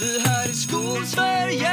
Det 0.00 0.28
här 0.28 0.48
är 0.48 0.52
Skolsverige. 0.52 1.72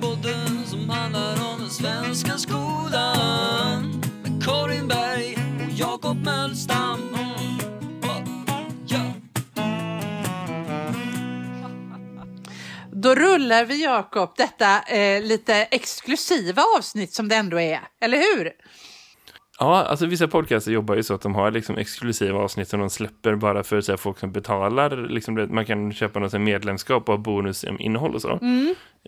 Podden 0.00 0.66
som 0.66 0.90
handlar 0.90 1.32
om 1.52 1.60
den 1.60 1.70
svenska 1.70 2.38
skolan. 2.38 4.02
Med 4.22 4.44
Karin 4.44 4.88
Berg 4.88 5.38
och 5.66 5.72
Jakob 5.72 6.24
Mölstam. 6.24 7.16
Då 12.92 13.14
rullar 13.14 13.64
vi 13.64 13.84
Jakob 13.84 14.34
detta 14.36 14.82
eh, 14.82 15.22
lite 15.22 15.54
exklusiva 15.54 16.62
avsnitt 16.78 17.14
som 17.14 17.28
det 17.28 17.36
ändå 17.36 17.60
är, 17.60 17.80
eller 18.00 18.18
hur? 18.18 18.52
Ja, 19.60 19.82
alltså 19.84 20.06
vissa 20.06 20.28
podcaster 20.28 20.72
jobbar 20.72 20.94
ju 20.94 21.02
så 21.02 21.14
att 21.14 21.20
de 21.20 21.34
har 21.34 21.50
liksom 21.50 21.78
exklusiva 21.78 22.38
avsnitt 22.38 22.68
som 22.68 22.80
de 22.80 22.90
släpper 22.90 23.34
bara 23.34 23.62
för 23.64 23.80
så 23.80 23.92
här, 23.92 23.96
folk 23.96 24.18
som 24.18 24.32
betalar. 24.32 25.08
Liksom 25.08 25.48
man 25.50 25.64
kan 25.64 25.92
köpa 25.92 26.18
något 26.18 26.40
medlemskap 26.40 27.08
och 27.08 27.20
bonusinnehåll 27.20 28.14
och 28.14 28.22
så. 28.22 28.38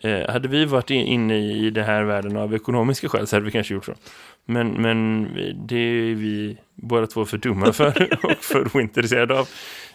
Eh, 0.02 0.30
hade 0.30 0.48
vi 0.48 0.64
varit 0.64 0.90
in, 0.90 1.06
inne 1.06 1.38
i 1.38 1.70
den 1.70 1.84
här 1.84 2.02
världen 2.02 2.36
av 2.36 2.54
ekonomiska 2.54 3.08
skäl 3.08 3.26
så 3.26 3.36
hade 3.36 3.46
vi 3.46 3.52
kanske 3.52 3.74
gjort 3.74 3.84
så. 3.84 3.94
Men, 4.46 4.68
men 4.68 5.28
det 5.68 5.76
är 5.76 6.14
vi 6.14 6.56
båda 6.74 7.06
två 7.06 7.24
för 7.24 7.38
dumma 7.38 7.72
för 7.72 8.18
och 8.22 8.44
för 8.44 8.76
ointresserade 8.76 9.38
av. 9.40 9.48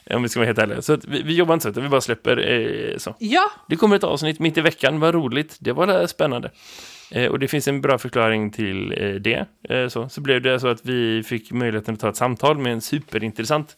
Om 0.10 0.24
vi 0.24 0.30
ska 0.30 0.40
vara 0.40 0.48
helt 0.48 0.60
ärliga. 0.60 0.82
Så 0.82 0.98
vi, 1.08 1.22
vi 1.22 1.35
jobbar 1.35 1.54
inte 1.54 1.63
så, 1.63 1.70
utan 1.70 1.84
vi 1.84 1.90
bara 1.90 2.02
släpper 2.02 2.38
eh, 2.54 2.98
så. 2.98 3.16
Ja, 3.20 3.52
Det 3.70 3.76
kommer 3.76 3.96
ett 3.96 4.04
avsnitt 4.04 4.40
mitt 4.40 4.58
i 4.58 4.62
veckan, 4.62 4.99
vad 4.99 5.13
roligt. 5.13 5.58
Det 5.60 5.72
var 5.72 6.08
spännande. 6.08 6.52
Eh, 7.12 7.32
och 7.32 7.40
det 7.40 7.48
finns 7.48 7.68
en 7.68 7.82
bra 7.82 7.98
förklaring 7.98 8.52
till 8.52 8.91
eh, 8.98 9.09
det. 9.09 9.46
Eh, 9.70 9.88
så, 9.88 10.09
så 10.09 10.22
blev 10.22 10.41
det 10.41 10.59
så 10.59 10.68
att 10.68 10.86
vi 10.86 11.23
fick 11.23 11.52
möjligheten 11.52 11.94
att 11.94 12.00
ta 12.00 12.09
ett 12.09 12.16
samtal 12.16 12.58
med 12.58 12.73
en 12.73 12.82
superintressant 12.82 13.77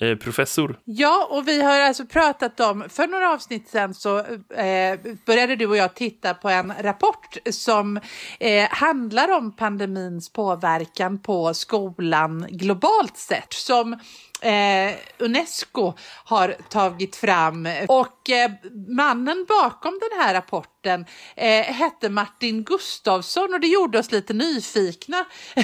eh, 0.00 0.14
professor. 0.14 0.78
ja, 0.84 1.28
och 1.30 1.48
vi 1.48 1.62
har 1.62 1.80
alltså 1.80 2.06
pratat 2.06 2.60
om, 2.60 2.84
för 2.88 3.06
några 3.06 3.32
avsnitt 3.32 3.68
sedan 3.68 3.94
så 3.94 4.18
eh, 4.18 4.98
började 5.26 5.56
du 5.56 5.66
och 5.66 5.76
jag 5.76 5.94
titta 5.94 6.34
på 6.34 6.48
en 6.48 6.72
rapport 6.80 7.36
som 7.50 7.96
eh, 8.40 8.68
handlar 8.70 9.36
om 9.36 9.56
pandemins 9.56 10.32
påverkan 10.32 11.18
på 11.18 11.54
skolan 11.54 12.46
globalt 12.50 13.16
sett. 13.16 13.52
Som 13.52 13.98
eh, 14.42 14.94
Unesco 15.18 15.92
har 16.24 16.56
tagit 16.68 17.16
fram. 17.16 17.68
Och 17.88 18.30
eh, 18.30 18.50
mannen 18.88 19.46
bakom 19.48 20.00
den 20.00 20.20
här 20.20 20.34
rapporten 20.34 21.04
eh, 21.36 21.62
hette 21.62 22.08
Martin 22.08 22.64
Gustafsson 22.64 23.54
och 23.54 23.60
det 23.60 23.66
gjorde 23.66 23.98
oss 23.98 24.12
lite 24.12 24.32
nyfikna. 24.32 25.16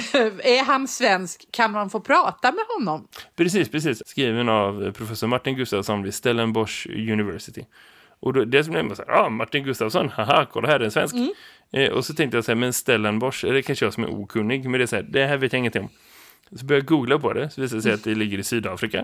är 0.43 0.63
han 0.63 0.87
svensk? 0.87 1.51
Kan 1.51 1.71
man 1.71 1.89
få 1.89 1.99
prata 1.99 2.51
med 2.51 2.65
honom? 2.77 3.07
Precis, 3.35 3.69
precis. 3.69 4.07
Skriven 4.07 4.49
av 4.49 4.91
professor 4.91 5.27
Martin 5.27 5.55
Gustafsson 5.55 6.03
vid 6.03 6.13
Stellenbosch 6.13 6.87
University. 6.89 7.65
Och 8.19 8.33
då, 8.33 8.45
det 8.45 8.63
som 8.63 8.73
blev 8.73 8.85
bara 8.85 8.95
så 8.95 9.03
här, 9.07 9.11
ah, 9.11 9.29
Martin 9.29 9.63
Gustafsson, 9.63 10.09
haha, 10.09 10.45
kolla 10.51 10.67
här 10.67 10.79
är 10.79 10.83
en 10.83 10.91
svensk. 10.91 11.15
Eh, 11.73 11.91
och 11.91 12.05
så 12.05 12.13
tänkte 12.13 12.37
jag 12.37 12.45
så 12.45 12.51
här, 12.51 12.55
men 12.55 12.73
Stellenbosch, 12.73 13.45
det 13.45 13.61
kanske 13.61 13.85
jag 13.85 13.93
som 13.93 14.03
är 14.03 14.09
okunnig, 14.09 14.69
men 14.69 14.79
det 14.79 14.83
är 14.83 14.87
så 14.87 14.95
här, 14.95 15.03
det 15.03 15.25
här 15.25 15.37
vet 15.37 15.53
jag 15.53 15.59
ingenting 15.59 15.81
om. 15.81 15.89
Så 16.51 16.65
började 16.65 16.81
jag 16.83 16.87
googla 16.87 17.19
på 17.19 17.33
det, 17.33 17.49
så 17.49 17.61
visade 17.61 17.77
det 17.77 17.83
sig 17.83 17.93
att 17.93 18.03
det 18.03 18.15
ligger 18.15 18.37
i 18.37 18.43
Sydafrika. 18.43 18.99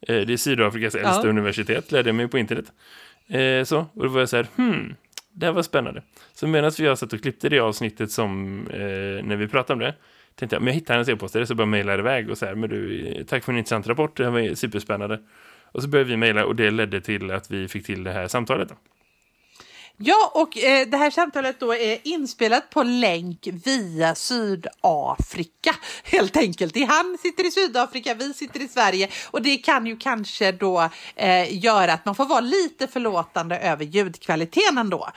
Eh, 0.00 0.20
det 0.20 0.32
är 0.32 0.36
Sydafrikas 0.36 0.94
äldsta 0.94 1.22
Ja. 1.24 1.28
universitet, 1.30 1.92
lärde 1.92 2.08
jag 2.08 2.14
mig 2.16 2.28
på 2.28 2.38
internet. 2.38 2.72
Eh, 3.28 3.64
så, 3.64 3.78
och 3.78 4.02
då 4.02 4.08
var 4.08 4.20
jag 4.20 4.28
så 4.28 4.36
här, 4.36 4.46
hmm, 4.56 4.94
det 5.32 5.46
här 5.46 5.52
var 5.52 5.62
spännande. 5.62 6.02
Så 6.34 6.46
medan 6.46 6.70
vi 6.78 6.86
har 6.86 6.96
satt 6.96 7.12
och 7.12 7.22
klippte 7.22 7.48
det 7.48 7.58
avsnittet 7.60 8.10
som, 8.10 8.60
eh, 8.66 9.24
när 9.24 9.36
vi 9.36 9.48
pratade 9.48 9.72
om 9.72 9.78
det, 9.78 9.94
tänkte 10.34 10.56
jag, 10.56 10.62
men 10.62 10.66
jag 10.72 10.74
hittar 10.74 10.94
hennes 10.94 11.08
e-postare 11.08 11.46
så 11.46 11.54
bara 11.54 11.66
mejlar 11.66 11.98
iväg 11.98 12.30
och 12.30 12.38
så 12.38 12.46
här, 12.46 12.54
men 12.54 12.70
du, 12.70 13.24
tack 13.28 13.44
för 13.44 13.52
en 13.52 13.58
intressant 13.58 13.86
rapport, 13.86 14.16
det 14.16 14.24
här 14.24 14.30
var 14.30 14.54
superspännande. 14.54 15.18
Och 15.72 15.82
så 15.82 15.88
började 15.88 16.10
vi 16.10 16.16
mejla 16.16 16.44
och 16.44 16.56
det 16.56 16.70
ledde 16.70 17.00
till 17.00 17.30
att 17.30 17.50
vi 17.50 17.68
fick 17.68 17.86
till 17.86 18.04
det 18.04 18.12
här 18.12 18.28
samtalet. 18.28 18.68
Då. 18.68 18.74
Ja, 20.00 20.32
och 20.34 20.58
eh, 20.58 20.88
det 20.88 20.96
här 20.96 21.10
samtalet 21.10 21.60
då 21.60 21.74
är 21.74 21.98
inspelat 22.04 22.70
på 22.70 22.82
länk 22.82 23.48
via 23.64 24.14
Sydafrika 24.14 25.74
helt 26.04 26.36
enkelt. 26.36 26.74
Det 26.74 26.84
han 26.84 27.18
sitter 27.22 27.46
i 27.46 27.50
Sydafrika, 27.50 28.14
vi 28.14 28.34
sitter 28.34 28.62
i 28.62 28.68
Sverige 28.68 29.08
och 29.30 29.42
det 29.42 29.56
kan 29.56 29.86
ju 29.86 29.96
kanske 29.96 30.52
då 30.52 30.90
eh, 31.16 31.64
göra 31.64 31.92
att 31.92 32.04
man 32.04 32.14
får 32.14 32.26
vara 32.26 32.40
lite 32.40 32.86
förlåtande 32.86 33.58
över 33.58 33.84
ljudkvaliteten 33.84 34.78
ändå. 34.78 35.08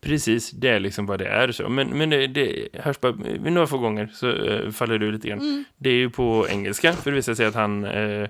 Precis, 0.00 0.50
det 0.50 0.68
är 0.68 0.80
liksom 0.80 1.06
vad 1.06 1.18
det 1.18 1.28
är. 1.28 1.52
Så. 1.52 1.68
Men, 1.68 1.88
men 1.88 2.10
det, 2.10 2.26
det 2.26 2.68
hörs 2.72 3.00
bara 3.00 3.12
några 3.50 3.66
få 3.66 3.78
gånger 3.78 4.10
så 4.14 4.30
eh, 4.30 4.70
faller 4.70 5.02
ur 5.02 5.12
lite 5.12 5.28
grann. 5.28 5.64
Det 5.76 5.90
är 5.90 5.94
ju 5.94 6.10
på 6.10 6.46
engelska, 6.50 6.92
för 6.92 7.10
det 7.10 7.16
visar 7.16 7.34
sig 7.34 7.46
att 7.46 7.54
han 7.54 7.84
eh, 7.84 8.28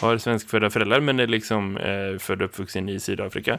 har 0.00 0.18
svenskfödda 0.18 0.70
föräldrar 0.70 1.00
men 1.00 1.20
är 1.20 1.26
liksom 1.26 1.76
eh, 1.76 2.18
född 2.18 2.42
och 2.42 2.48
uppvuxen 2.48 2.88
i 2.88 3.00
Sydafrika. 3.00 3.58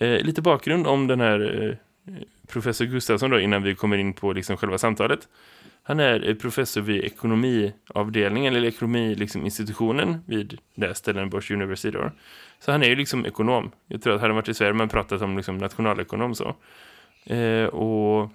Eh, 0.00 0.20
lite 0.20 0.42
bakgrund 0.42 0.86
om 0.86 1.06
den 1.06 1.20
här 1.20 1.68
eh, 1.68 2.14
professor 2.46 2.84
Gustafsson 2.84 3.30
då, 3.30 3.40
innan 3.40 3.62
vi 3.62 3.74
kommer 3.74 3.98
in 3.98 4.12
på 4.12 4.32
liksom 4.32 4.56
själva 4.56 4.78
samtalet. 4.78 5.28
Han 5.82 6.00
är 6.00 6.28
eh, 6.28 6.34
professor 6.34 6.80
vid 6.80 7.04
ekonomiavdelningen 7.04 8.54
eller 8.54 8.68
ekonomiinstitutionen 8.68 10.08
liksom, 10.08 10.22
vid 10.26 10.58
det 10.74 10.86
här 10.86 10.94
Stellenbosch 10.94 11.50
University. 11.50 11.90
Då. 11.90 12.10
Så 12.60 12.72
han 12.72 12.82
är 12.82 12.88
ju 12.88 12.96
liksom 12.96 13.26
ekonom. 13.26 13.70
Jag 13.86 14.02
tror 14.02 14.14
att 14.14 14.20
hade 14.20 14.32
han 14.32 14.36
varit 14.36 14.48
i 14.48 14.54
Sverige 14.54 14.72
man 14.72 14.88
pratat 14.88 15.22
om 15.22 15.36
liksom 15.36 15.58
nationalekonom 15.58 16.34
så. 16.34 16.56
Eh, 17.26 17.64
och 17.64 18.30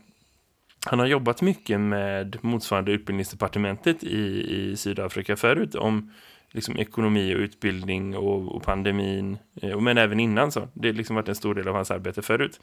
han 0.85 0.99
har 0.99 1.05
jobbat 1.05 1.41
mycket 1.41 1.79
med 1.79 2.37
motsvarande 2.41 2.91
utbildningsdepartementet 2.91 4.03
i, 4.03 4.55
i 4.55 4.77
Sydafrika 4.77 5.35
förut 5.35 5.75
om 5.75 6.11
liksom 6.51 6.77
ekonomi 6.77 7.35
och 7.35 7.39
utbildning 7.39 8.17
och, 8.17 8.55
och 8.55 8.63
pandemin, 8.63 9.37
eh, 9.61 9.71
och 9.71 9.83
men 9.83 9.97
även 9.97 10.19
innan 10.19 10.51
så. 10.51 10.67
Det 10.73 10.87
har 10.87 10.93
liksom 10.93 11.15
varit 11.15 11.29
en 11.29 11.35
stor 11.35 11.55
del 11.55 11.67
av 11.67 11.75
hans 11.75 11.91
arbete 11.91 12.21
förut. 12.21 12.59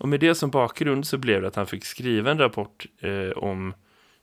Och 0.00 0.08
med 0.08 0.20
det 0.20 0.34
som 0.34 0.50
bakgrund 0.50 1.06
så 1.06 1.18
blev 1.18 1.42
det 1.42 1.48
att 1.48 1.56
han 1.56 1.66
fick 1.66 1.84
skriva 1.84 2.30
en 2.30 2.38
rapport 2.38 2.86
eh, 3.00 3.30
om 3.30 3.74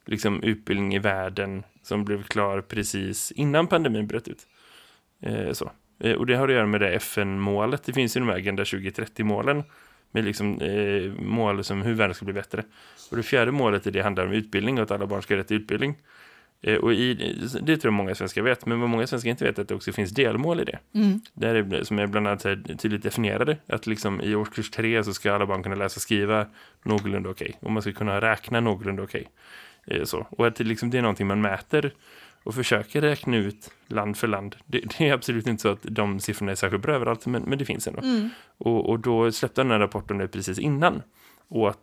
liksom 0.05 0.43
utbildning 0.43 0.95
i 0.95 0.99
världen 0.99 1.63
som 1.81 2.05
blev 2.05 2.23
klar 2.23 2.61
precis 2.61 3.31
innan 3.31 3.67
pandemin 3.67 4.07
bröt 4.07 4.27
ut. 4.27 4.47
Eh, 5.21 5.51
så. 5.51 5.71
Eh, 5.99 6.13
och 6.13 6.25
det 6.25 6.35
har 6.35 6.47
att 6.47 6.53
göra 6.53 6.65
med 6.65 6.81
det 6.81 6.93
FN-målet. 6.93 7.83
Det 7.83 7.93
finns 7.93 8.17
ju 8.17 8.19
de 8.19 8.29
här 8.29 8.35
Agenda 8.35 8.63
2030-målen 8.63 9.63
med 10.11 10.25
liksom, 10.25 10.61
eh, 10.61 11.11
mål 11.21 11.63
som 11.63 11.81
hur 11.81 11.93
världen 11.93 12.15
ska 12.15 12.25
bli 12.25 12.33
bättre. 12.33 12.63
Och 13.11 13.17
det 13.17 13.23
fjärde 13.23 13.51
målet 13.51 13.87
är 13.87 13.91
det 13.91 14.01
handlar 14.01 14.25
om 14.25 14.31
utbildning 14.31 14.77
och 14.77 14.83
att 14.83 14.91
alla 14.91 15.07
barn 15.07 15.21
ska 15.21 15.33
ha 15.33 15.39
rätt 15.39 15.47
till 15.47 15.57
utbildning. 15.57 15.95
Eh, 16.61 16.75
och 16.75 16.93
i, 16.93 17.13
det 17.61 17.77
tror 17.77 17.93
jag 17.93 17.93
många 17.93 18.15
svenskar 18.15 18.41
vet, 18.41 18.65
men 18.65 18.79
vad 18.79 18.89
många 18.89 19.07
svenskar 19.07 19.29
inte 19.29 19.45
vet 19.45 19.57
är 19.57 19.61
att 19.61 19.67
det 19.67 19.75
också 19.75 19.91
finns 19.91 20.11
delmål 20.11 20.59
i 20.59 20.63
det. 20.63 20.79
Där 21.33 21.55
är, 21.55 21.83
som 21.83 21.99
är 21.99 22.07
bland 22.07 22.27
annat 22.27 22.41
tydligt 22.79 23.03
definierade. 23.03 23.57
Att 23.67 23.87
liksom 23.87 24.21
i 24.21 24.35
årskurs 24.35 24.69
tre 24.71 25.03
så 25.03 25.13
ska 25.13 25.33
alla 25.33 25.45
barn 25.45 25.63
kunna 25.63 25.75
läsa 25.75 25.97
och 25.97 26.01
skriva 26.01 26.45
någorlunda 26.83 27.29
okej. 27.29 27.57
Och 27.59 27.71
man 27.71 27.81
ska 27.81 27.91
kunna 27.91 28.21
räkna 28.21 28.59
någorlunda 28.59 29.03
okej. 29.03 29.27
Eh, 29.87 30.03
så. 30.03 30.27
Och 30.29 30.47
att 30.47 30.55
det, 30.55 30.63
liksom, 30.63 30.89
det 30.89 30.97
är 30.97 31.01
någonting 31.01 31.27
man 31.27 31.41
mäter 31.41 31.93
och 32.43 32.55
försöker 32.55 33.01
räkna 33.01 33.37
ut 33.37 33.71
land 33.87 34.17
för 34.17 34.27
land. 34.27 34.55
Det, 34.65 34.79
det 34.97 35.09
är 35.09 35.13
absolut 35.13 35.47
inte 35.47 35.61
så 35.61 35.69
att 35.69 35.79
de 35.81 36.19
siffrorna 36.19 36.51
är 36.51 36.55
särskilt 36.55 36.83
bra 36.83 36.95
överallt, 36.95 37.25
men, 37.25 37.41
men 37.41 37.57
det 37.57 37.65
finns 37.65 37.87
ändå. 37.87 38.01
Och, 38.57 38.89
och 38.89 38.99
då 38.99 39.31
släppte 39.31 39.61
den 39.61 39.71
här 39.71 39.79
rapporten 39.79 40.27
precis 40.27 40.59
innan. 40.59 41.01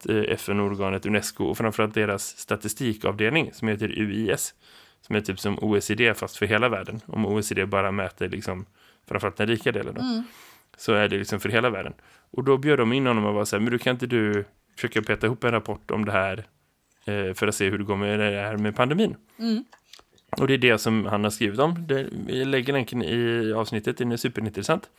Eh, 0.08 0.16
FN-organet 0.16 1.06
Unesco 1.06 1.44
och 1.44 1.58
framförallt 1.58 1.94
deras 1.94 2.38
statistikavdelning 2.38 3.52
som 3.52 3.69
heter 3.69 3.88
UIS, 3.98 4.54
som 5.00 5.16
är 5.16 5.20
typ 5.20 5.41
som 5.41 5.58
OECD 5.58 6.14
fast 6.14 6.36
för 6.36 6.47
hela 6.47 6.69
världen. 6.69 7.00
Om 7.06 7.26
OECD 7.26 7.66
bara 7.66 7.91
mäter 7.91 8.28
liksom, 8.28 8.66
framförallt 9.08 9.36
den 9.36 9.47
rika 9.47 9.72
delen 9.72 9.94
då, 9.94 10.00
så 10.76 10.92
är 10.92 11.08
det 11.08 11.19
liksom 11.19 11.41
för 11.41 11.48
hela 11.48 11.70
världen. 11.70 11.92
Och 12.30 12.44
då 12.44 12.56
bjöd 12.56 12.78
de 12.78 12.92
in 12.92 13.06
honom 13.06 13.24
och 13.24 13.34
var 13.34 13.44
så 13.44 13.56
här, 13.56 13.60
men 13.60 13.72
du 13.72 13.78
kan 13.78 13.94
inte 13.94 14.06
du 14.06 14.44
försöka 14.76 15.03
peta 15.03 15.26
ihop 15.26 15.44
en 15.44 15.50
rapport 15.50 15.91
om 15.91 16.04
det 16.04 16.12
här 16.12 16.44
eh, 17.04 17.34
för 17.34 17.47
att 17.47 17.54
se 17.54 17.70
hur 17.70 17.78
det 17.78 17.84
går 17.84 17.97
med 17.97 18.19
det 18.19 18.41
här 18.41 18.56
med 18.56 18.76
pandemin. 18.76 19.16
Och 20.36 20.47
det 20.47 20.54
är 20.54 20.58
det 20.58 20.78
som 20.78 21.06
han 21.06 21.24
har 21.24 21.30
skrivit 21.30 21.60
om. 21.60 21.86
Det, 21.86 22.06
vi 22.26 22.44
lägger 22.44 22.72
länken 22.72 23.03
i 23.03 23.53
avsnittet, 23.53 23.97
den 23.97 24.12
är 24.12 24.16
superintressant. 24.16 24.91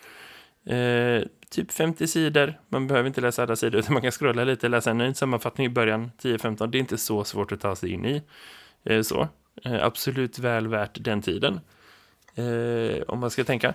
Eh, 0.66 1.24
typ 1.50 1.72
50 1.72 2.08
sidor, 2.08 2.60
man 2.70 2.88
behöver 2.88 3.08
inte 3.08 3.22
läsa 3.22 3.44
alla 3.44 3.56
sidor 3.56 3.80
utan 3.80 3.94
man 3.94 4.02
kan 4.02 4.12
scrolla 4.12 4.44
lite, 4.44 4.68
läsa 4.68 4.92
en 4.92 5.16
sammanfattning 5.16 5.68
i 5.68 5.70
början, 5.70 6.12
10-15. 6.22 6.68
Det 6.68 6.78
är 6.78 6.80
inte 6.80 6.98
så 6.98 7.24
svårt 7.24 7.52
att 7.52 7.62
ta 7.62 7.76
sig 7.76 7.92
in 7.92 8.06
i. 8.06 8.22
Eh, 8.84 9.02
så. 9.02 9.28
Eh, 9.64 9.86
absolut 9.86 10.40
väl 10.40 10.68
värt 10.68 11.04
den 11.04 11.22
tiden. 11.22 11.60
Eh, 12.36 13.02
om 13.08 13.20
man 13.20 13.30
ska 13.30 13.44
tänka. 13.44 13.74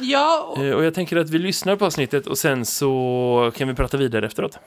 Ja, 0.00 0.54
och, 0.56 0.64
Eh, 0.64 0.74
och 0.74 0.84
jag 0.84 0.94
tänker 0.94 1.16
att 1.16 1.30
vi 1.30 1.38
lyssnar 1.38 1.76
på 1.76 1.86
avsnittet 1.86 2.26
och 2.26 2.38
sen 2.38 2.66
så 2.66 3.52
kan 3.56 3.68
vi 3.68 3.74
prata 3.74 3.96
vidare 3.96 4.26
efteråt 4.26 4.58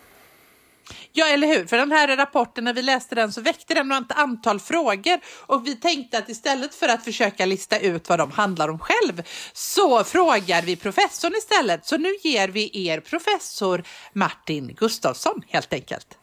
ja, 1.12 1.28
eller 1.28 1.48
hur? 1.48 1.66
För 1.66 1.78
den 1.78 1.92
här 1.92 2.18
rapporten, 2.18 2.64
när 2.64 2.74
vi 2.74 2.82
läste 2.82 3.16
den 3.16 3.34
så 3.34 3.42
väckte 3.42 3.74
den 3.74 3.92
ett 3.92 4.12
antal 4.12 4.60
frågor 4.60 5.20
och 5.46 5.68
vi 5.68 5.76
tänkte 5.76 6.18
att 6.18 6.30
istället 6.30 6.76
för 6.76 6.88
att 6.88 7.04
försöka 7.04 7.46
lista 7.46 7.80
ut 7.80 8.10
vad 8.10 8.20
de 8.20 8.32
handlar 8.32 8.70
om 8.70 8.80
själv 8.80 9.24
så 9.54 10.04
frågar 10.04 10.62
vi 10.62 10.76
professorn 10.76 11.34
istället. 11.38 11.86
Så 11.86 11.98
nu 11.98 12.10
ger 12.24 12.48
vi 12.48 12.88
er 12.88 13.00
professor 13.00 13.84
Martin 14.14 14.76
Gustafsson 14.80 15.42
helt 15.48 15.74
enkelt. 15.74 16.18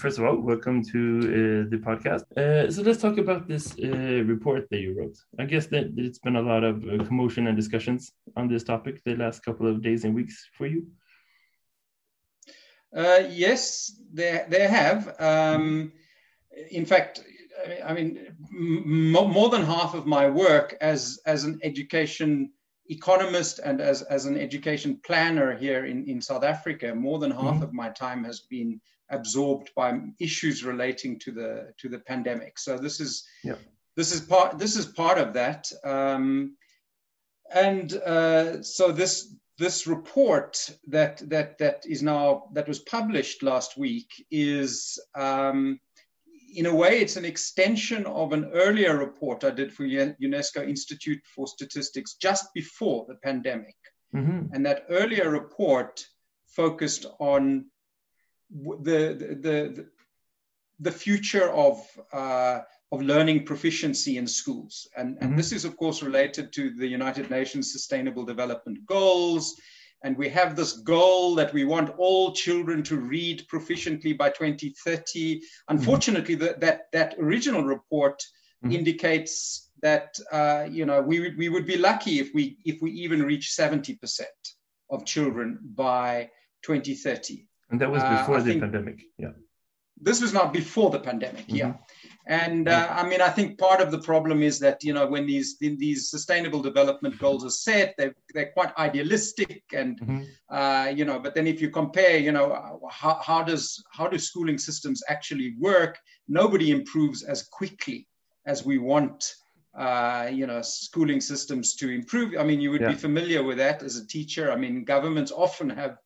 First 0.00 0.18
of 0.18 0.24
all, 0.24 0.38
welcome 0.38 0.82
to 0.92 0.98
uh, 0.98 1.68
the 1.68 1.76
podcast. 1.76 2.24
Uh, 2.34 2.72
so 2.72 2.80
let's 2.80 3.02
talk 3.02 3.18
about 3.18 3.46
this 3.46 3.74
uh, 3.84 4.24
report 4.24 4.66
that 4.70 4.80
you 4.80 4.98
wrote. 4.98 5.18
I 5.38 5.44
guess 5.44 5.66
that 5.66 5.92
it's 5.94 6.18
been 6.18 6.36
a 6.36 6.40
lot 6.40 6.64
of 6.64 6.82
uh, 6.82 7.04
commotion 7.04 7.46
and 7.46 7.54
discussions 7.54 8.10
on 8.34 8.48
this 8.48 8.64
topic 8.64 9.04
the 9.04 9.14
last 9.16 9.44
couple 9.44 9.66
of 9.66 9.82
days 9.82 10.04
and 10.04 10.14
weeks 10.14 10.48
for 10.54 10.66
you. 10.66 10.86
Uh, 12.96 13.24
yes, 13.28 13.94
they 14.10 14.46
they 14.48 14.66
have. 14.66 15.20
Um, 15.20 15.92
in 16.70 16.86
fact, 16.86 17.22
I 17.84 17.92
mean, 17.92 18.34
more 18.50 19.50
than 19.50 19.64
half 19.66 19.92
of 19.94 20.06
my 20.06 20.30
work 20.30 20.78
as 20.80 21.20
as 21.26 21.44
an 21.44 21.60
education 21.62 22.52
economist 22.88 23.60
and 23.62 23.82
as, 23.82 24.00
as 24.00 24.24
an 24.24 24.38
education 24.38 24.98
planner 25.04 25.54
here 25.54 25.84
in, 25.84 26.08
in 26.08 26.22
South 26.22 26.42
Africa, 26.42 26.94
more 26.94 27.18
than 27.18 27.30
half 27.30 27.56
mm-hmm. 27.56 27.64
of 27.64 27.74
my 27.74 27.90
time 27.90 28.24
has 28.24 28.40
been 28.40 28.80
absorbed 29.10 29.70
by 29.74 30.00
issues 30.18 30.64
relating 30.64 31.18
to 31.20 31.32
the 31.32 31.72
to 31.78 31.88
the 31.88 31.98
pandemic. 32.00 32.58
So 32.58 32.78
this 32.78 33.00
is 33.00 33.24
yeah. 33.44 33.56
this 33.96 34.12
is 34.12 34.20
part 34.20 34.58
this 34.58 34.76
is 34.76 34.86
part 34.86 35.18
of 35.18 35.32
that. 35.34 35.70
Um, 35.84 36.56
and 37.52 37.92
uh, 37.94 38.62
so 38.62 38.92
this 38.92 39.34
this 39.58 39.86
report 39.86 40.70
that 40.86 41.22
that 41.28 41.58
that 41.58 41.84
is 41.86 42.02
now 42.02 42.44
that 42.54 42.66
was 42.66 42.80
published 42.80 43.42
last 43.42 43.76
week 43.76 44.08
is 44.30 44.98
um, 45.14 45.78
in 46.54 46.66
a 46.66 46.74
way 46.74 47.00
it's 47.00 47.16
an 47.16 47.24
extension 47.24 48.06
of 48.06 48.32
an 48.32 48.50
earlier 48.54 48.96
report 48.96 49.44
I 49.44 49.50
did 49.50 49.72
for 49.72 49.84
UNESCO 49.84 50.66
Institute 50.68 51.20
for 51.34 51.46
Statistics 51.46 52.14
just 52.14 52.52
before 52.54 53.04
the 53.08 53.16
pandemic, 53.16 53.76
mm-hmm. 54.14 54.52
and 54.52 54.64
that 54.66 54.86
earlier 54.88 55.30
report 55.30 56.04
focused 56.46 57.06
on 57.18 57.66
the, 58.50 59.38
the, 59.40 59.86
the, 60.80 60.90
future 60.90 61.50
of, 61.50 61.84
uh, 62.12 62.60
of 62.92 63.02
learning 63.02 63.44
proficiency 63.44 64.18
in 64.18 64.26
schools. 64.26 64.88
And, 64.96 65.16
and 65.20 65.30
mm-hmm. 65.30 65.36
this 65.36 65.52
is, 65.52 65.64
of 65.64 65.76
course, 65.76 66.02
related 66.02 66.52
to 66.54 66.70
the 66.70 66.86
United 66.86 67.30
Nations 67.30 67.72
Sustainable 67.72 68.24
Development 68.24 68.84
Goals. 68.86 69.54
And 70.02 70.16
we 70.16 70.28
have 70.30 70.56
this 70.56 70.78
goal 70.78 71.34
that 71.34 71.52
we 71.52 71.64
want 71.64 71.94
all 71.98 72.32
children 72.32 72.82
to 72.84 72.96
read 72.96 73.46
proficiently 73.52 74.16
by 74.16 74.30
2030. 74.30 75.36
Mm-hmm. 75.36 75.44
Unfortunately, 75.68 76.36
mm-hmm. 76.36 76.44
the, 76.44 76.56
that, 76.60 76.90
that 76.92 77.14
original 77.18 77.62
report 77.62 78.22
mm-hmm. 78.64 78.74
indicates 78.74 79.70
that 79.82 80.18
uh, 80.30 80.66
you 80.70 80.86
know 80.86 81.00
we 81.00 81.20
would, 81.20 81.36
we 81.36 81.48
would 81.48 81.66
be 81.66 81.76
lucky 81.76 82.18
if 82.20 82.32
we 82.34 82.58
if 82.64 82.80
we 82.82 82.90
even 82.92 83.22
reach 83.22 83.54
70% 83.58 83.96
of 84.90 85.04
children 85.04 85.58
by 85.74 86.30
2030 86.62 87.46
and 87.70 87.80
that 87.80 87.90
was 87.90 88.02
uh, 88.02 88.18
before 88.18 88.36
uh, 88.36 88.42
the 88.42 88.60
pandemic. 88.60 89.02
Yeah. 89.18 89.32
This 90.02 90.20
was 90.22 90.32
not 90.32 90.52
before 90.52 90.90
the 90.90 90.98
pandemic. 90.98 91.46
Mm-hmm. 91.46 91.56
Yeah. 91.56 91.74
And 92.26 92.68
uh, 92.68 92.88
I 92.90 93.06
mean, 93.08 93.20
I 93.20 93.28
think 93.28 93.58
part 93.58 93.80
of 93.80 93.90
the 93.90 93.98
problem 93.98 94.42
is 94.42 94.58
that 94.60 94.84
you 94.84 94.92
know 94.92 95.06
when 95.06 95.26
these 95.26 95.58
these 95.58 96.10
sustainable 96.10 96.60
development 96.60 97.18
goals 97.18 97.44
are 97.44 97.50
set, 97.50 97.94
they're 97.98 98.14
they're 98.34 98.52
quite 98.52 98.72
idealistic, 98.78 99.62
and 99.72 100.00
mm-hmm. 100.00 100.22
uh, 100.48 100.92
you 100.94 101.04
know. 101.04 101.18
But 101.18 101.34
then 101.34 101.46
if 101.46 101.60
you 101.60 101.70
compare, 101.70 102.18
you 102.18 102.32
know, 102.32 102.80
how, 102.90 103.20
how 103.22 103.42
does 103.42 103.82
how 103.90 104.06
do 104.06 104.18
schooling 104.18 104.58
systems 104.58 105.02
actually 105.08 105.54
work? 105.58 105.98
Nobody 106.28 106.70
improves 106.70 107.22
as 107.22 107.42
quickly 107.42 108.06
as 108.46 108.64
we 108.64 108.78
want. 108.78 109.34
Uh, 109.72 110.28
you 110.32 110.48
know, 110.48 110.60
schooling 110.62 111.20
systems 111.20 111.76
to 111.76 111.90
improve. 111.90 112.34
I 112.38 112.42
mean, 112.42 112.60
you 112.60 112.72
would 112.72 112.80
yeah. 112.80 112.88
be 112.88 112.96
familiar 112.96 113.42
with 113.42 113.58
that 113.58 113.82
as 113.84 113.96
a 113.96 114.06
teacher. 114.06 114.50
I 114.50 114.56
mean, 114.56 114.84
governments 114.84 115.30
often 115.30 115.70
have 115.70 115.98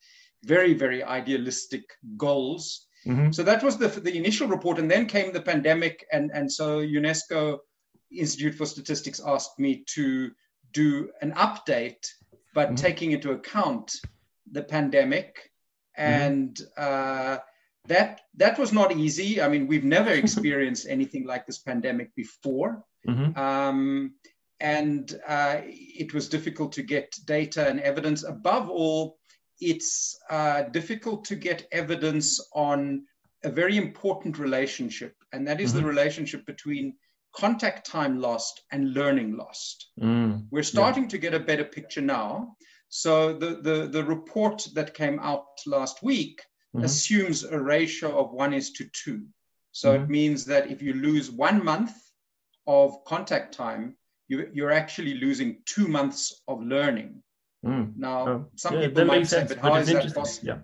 very, 0.45 0.75
very 0.75 1.03
idealistic 1.03 1.83
goals. 2.17 2.87
Mm-hmm. 3.07 3.33
So 3.33 3.43
that 3.43 3.63
was 3.63 3.77
the, 3.77 3.89
the 3.89 4.17
initial 4.17 4.49
report. 4.49 4.79
And 4.79 4.91
then 4.91 5.07
came 5.07 5.33
the 5.33 5.43
pandemic. 5.43 6.07
And, 6.13 6.31
and 6.33 6.51
so 6.51 6.81
UNESCO 6.81 7.59
Institute 8.11 8.55
for 8.55 8.67
Statistics 8.67 9.21
asked 9.25 9.59
me 9.59 9.85
to 9.95 10.31
do 10.73 11.11
an 11.21 11.33
update, 11.33 12.07
but 12.55 12.69
mm-hmm. 12.69 12.75
taking 12.77 13.13
into 13.13 13.33
account 13.33 13.93
the 14.51 14.63
pandemic. 14.63 15.51
Mm-hmm. 15.99 16.23
And 16.23 16.61
uh, 16.77 17.39
that, 17.87 18.23
that 18.37 18.59
was 18.59 18.73
not 18.73 18.97
easy. 18.97 19.43
I 19.43 19.49
mean, 19.49 19.67
we've 19.67 19.85
never 19.85 20.11
experienced 20.23 20.87
anything 20.89 21.27
like 21.27 21.47
this 21.47 21.59
pandemic 21.59 22.15
before. 22.15 22.85
Mm-hmm. 23.07 23.39
Um, 23.39 24.15
and 24.61 25.21
uh, 25.27 25.61
it 25.65 26.15
was 26.15 26.29
difficult 26.29 26.73
to 26.73 26.83
get 26.83 27.15
data 27.27 27.69
and 27.69 27.81
evidence. 27.81 28.23
Above 28.25 28.71
all, 28.71 29.19
it's 29.71 30.19
uh, 30.31 30.63
difficult 30.79 31.25
to 31.27 31.37
get 31.37 31.67
evidence 31.73 32.41
on 32.55 33.05
a 33.45 33.51
very 33.51 33.77
important 33.77 34.39
relationship, 34.39 35.15
and 35.33 35.47
that 35.47 35.61
is 35.61 35.71
mm-hmm. 35.71 35.83
the 35.83 35.89
relationship 35.89 36.47
between 36.47 36.95
contact 37.35 37.87
time 37.87 38.21
lost 38.21 38.63
and 38.71 38.95
learning 38.95 39.37
lost. 39.37 39.91
Mm, 40.01 40.47
We're 40.51 40.63
starting 40.63 41.05
yeah. 41.05 41.09
to 41.11 41.19
get 41.19 41.35
a 41.35 41.41
better 41.41 41.65
picture 41.65 42.01
now. 42.01 42.57
So 42.89 43.33
the, 43.33 43.57
the, 43.61 43.89
the 43.91 44.05
report 44.05 44.69
that 44.75 44.95
came 44.95 45.19
out 45.19 45.47
last 45.67 46.03
week 46.03 46.41
mm-hmm. 46.75 46.85
assumes 46.85 47.43
a 47.43 47.59
ratio 47.59 48.17
of 48.19 48.33
one 48.33 48.55
is 48.55 48.71
to 48.73 48.89
two. 48.93 49.27
So 49.73 49.93
mm-hmm. 49.93 50.05
it 50.05 50.09
means 50.09 50.45
that 50.45 50.71
if 50.71 50.81
you 50.81 50.95
lose 50.95 51.31
one 51.31 51.65
month 51.65 51.93
of 52.67 53.05
contact 53.05 53.53
time, 53.55 53.97
you, 54.29 54.49
you're 54.53 54.71
actually 54.71 55.15
losing 55.15 55.59
two 55.67 55.89
months 55.89 56.43
of 56.47 56.63
learning. 56.63 57.23
Mm. 57.65 57.97
Now, 57.97 58.29
oh. 58.29 58.47
some 58.57 58.75
yeah, 58.75 58.89
people 58.89 59.05
might 59.07 59.27
say, 59.27 59.39
sense, 59.39 59.55
but 59.55 59.59
how 59.59 59.75
is 59.77 59.89
that 59.89 60.15
possible? 60.15 60.49
Yeah. 60.49 60.59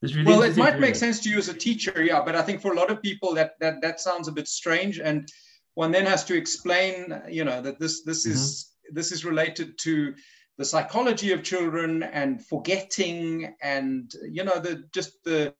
Really 0.00 0.24
well, 0.24 0.42
it 0.42 0.56
might 0.56 0.78
make 0.78 0.94
sense 0.94 1.20
to 1.20 1.28
you 1.28 1.38
as 1.38 1.48
a 1.48 1.54
teacher, 1.54 2.02
yeah, 2.02 2.22
but 2.24 2.36
I 2.36 2.42
think 2.42 2.60
for 2.62 2.72
a 2.72 2.76
lot 2.76 2.88
of 2.90 3.02
people 3.02 3.34
that 3.34 3.58
that 3.58 3.82
that 3.82 4.00
sounds 4.00 4.28
a 4.28 4.32
bit 4.32 4.46
strange, 4.46 5.00
and 5.00 5.28
one 5.74 5.90
then 5.90 6.06
has 6.06 6.24
to 6.26 6.36
explain, 6.36 7.20
you 7.28 7.44
know, 7.44 7.60
that 7.60 7.80
this 7.80 8.04
this 8.04 8.24
mm-hmm. 8.24 8.34
is 8.34 8.76
this 8.92 9.10
is 9.10 9.24
related 9.24 9.76
to 9.78 10.14
the 10.56 10.64
psychology 10.64 11.32
of 11.32 11.42
children 11.42 12.04
and 12.04 12.46
forgetting, 12.46 13.56
and 13.60 14.12
you 14.30 14.44
know, 14.44 14.60
the 14.60 14.84
just 14.94 15.12
the 15.24 15.52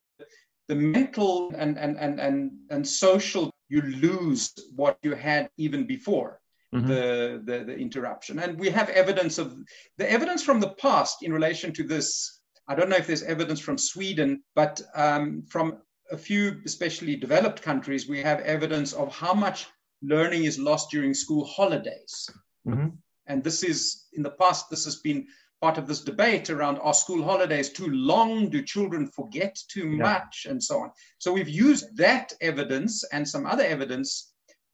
the 0.69 0.75
mental 0.75 1.51
and 1.57 1.77
and 1.77 1.97
and 1.97 2.19
and 2.21 2.51
and 2.69 2.87
social. 2.87 3.51
You 3.67 3.81
lose 3.81 4.53
what 4.75 4.97
you 5.03 5.15
had 5.15 5.49
even 5.57 5.85
before 5.85 6.39
mm-hmm. 6.73 6.87
the, 6.87 7.41
the, 7.45 7.63
the 7.65 7.77
interruption. 7.77 8.39
And 8.39 8.59
we 8.59 8.69
have 8.69 8.89
evidence 8.89 9.37
of 9.37 9.55
the 9.97 10.11
evidence 10.11 10.43
from 10.43 10.59
the 10.59 10.71
past 10.71 11.23
in 11.23 11.33
relation 11.33 11.73
to 11.73 11.83
this. 11.83 12.39
I 12.67 12.75
don't 12.75 12.89
know 12.89 12.97
if 12.97 13.07
there's 13.07 13.23
evidence 13.23 13.59
from 13.59 13.77
Sweden, 13.77 14.43
but 14.55 14.81
um, 14.95 15.43
from 15.49 15.77
a 16.11 16.17
few, 16.17 16.61
especially 16.65 17.15
developed 17.15 17.61
countries, 17.61 18.07
we 18.07 18.21
have 18.21 18.39
evidence 18.41 18.93
of 18.93 19.13
how 19.13 19.33
much 19.33 19.67
learning 20.01 20.45
is 20.45 20.59
lost 20.59 20.89
during 20.91 21.13
school 21.13 21.45
holidays. 21.45 22.29
Mm-hmm. 22.67 22.89
And 23.27 23.43
this 23.43 23.63
is, 23.63 24.07
in 24.13 24.23
the 24.23 24.31
past, 24.31 24.69
this 24.69 24.85
has 24.85 24.97
been 24.97 25.27
part 25.61 25.77
of 25.77 25.87
this 25.87 26.01
debate 26.01 26.49
around 26.49 26.77
are 26.79 26.93
school 26.93 27.23
holidays 27.23 27.69
too 27.69 27.89
long? 27.89 28.49
Do 28.49 28.61
children 28.63 29.07
forget 29.07 29.57
too 29.67 29.89
yeah. 29.89 30.03
much? 30.03 30.47
And 30.49 30.63
so 30.63 30.79
on. 30.79 30.91
So 31.17 31.33
we've 31.33 31.49
used 31.49 31.95
that 31.97 32.33
evidence 32.41 33.03
and 33.11 33.27
some 33.27 33.45
other 33.45 33.63
evidence 33.63 34.28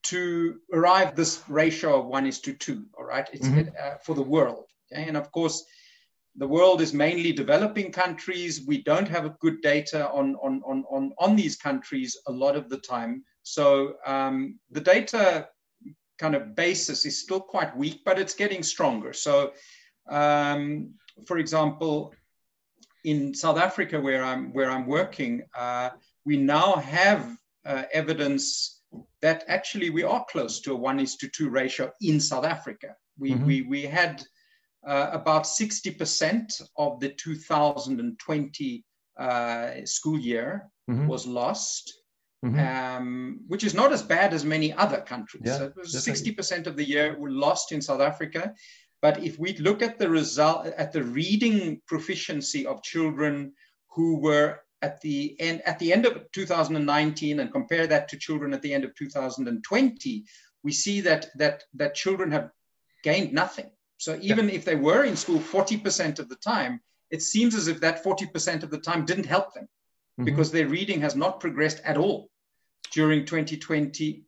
to 0.05 0.59
arrive 0.73 1.15
this 1.15 1.43
ratio 1.47 1.99
of 1.99 2.05
one 2.05 2.25
is 2.25 2.39
to 2.41 2.53
two, 2.53 2.85
all 2.97 3.05
right? 3.05 3.27
It's 3.33 3.47
mm-hmm. 3.47 3.69
uh, 3.81 3.97
for 4.03 4.15
the 4.15 4.21
world. 4.21 4.65
Okay? 4.91 5.07
And 5.07 5.17
of 5.17 5.31
course, 5.31 5.65
the 6.37 6.47
world 6.47 6.81
is 6.81 6.93
mainly 6.93 7.31
developing 7.31 7.91
countries. 7.91 8.65
We 8.65 8.83
don't 8.83 9.07
have 9.07 9.39
good 9.39 9.61
data 9.61 10.09
on, 10.09 10.35
on, 10.43 10.61
on, 10.65 10.83
on, 10.89 11.13
on 11.17 11.35
these 11.35 11.55
countries 11.55 12.17
a 12.27 12.31
lot 12.31 12.55
of 12.55 12.69
the 12.69 12.77
time. 12.77 13.23
So 13.43 13.95
um, 14.05 14.59
the 14.71 14.81
data 14.81 15.47
kind 16.17 16.35
of 16.35 16.55
basis 16.55 17.05
is 17.05 17.21
still 17.21 17.39
quite 17.39 17.75
weak, 17.77 18.01
but 18.05 18.19
it's 18.19 18.33
getting 18.33 18.63
stronger. 18.63 19.13
So, 19.13 19.53
um, 20.09 20.93
for 21.25 21.37
example, 21.37 22.13
in 23.03 23.33
South 23.33 23.57
Africa, 23.57 23.99
where 23.99 24.23
I'm 24.23 24.51
where 24.51 24.69
I'm 24.69 24.87
working, 24.87 25.43
uh, 25.55 25.91
we 26.25 26.37
now 26.37 26.75
have 26.77 27.37
uh, 27.65 27.83
evidence 27.93 28.74
that 29.21 29.43
actually 29.47 29.89
we 29.89 30.03
are 30.03 30.25
close 30.29 30.59
to 30.61 30.73
a 30.73 30.75
one 30.75 30.99
is 30.99 31.15
to 31.17 31.27
two 31.29 31.49
ratio 31.49 31.91
in 32.01 32.19
South 32.19 32.45
Africa. 32.45 32.95
We, 33.17 33.31
mm-hmm. 33.31 33.45
we, 33.45 33.61
we 33.63 33.81
had 33.83 34.23
uh, 34.85 35.09
about 35.11 35.43
60% 35.43 36.61
of 36.77 36.99
the 36.99 37.09
2020 37.09 38.85
uh, 39.17 39.71
school 39.85 40.19
year 40.19 40.69
mm-hmm. 40.89 41.07
was 41.07 41.25
lost, 41.25 42.01
mm-hmm. 42.45 42.59
um, 42.59 43.39
which 43.47 43.63
is 43.63 43.73
not 43.73 43.91
as 43.91 44.03
bad 44.03 44.33
as 44.33 44.45
many 44.45 44.73
other 44.73 45.01
countries. 45.01 45.43
Yeah, 45.45 45.69
so 45.83 45.99
60% 45.99 46.67
of 46.67 46.75
the 46.75 46.83
year 46.83 47.17
were 47.17 47.31
lost 47.31 47.71
in 47.71 47.81
South 47.81 48.01
Africa. 48.01 48.53
But 49.01 49.23
if 49.23 49.37
we 49.39 49.57
look 49.57 49.81
at 49.81 49.99
the 49.99 50.09
result, 50.09 50.67
at 50.67 50.91
the 50.91 51.03
reading 51.03 51.81
proficiency 51.87 52.65
of 52.65 52.83
children 52.83 53.53
who 53.89 54.19
were 54.19 54.59
at 54.81 55.01
the 55.01 55.35
end 55.39 55.61
at 55.65 55.79
the 55.79 55.91
end 55.91 56.05
of 56.05 56.31
2019 56.31 57.39
and 57.39 57.51
compare 57.51 57.87
that 57.87 58.07
to 58.09 58.17
children 58.17 58.53
at 58.53 58.61
the 58.61 58.73
end 58.73 58.83
of 58.83 58.93
2020 58.95 60.25
we 60.63 60.71
see 60.71 61.01
that 61.01 61.27
that 61.35 61.63
that 61.73 61.95
children 61.95 62.31
have 62.31 62.49
gained 63.03 63.33
nothing 63.33 63.69
so 63.97 64.17
even 64.21 64.49
yeah. 64.49 64.55
if 64.55 64.65
they 64.65 64.75
were 64.75 65.03
in 65.03 65.15
school 65.15 65.39
40% 65.39 66.19
of 66.19 66.29
the 66.29 66.35
time 66.35 66.81
it 67.11 67.21
seems 67.21 67.55
as 67.55 67.67
if 67.67 67.79
that 67.79 68.03
40% 68.03 68.63
of 68.63 68.71
the 68.71 68.79
time 68.79 69.05
didn't 69.05 69.25
help 69.25 69.53
them 69.53 69.65
mm-hmm. 69.65 70.25
because 70.25 70.51
their 70.51 70.67
reading 70.67 71.01
has 71.01 71.15
not 71.15 71.39
progressed 71.39 71.81
at 71.85 71.97
all 71.97 72.29
during 72.91 73.25
2020 73.25 74.23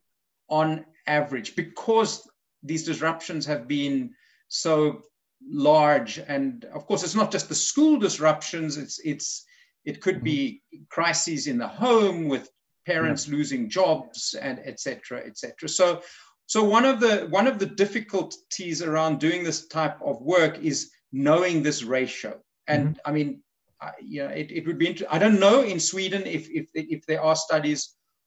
on 0.48 0.84
average 1.06 1.56
because 1.56 2.28
these 2.62 2.84
disruptions 2.84 3.46
have 3.46 3.68
been 3.68 4.14
so 4.48 5.02
large 5.48 6.18
and 6.18 6.64
of 6.66 6.86
course 6.86 7.02
it's 7.04 7.14
not 7.14 7.30
just 7.30 7.48
the 7.48 7.54
school 7.54 7.98
disruptions 7.98 8.76
it's 8.76 8.98
it's 9.04 9.44
it 9.88 10.02
could 10.02 10.22
be 10.22 10.60
mm-hmm. 10.74 10.84
crises 10.90 11.46
in 11.46 11.58
the 11.58 11.66
home 11.66 12.28
with 12.28 12.50
parents 12.86 13.26
yeah. 13.26 13.36
losing 13.36 13.68
jobs 13.68 14.34
and 14.40 14.60
etc 14.64 15.22
etc 15.24 15.68
so 15.68 16.02
so 16.46 16.62
one 16.62 16.84
of 16.84 17.00
the 17.00 17.26
one 17.30 17.46
of 17.46 17.58
the 17.58 17.70
difficulties 17.84 18.82
around 18.82 19.18
doing 19.18 19.42
this 19.42 19.66
type 19.66 19.98
of 20.02 20.20
work 20.20 20.58
is 20.58 20.90
knowing 21.12 21.62
this 21.62 21.82
ratio 21.82 22.38
and 22.66 22.82
mm-hmm. 22.88 23.08
i 23.08 23.12
mean 23.12 23.42
I, 23.80 23.92
you 24.02 24.22
know 24.22 24.30
it, 24.42 24.50
it 24.50 24.66
would 24.66 24.78
be 24.78 24.88
i 25.10 25.18
don't 25.18 25.40
know 25.40 25.62
in 25.62 25.80
sweden 25.80 26.22
if, 26.26 26.48
if 26.50 26.66
if 26.74 27.06
there 27.06 27.22
are 27.22 27.36
studies 27.36 27.80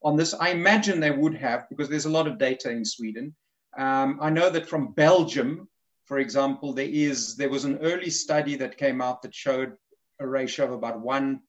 on 0.03 0.15
this 0.17 0.33
i 0.45 0.49
imagine 0.49 0.99
they 0.99 1.11
would 1.21 1.35
have 1.35 1.69
because 1.69 1.89
there's 1.89 2.09
a 2.09 2.17
lot 2.17 2.27
of 2.27 2.39
data 2.39 2.69
in 2.71 2.85
sweden 2.85 3.35
um, 3.77 4.19
i 4.21 4.29
know 4.29 4.49
that 4.49 4.69
from 4.71 4.93
belgium 4.93 5.67
for 6.05 6.17
example 6.19 6.73
there 6.73 6.93
is 7.07 7.35
there 7.35 7.53
was 7.55 7.65
an 7.65 7.77
early 7.89 8.09
study 8.09 8.55
that 8.55 8.77
came 8.83 8.99
out 9.01 9.21
that 9.21 9.35
showed 9.35 9.73
a 10.19 10.27
ratio 10.27 10.65
of 10.65 10.71
about 10.71 10.99
one 11.01 11.41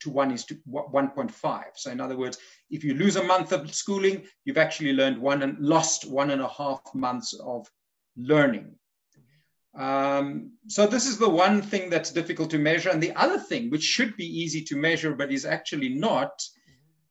to 0.00 0.10
one 0.10 0.30
is 0.30 0.44
to 0.46 0.54
1.5. 0.68 1.64
So 1.74 1.90
in 1.90 2.00
other 2.00 2.16
words, 2.16 2.38
if 2.70 2.84
you 2.84 2.94
lose 2.94 3.16
a 3.16 3.22
month 3.22 3.52
of 3.52 3.74
schooling, 3.74 4.24
you've 4.44 4.58
actually 4.58 4.92
learned 4.92 5.18
one 5.18 5.42
and 5.42 5.58
lost 5.58 6.08
one 6.10 6.30
and 6.30 6.42
a 6.42 6.48
half 6.48 6.80
months 6.94 7.34
of 7.34 7.68
learning. 8.16 8.74
Um, 9.76 10.52
so 10.68 10.86
this 10.86 11.06
is 11.06 11.18
the 11.18 11.28
one 11.28 11.60
thing 11.60 11.90
that's 11.90 12.12
difficult 12.12 12.50
to 12.50 12.58
measure. 12.58 12.90
And 12.90 13.02
the 13.02 13.14
other 13.16 13.38
thing, 13.38 13.70
which 13.70 13.82
should 13.82 14.16
be 14.16 14.26
easy 14.26 14.62
to 14.62 14.76
measure, 14.76 15.14
but 15.14 15.32
is 15.32 15.44
actually 15.44 15.88
not, 15.88 16.42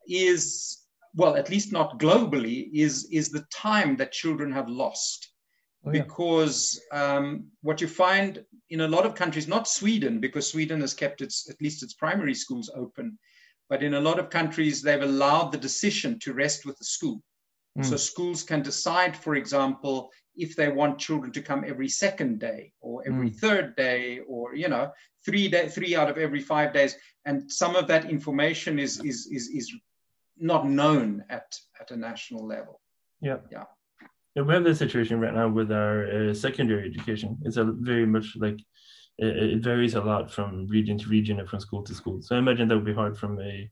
is, 0.08 0.84
well, 1.15 1.36
at 1.36 1.50
least 1.50 1.72
not 1.72 2.00
globally, 2.00 2.70
is, 2.74 3.08
is 3.12 3.30
the 3.30 3.46
time 3.51 3.98
that 3.98 4.12
children 4.12 4.51
have 4.51 4.70
lost. 4.70 5.33
Oh, 5.86 5.92
yeah. 5.92 6.04
Because 6.04 6.82
um, 6.92 7.48
what 7.62 7.82
you 7.82 7.88
find 7.88 8.44
in 8.70 8.82
a 8.82 8.88
lot 8.88 9.06
of 9.06 9.16
countries, 9.16 9.48
not 9.48 9.68
Sweden, 9.68 10.20
because 10.20 10.50
Sweden 10.50 10.82
has 10.82 10.94
kept 10.94 11.22
its 11.22 11.50
at 11.50 11.62
least 11.62 11.84
its 11.84 11.94
primary 11.94 12.34
schools 12.34 12.72
open, 12.74 13.18
but 13.70 13.84
in 13.84 13.96
a 13.96 14.00
lot 14.00 14.20
of 14.20 14.30
countries 14.30 14.82
they've 14.82 15.02
allowed 15.02 15.52
the 15.52 15.58
decision 15.58 16.20
to 16.20 16.34
rest 16.34 16.66
with 16.66 16.78
the 16.78 16.86
school. 16.86 17.22
Mm. 17.78 17.86
So 17.86 17.98
schools 17.98 18.44
can 18.44 18.62
decide, 18.62 19.18
for 19.18 19.36
example, 19.36 20.12
if 20.36 20.56
they 20.56 20.70
want 20.70 21.00
children 21.00 21.32
to 21.34 21.42
come 21.42 21.63
every 21.68 21.90
second 21.90 22.40
day 22.40 22.72
or 22.82 23.04
every 23.06 23.32
mm. 23.32 23.36
third 23.36 23.75
day 23.75 24.20
or 24.28 24.56
you 24.56 24.70
know 24.70 24.92
three 25.25 25.50
day, 25.50 25.68
three 25.68 25.96
out 25.96 26.10
of 26.10 26.18
every 26.18 26.42
five 26.42 26.74
days, 26.74 26.96
and 27.25 27.52
some 27.52 27.75
of 27.75 27.88
that 27.88 28.10
information 28.10 28.80
is 28.80 29.00
is 29.04 29.28
is, 29.32 29.50
is 29.50 29.74
not 30.38 30.66
known 30.66 31.24
at 31.30 31.54
at 31.80 31.92
a 31.92 31.98
national 31.98 32.48
level. 32.48 32.80
Yeah. 33.22 33.38
Yeah. 33.52 33.66
Yeah, 34.36 34.44
we 34.44 34.54
have 34.56 34.63
the 34.63 34.74
situation 34.74 35.20
right 35.20 35.34
now 35.34 35.48
with 35.48 35.72
our 35.72 36.30
uh, 36.30 36.34
secondary 36.34 36.90
education. 36.90 37.38
It's 37.44 37.58
a 37.58 37.66
very 37.66 38.06
much 38.06 38.36
like 38.36 38.60
it, 39.20 39.28
it, 39.28 39.63
varies 39.63 39.94
a 39.94 40.02
lot 40.02 40.32
from 40.32 40.66
region 40.68 40.98
to 40.98 41.08
region 41.08 41.40
and 41.40 41.48
from 41.48 41.60
school 41.60 41.84
to 41.84 41.94
school. 41.94 42.22
So 42.22 42.36
I 42.36 42.40
imagine 42.40 42.68
that 42.68 42.75
would 42.75 42.86
be 42.86 42.96
hard 42.96 43.16
from 43.16 43.40
a, 43.40 43.70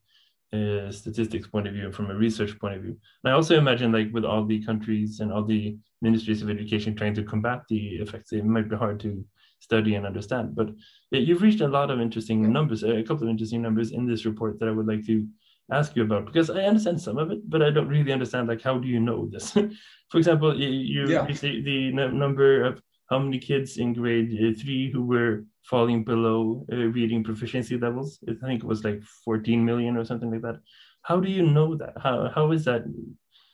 a 0.54 0.92
statistics 0.92 1.48
point 1.48 1.68
of 1.68 1.74
view 1.74 1.86
and 1.86 1.96
from 1.96 2.12
a 2.12 2.16
research 2.16 2.60
point 2.60 2.76
of 2.76 2.84
view. 2.84 2.96
And 3.24 3.34
I 3.34 3.36
also 3.36 3.58
imagine 3.58 3.92
like 3.92 4.10
with 4.14 4.24
all 4.24 4.46
the 4.46 4.64
countries 4.64 5.20
and 5.20 5.32
all 5.34 5.44
the 5.44 5.78
ministries 6.04 6.44
of 6.44 6.50
education 6.52 6.96
trying 6.96 7.16
to 7.16 7.24
combat 7.24 7.64
the 7.68 7.96
effects, 7.96 8.32
it 8.32 8.46
might 8.46 8.70
be 8.70 8.76
hard 8.76 9.00
to 9.00 9.26
study 9.60 9.96
and 9.96 10.06
understand. 10.06 10.56
But 10.56 10.70
you've 11.10 11.42
reached 11.42 11.62
a 11.62 11.68
lot 11.68 11.90
of 11.90 12.00
interesting 12.00 12.52
numbers, 12.52 12.84
a 12.84 13.02
couple 13.02 13.24
of 13.24 13.30
interesting 13.30 13.64
numbers 13.64 13.92
in 13.92 14.06
this 14.06 14.26
report 14.26 14.60
that 14.60 14.70
I 14.70 14.72
would 14.72 14.88
like 14.88 15.06
to 15.08 15.28
ask 15.72 15.96
you 15.96 16.04
about 16.04 16.26
because 16.26 16.50
I 16.50 16.64
understand 16.64 17.02
some 17.02 17.18
of 17.18 17.32
it, 17.32 17.50
but 17.50 17.62
I 17.62 17.72
don't 17.72 17.88
really 17.88 18.12
understand 18.12 18.48
like 18.48 18.62
how 18.62 18.78
do 18.78 18.88
you 18.88 19.00
know 19.00 19.28
this? 19.32 19.52
For 20.12 20.18
example, 20.18 20.60
you, 20.60 20.70
you, 20.70 21.08
yeah. 21.08 21.28
you 21.28 21.34
say 21.34 21.62
the 21.62 21.92
number 21.92 22.64
of 22.64 22.82
how 23.10 23.20
many 23.20 23.40
kids 23.40 23.78
in 23.78 23.94
grade 23.94 24.32
uh, 24.34 24.58
three 24.60 24.92
who 24.92 25.04
were 25.06 25.44
falling 25.64 26.04
below 26.04 26.66
uh, 26.72 26.76
reading 26.76 27.24
proficiency 27.24 27.78
levels. 27.78 28.20
I 28.28 28.34
think 28.46 28.64
it 28.64 28.68
was 28.68 28.84
like 28.84 29.02
14 29.26 29.64
million 29.64 29.98
or 29.98 30.06
something 30.06 30.32
like 30.32 30.42
that. 30.42 30.60
How 31.04 31.20
do 31.20 31.30
you 31.30 31.44
know 31.44 31.76
that? 31.76 31.94
How 31.98 32.32
how 32.34 32.52
is 32.52 32.66
that 32.66 32.84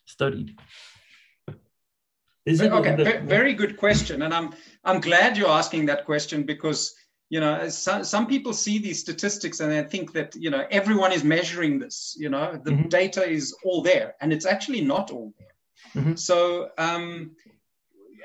studied? 0.05 0.57
Is 2.45 2.61
it 2.61 2.71
okay, 2.71 2.95
the, 2.95 3.21
very 3.25 3.53
good 3.53 3.75
question, 3.77 4.21
and 4.21 4.33
I'm 4.33 4.53
I'm 4.83 5.01
glad 5.01 5.37
you're 5.37 5.49
asking 5.49 5.85
that 5.87 6.05
question 6.05 6.43
because 6.43 6.95
you 7.29 7.39
know 7.39 7.67
some, 7.69 8.03
some 8.03 8.27
people 8.27 8.53
see 8.53 8.77
these 8.77 8.99
statistics 8.99 9.59
and 9.59 9.71
they 9.71 9.83
think 9.83 10.13
that 10.13 10.35
you 10.35 10.49
know 10.49 10.65
everyone 10.71 11.11
is 11.11 11.23
measuring 11.23 11.79
this 11.79 12.15
you 12.19 12.29
know 12.29 12.59
the 12.63 12.71
mm-hmm. 12.71 12.89
data 12.89 13.27
is 13.27 13.55
all 13.63 13.81
there 13.81 14.15
and 14.21 14.31
it's 14.31 14.45
actually 14.45 14.81
not 14.81 15.11
all 15.11 15.33
there 15.37 16.03
mm-hmm. 16.03 16.15
so 16.15 16.69
um, 16.77 17.31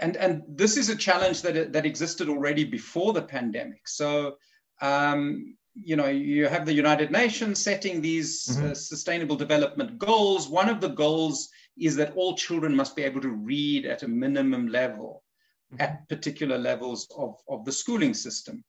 and 0.01 0.17
and 0.17 0.43
this 0.49 0.77
is 0.77 0.89
a 0.89 0.97
challenge 0.97 1.43
that 1.43 1.73
that 1.73 1.87
existed 1.87 2.29
already 2.29 2.65
before 2.65 3.13
the 3.13 3.23
pandemic 3.23 3.87
so 3.89 4.37
um, 4.81 5.57
you 5.75 5.97
know 5.97 6.09
you 6.09 6.47
have 6.47 6.67
the 6.67 6.73
united 6.73 7.11
nations 7.11 7.63
setting 7.63 8.01
these 8.01 8.47
mm-hmm. 8.49 8.71
uh, 8.71 8.75
sustainable 8.75 9.37
development 9.37 9.99
goals 9.99 10.49
one 10.49 10.69
of 10.69 10.81
the 10.81 10.89
goals 10.89 11.49
is 11.79 11.97
that 11.97 12.13
all 12.15 12.37
children 12.37 12.77
must 12.77 12.95
be 12.95 13.03
able 13.03 13.21
to 13.21 13.31
read 13.31 13.87
at 13.87 14.03
a 14.03 14.09
minimum 14.09 14.69
level 14.69 15.25
mm-hmm. 15.73 15.83
at 15.83 16.07
particular 16.09 16.59
levels 16.59 17.09
of, 17.17 17.37
of 17.49 17.65
the 17.65 17.73
schooling 17.73 18.13
system 18.15 18.63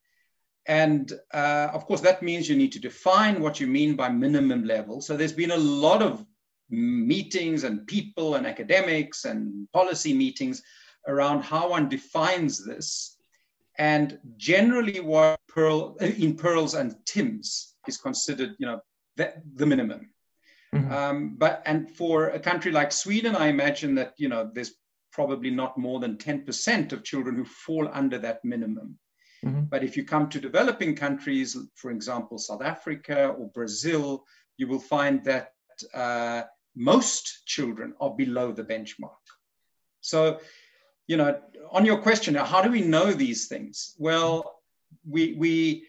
and 0.66 1.12
uh, 1.34 1.70
of 1.74 1.86
course, 1.86 2.02
that 2.02 2.24
means 2.24 2.48
you 2.48 2.56
need 2.56 2.72
to 2.74 2.80
define 2.80 3.42
what 3.42 3.60
you 3.60 3.68
mean 3.68 3.96
by 3.96 4.10
minimum 4.10 4.64
level. 4.64 5.02
So 5.02 5.18
there's 5.18 5.34
been 5.34 5.52
a 5.52 5.58
lot 5.58 6.02
of 6.02 6.26
meetings 6.70 7.64
and 7.64 7.86
people 7.86 8.36
and 8.36 8.48
academics 8.48 9.26
and 9.26 9.68
policy 9.74 10.14
meetings 10.14 10.64
around 11.08 11.44
how 11.44 11.70
one 11.70 11.90
defines 11.90 12.66
this. 12.66 13.18
And 13.78 14.20
generally, 14.38 15.00
what 15.00 15.40
Pearl 15.48 15.96
in 16.00 16.38
PIRLS 16.38 16.76
and 16.76 16.96
TIMSS 17.06 17.76
is 17.88 17.98
considered, 17.98 18.56
you 18.60 18.68
know, 18.68 18.80
the, 19.18 19.34
the 19.56 19.66
minimum. 19.66 20.12
Mm-hmm. 20.74 20.92
Um, 20.92 21.36
but 21.38 21.62
and 21.66 21.90
for 21.92 22.30
a 22.30 22.40
country 22.40 22.72
like 22.72 22.92
Sweden, 22.92 23.36
I 23.36 23.48
imagine 23.48 23.96
that 23.96 24.14
you 24.18 24.30
know 24.30 24.50
there's 24.52 24.74
probably 25.12 25.52
not 25.52 25.78
more 25.78 26.00
than 26.00 26.18
10% 26.18 26.92
of 26.92 27.04
children 27.04 27.36
who 27.36 27.46
fall 27.46 27.88
under 27.94 28.18
that 28.18 28.44
minimum. 28.44 28.98
Mm-hmm. 29.44 29.64
But 29.70 29.84
if 29.84 29.98
you 29.98 30.06
come 30.06 30.30
to 30.30 30.40
developing 30.40 30.96
countries, 30.96 31.58
for 31.76 31.92
example, 31.92 32.38
South 32.38 32.62
Africa 32.62 33.30
or 33.30 33.50
Brazil, 33.50 34.26
you 34.58 34.68
will 34.68 34.80
find 34.80 35.24
that 35.26 35.54
uh, 35.94 36.44
most 36.76 37.46
children 37.46 37.94
are 38.00 38.12
below 38.12 38.52
the 38.52 38.64
benchmark. 38.64 39.24
So, 40.02 40.40
you 41.08 41.18
know, 41.18 41.40
on 41.72 41.86
your 41.86 41.98
question, 41.98 42.36
how 42.36 42.62
do 42.62 42.72
we 42.72 42.82
know 42.82 43.12
these 43.12 43.48
things? 43.48 43.96
Well, 43.98 44.60
we, 45.08 45.34
we 45.34 45.86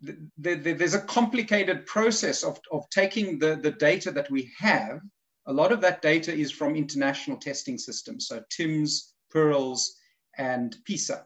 the, 0.00 0.16
the, 0.38 0.72
there's 0.72 0.94
a 0.94 1.00
complicated 1.00 1.86
process 1.86 2.42
of, 2.42 2.60
of 2.70 2.88
taking 2.90 3.38
the, 3.38 3.56
the 3.56 3.72
data 3.72 4.10
that 4.10 4.30
we 4.30 4.50
have. 4.58 5.00
A 5.46 5.52
lot 5.52 5.72
of 5.72 5.80
that 5.80 6.02
data 6.02 6.32
is 6.34 6.50
from 6.50 6.74
international 6.74 7.38
testing 7.38 7.78
systems, 7.78 8.26
so 8.26 8.42
TIMSS, 8.50 9.14
PIRLS, 9.32 9.96
and 10.38 10.76
PISA. 10.84 11.24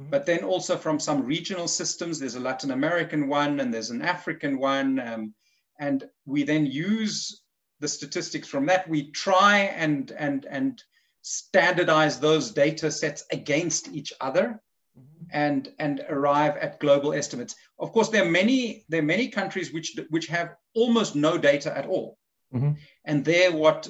Mm-hmm. 0.00 0.10
But 0.10 0.26
then 0.26 0.44
also 0.44 0.76
from 0.76 1.00
some 1.00 1.24
regional 1.24 1.68
systems, 1.68 2.18
there's 2.18 2.34
a 2.34 2.40
Latin 2.40 2.70
American 2.70 3.28
one 3.28 3.60
and 3.60 3.72
there's 3.72 3.90
an 3.90 4.02
African 4.02 4.58
one. 4.58 5.00
Um, 5.00 5.34
and 5.78 6.04
we 6.24 6.42
then 6.42 6.66
use 6.66 7.42
the 7.80 7.88
statistics 7.88 8.48
from 8.48 8.66
that. 8.66 8.88
We 8.88 9.10
try 9.10 9.58
and, 9.58 10.10
and, 10.12 10.46
and 10.46 10.82
standardize 11.22 12.20
those 12.20 12.50
data 12.50 12.90
sets 12.90 13.24
against 13.32 13.88
each 13.88 14.12
other 14.20 14.60
mm-hmm. 14.98 15.24
and, 15.30 15.72
and 15.78 16.04
arrive 16.08 16.56
at 16.56 16.80
global 16.80 17.12
estimates. 17.12 17.54
Of 17.78 17.92
course, 17.92 18.08
there 18.08 18.24
are 18.24 18.30
many, 18.30 18.84
there 18.88 19.00
are 19.00 19.04
many 19.04 19.28
countries 19.28 19.72
which, 19.72 19.98
which 20.10 20.26
have 20.26 20.56
almost 20.74 21.16
no 21.16 21.38
data 21.38 21.76
at 21.76 21.86
all. 21.86 22.18
Mm-hmm. 22.54 22.72
And 23.04 23.24
there, 23.24 23.52
what 23.52 23.88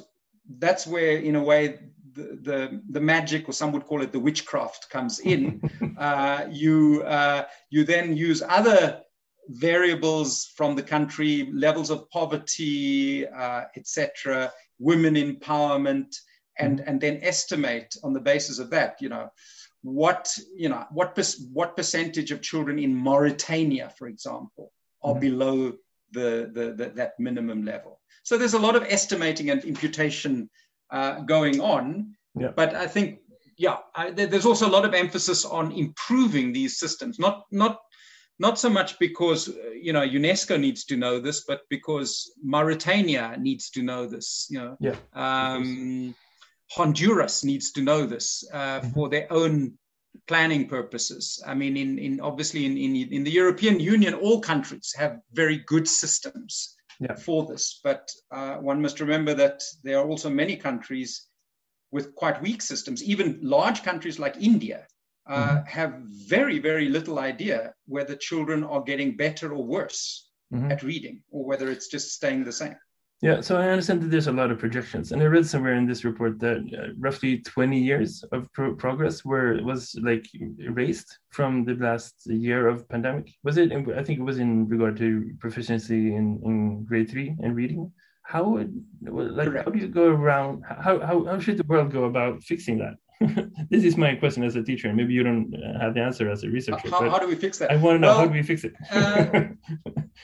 that's 0.59 0.87
where, 0.87 1.19
in 1.19 1.37
a 1.37 1.43
way, 1.43 1.79
the, 2.17 2.81
the, 2.91 3.01
magic, 3.01 3.49
or 3.49 3.53
some 3.53 3.73
would 3.73 3.87
call 3.87 4.03
it 4.03 4.13
the 4.13 4.21
witchcraft, 4.21 4.89
comes 4.91 5.21
in. 5.21 5.61
uh, 5.99 6.47
you, 6.51 7.03
uh, 7.03 7.45
you 7.71 7.85
then 7.85 8.17
use 8.17 8.43
other 8.49 9.01
variables 9.49 10.53
from 10.57 10.75
the 10.75 10.83
country, 10.83 11.51
levels 11.53 11.91
of 11.91 12.09
poverty, 12.11 13.27
uh, 13.29 13.65
etc., 13.77 14.53
women 14.79 15.15
empowerment, 15.15 16.17
and, 16.59 16.81
and 16.81 17.01
then 17.01 17.19
estimate 17.23 17.95
on 18.03 18.13
the 18.13 18.21
basis 18.21 18.59
of 18.59 18.71
that, 18.71 18.97
you 19.01 19.09
know, 19.09 19.29
what, 19.83 20.29
you 20.57 20.69
know, 20.69 20.85
what, 20.91 21.15
per, 21.15 21.23
what 21.53 21.77
percentage 21.77 22.33
of 22.33 22.43
children 22.43 22.79
in 22.79 22.95
Mauritania, 22.95 23.93
for 23.97 24.09
example, 24.09 24.73
are 25.03 25.13
mm-hmm. 25.13 25.21
below 25.21 25.73
the, 26.13 26.51
the, 26.53 26.73
the, 26.77 26.91
that 26.95 27.13
minimum 27.19 27.65
level. 27.65 28.01
So 28.23 28.37
there's 28.37 28.55
a 28.55 28.59
lot 28.59 28.75
of 28.75 28.85
estimating 28.89 29.51
and 29.51 29.65
imputation 29.65 30.51
uh, 30.91 31.21
going 31.21 31.61
on. 31.61 32.15
Yeah. 32.39 32.53
But 32.55 32.75
I 32.75 32.87
think, 32.87 33.21
yeah, 33.57 33.79
I, 33.95 34.11
there's 34.11 34.47
also 34.47 34.69
a 34.69 34.75
lot 34.77 34.85
of 34.85 34.95
emphasis 34.95 35.45
on 35.45 35.73
improving 35.73 36.53
these 36.53 36.79
systems, 36.79 37.19
not 37.19 37.45
not 37.51 37.79
not 38.39 38.59
so 38.59 38.69
much 38.69 38.99
because 38.99 39.49
uh, 39.49 39.53
you 39.81 39.93
know 39.93 40.03
UNESCO 40.07 40.61
needs 40.61 40.85
to 40.87 40.97
know 40.97 41.19
this, 41.21 41.45
but 41.49 41.61
because 41.71 42.31
Mauritania 42.43 43.37
needs 43.41 43.71
to 43.71 43.83
know 43.83 44.07
this. 44.07 44.47
You 44.51 44.59
know, 44.59 44.77
Yeah. 44.81 44.97
um, 45.15 46.15
Honduras 46.71 47.45
needs 47.45 47.73
to 47.73 47.81
know 47.83 48.07
this 48.07 48.45
uh, 48.53 48.81
Mm-hmm. 48.81 48.91
for 48.93 49.09
their 49.09 49.27
own 49.33 49.79
planning 50.29 50.69
purposes. 50.69 51.43
I 51.47 51.55
mean, 51.55 51.77
in, 51.77 51.99
in 51.99 52.21
obviously 52.21 52.67
in, 52.67 52.77
in 52.77 52.97
in 53.13 53.25
the 53.25 53.31
European 53.31 53.81
Union, 53.81 54.15
all 54.15 54.41
countries 54.41 54.93
have 54.97 55.21
very 55.33 55.59
good 55.67 55.89
systems 55.89 56.76
Yeah. 57.01 57.15
for 57.15 57.47
this, 57.47 57.81
but 57.85 58.09
uh, 58.31 58.57
one 58.57 58.81
must 58.81 59.01
remember 59.01 59.35
that 59.35 59.63
there 59.85 59.99
are 59.99 60.09
also 60.09 60.31
many 60.31 60.57
countries 60.57 61.29
with 61.91 62.15
quite 62.15 62.41
weak 62.43 62.63
systems. 62.63 63.03
Even 63.05 63.39
large 63.43 63.83
countries 63.83 64.19
like 64.19 64.37
India 64.41 64.87
uh, 65.29 65.39
Mm-hmm. 65.39 65.67
have 65.67 65.93
very 66.29 66.59
very 66.59 66.89
little 66.89 67.19
idea 67.19 67.75
whether 67.87 68.17
children 68.17 68.65
are 68.65 68.83
getting 68.83 69.17
better 69.17 69.53
or 69.53 69.65
worse 69.65 70.31
Mhm. 70.53 70.71
at 70.71 70.83
reading, 70.83 71.23
or 71.31 71.45
whether 71.45 71.69
it's 71.71 71.89
just 71.89 72.13
staying 72.13 72.45
the 72.45 72.53
same. 72.53 72.77
Yeah, 73.23 73.41
so 73.41 73.57
I 73.57 73.69
understand 73.71 74.03
that 74.03 74.11
there's 74.11 74.27
a 74.27 74.33
lot 74.33 74.51
of 74.51 74.59
projections, 74.59 75.11
and 75.11 75.23
I 75.23 75.25
read 75.25 75.47
somewhere 75.47 75.75
in 75.75 75.87
this 75.87 76.05
report 76.05 76.39
that 76.41 76.59
uh, 76.79 76.93
roughly 76.99 77.39
20 77.39 77.81
years 77.81 78.23
of 78.31 78.53
pro- 78.53 78.75
progress 78.75 79.25
were 79.25 79.63
was 79.63 79.99
like 80.03 80.27
erased 80.59 81.19
from 81.31 81.65
the 81.65 81.77
last 81.77 82.15
year 82.27 82.69
of 82.69 82.87
pandemic. 82.91 83.33
Was 83.43 83.57
it? 83.57 83.73
in- 83.73 83.91
I 83.99 84.03
think 84.03 84.19
it 84.19 84.23
was 84.23 84.39
in 84.39 84.69
regard 84.69 84.99
to 84.99 85.31
proficiency 85.41 86.15
in, 86.15 86.41
in 86.45 86.85
grade 86.85 87.09
three 87.11 87.35
and 87.43 87.57
reading. 87.57 87.91
How 88.23 88.45
would 88.51 88.85
like 89.01 89.65
how 89.65 89.71
do 89.71 89.79
you 89.79 89.89
go 89.89 90.09
around? 90.09 90.65
How 90.69 91.01
how 91.01 91.25
how 91.25 91.41
should 91.41 91.57
the 91.57 91.65
world 91.67 91.93
go 91.93 92.05
about 92.05 92.43
fixing 92.43 92.79
that? 92.79 92.97
this 93.71 93.85
is 93.85 93.97
my 93.97 94.15
question 94.15 94.43
as 94.45 94.57
a 94.57 94.63
teacher, 94.63 94.89
and 94.89 94.97
maybe 94.97 95.15
you 95.15 95.23
don't 95.23 95.55
uh, 95.55 95.79
have 95.81 95.95
the 95.95 96.03
answer 96.03 96.31
as 96.31 96.45
a 96.45 96.51
researcher. 96.51 96.91
How, 96.91 97.01
but 97.01 97.11
how 97.11 97.19
do 97.19 97.27
we 97.27 97.35
fix 97.35 97.59
that? 97.59 97.71
I 97.71 97.77
want 97.77 97.97
to 97.97 97.99
know 97.99 98.13
how 98.13 98.27
do 98.27 98.33
we 98.33 98.43
fix 98.43 98.65
it? 98.65 98.75
uh, 98.93 99.27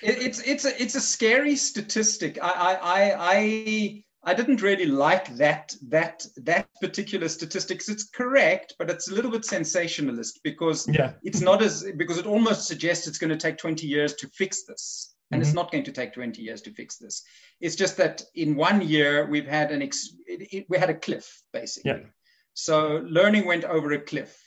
it, 0.03 0.23
it's 0.23 0.41
it's 0.43 0.65
a 0.65 0.83
it's 0.83 0.95
a 0.95 1.01
scary 1.01 1.57
statistic. 1.57 2.39
I 2.43 2.51
I 2.51 2.75
I 2.75 3.17
I, 3.19 4.05
I 4.25 4.35
didn't 4.35 4.61
really 4.61 4.85
like 4.85 5.35
that 5.37 5.75
that 5.89 6.27
that 6.37 6.69
particular 6.83 7.29
statistics. 7.29 7.89
It's 7.89 8.05
correct, 8.05 8.75
but 8.79 8.91
it's 8.91 9.11
a 9.11 9.15
little 9.15 9.31
bit 9.31 9.47
sensationalist 9.47 10.41
because 10.45 10.87
yeah, 10.89 11.13
it's 11.23 11.41
not 11.41 11.63
as 11.63 11.87
because 11.97 12.19
it 12.19 12.27
almost 12.27 12.69
suggests 12.69 13.07
it's 13.07 13.19
going 13.19 13.31
to 13.31 13.37
take 13.37 13.57
20 13.57 13.87
years 13.87 14.15
to 14.15 14.29
fix 14.29 14.65
this 14.65 15.15
and 15.33 15.41
it's 15.41 15.55
not 15.55 15.73
going 15.73 15.85
to 15.85 15.93
take 15.93 16.13
20 16.13 16.43
years 16.43 16.61
to 16.61 16.71
fix 16.73 16.99
this 16.99 17.23
it's 17.59 17.75
just 17.75 17.97
that 17.97 18.23
in 18.35 18.55
one 18.55 18.87
year 18.87 19.27
we've 19.27 19.47
had 19.47 19.71
an 19.71 19.81
ex- 19.81 20.15
it, 20.27 20.47
it, 20.53 20.67
we 20.69 20.77
had 20.77 20.91
a 20.91 20.95
cliff 20.95 21.43
basically 21.55 21.91
Yeah. 21.91 22.01
So 22.55 23.05
learning 23.09 23.47
went 23.47 23.65
over 23.65 23.93
a 23.93 24.01
cliff 24.01 24.39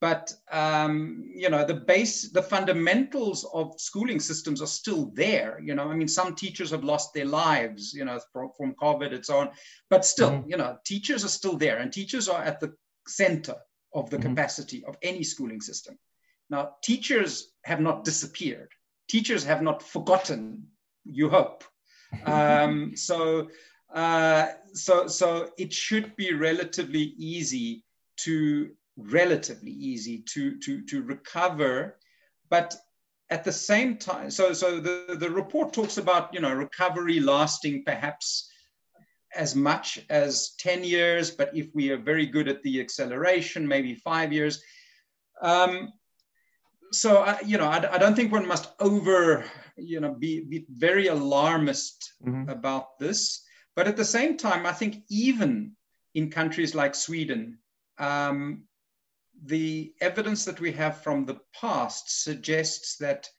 but 0.00 0.32
um, 0.52 1.24
you 1.26 1.50
know 1.50 1.64
the 1.64 1.74
base 1.74 2.30
the 2.30 2.42
fundamentals 2.42 3.44
of 3.52 3.74
schooling 3.80 4.20
systems 4.20 4.62
are 4.62 4.66
still 4.66 5.10
there 5.14 5.60
you 5.60 5.74
know 5.74 5.90
i 5.90 5.94
mean 5.94 6.08
some 6.08 6.34
teachers 6.34 6.70
have 6.70 6.84
lost 6.84 7.12
their 7.14 7.24
lives 7.26 7.92
you 7.92 8.04
know 8.04 8.20
from, 8.32 8.50
from 8.56 8.74
covid 8.74 9.14
and 9.14 9.24
so 9.24 9.38
on 9.38 9.50
but 9.90 10.04
still 10.04 10.30
Mhm. 10.30 10.50
you 10.50 10.56
know 10.56 10.76
teachers 10.84 11.24
are 11.24 11.28
still 11.40 11.56
there 11.56 11.78
and 11.78 11.92
teachers 11.92 12.28
are 12.28 12.42
at 12.42 12.60
the 12.60 12.72
center 13.06 13.56
of 13.94 14.08
the 14.10 14.18
Mhm. 14.18 14.22
capacity 14.22 14.84
of 14.84 14.96
any 15.02 15.24
schooling 15.24 15.60
system 15.60 15.98
now, 16.50 16.76
teachers 16.82 17.52
have 17.64 17.80
not 17.80 18.04
disappeared. 18.04 18.70
Teachers 19.08 19.44
have 19.44 19.62
not 19.62 19.82
forgotten. 19.82 20.68
You 21.04 21.28
hope. 21.28 21.64
Um, 22.24 22.96
so, 22.96 23.50
uh, 23.94 24.48
so, 24.72 25.06
so 25.06 25.50
it 25.58 25.72
should 25.72 26.14
be 26.16 26.32
relatively 26.34 27.14
easy 27.16 27.84
to 28.18 28.70
relatively 28.96 29.70
easy 29.70 30.18
to 30.18 30.58
to 30.58 30.82
to 30.82 31.02
recover, 31.02 31.98
but 32.50 32.74
at 33.30 33.44
the 33.44 33.52
same 33.52 33.96
time, 33.96 34.30
so 34.30 34.52
so 34.52 34.80
the 34.80 35.16
the 35.18 35.30
report 35.30 35.72
talks 35.72 35.98
about 35.98 36.34
you 36.34 36.40
know 36.40 36.52
recovery 36.52 37.20
lasting 37.20 37.84
perhaps 37.84 38.50
as 39.34 39.54
much 39.54 40.00
as 40.10 40.54
10 40.58 40.84
years, 40.84 41.30
but 41.30 41.54
if 41.54 41.66
we 41.74 41.90
are 41.90 41.98
very 41.98 42.26
good 42.26 42.48
at 42.48 42.62
the 42.62 42.80
acceleration, 42.80 43.68
maybe 43.68 43.94
five 43.94 44.32
years. 44.32 44.62
Um, 45.42 45.92
so 46.92 47.18
I, 47.18 47.38
you 47.44 47.58
know, 47.58 47.66
I, 47.66 47.94
I, 47.94 47.98
don't 47.98 48.16
think 48.16 48.32
one 48.32 48.46
must 48.46 48.70
over, 48.80 49.44
you 49.76 50.00
know, 50.00 50.14
be, 50.14 50.40
be 50.40 50.64
very 50.70 51.08
alarmist 51.08 52.14
Mhm. 52.26 52.50
about 52.50 52.98
this. 52.98 53.44
But 53.78 53.86
at 53.86 53.96
the 53.96 54.04
same 54.04 54.36
time, 54.36 54.66
I 54.66 54.72
think 54.72 55.04
even 55.08 55.76
in 56.12 56.32
countries 56.32 56.74
like 56.74 56.96
Sweden, 56.96 57.58
um, 57.98 58.64
the 59.44 59.94
evidence 60.00 60.44
that 60.46 60.60
we 60.60 60.72
have 60.72 61.00
from 61.00 61.24
the 61.24 61.38
past 61.54 62.24
suggests 62.24 62.96
that 62.96 63.30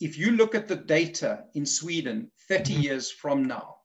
if 0.00 0.18
you 0.18 0.32
look 0.32 0.54
at 0.54 0.68
the 0.68 0.76
data 0.76 1.44
in 1.54 1.64
Sweden 1.64 2.30
30 2.46 2.74
Mhm. 2.74 2.82
years 2.82 3.10
from 3.10 3.44
now, 3.44 3.76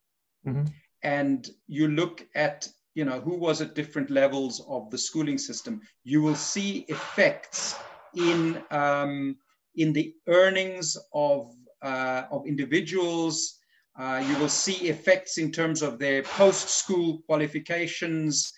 Mhm. 0.46 0.74
and 1.04 1.50
you 1.68 1.88
look 1.88 2.28
at 2.36 2.68
you 2.94 3.06
know 3.06 3.22
who 3.22 3.38
was 3.38 3.62
at 3.62 3.74
different 3.74 4.10
levels 4.10 4.60
of 4.68 4.92
the 4.92 4.98
schooling 4.98 5.38
system, 5.38 5.82
you 6.04 6.22
will 6.22 6.36
see 6.36 6.80
effects 6.90 7.74
in 8.14 8.62
um, 8.70 9.38
in 9.76 9.94
the 9.94 10.14
earnings 10.28 10.98
of 11.14 11.56
uh, 11.82 12.24
of 12.32 12.46
individuals. 12.46 13.57
Uh, 13.98 14.24
you 14.28 14.38
will 14.38 14.50
see 14.50 14.90
effects 14.90 15.38
in 15.38 15.52
terms 15.52 15.82
of 15.82 15.98
their 15.98 16.22
post-school 16.24 17.22
qualifications. 17.26 18.54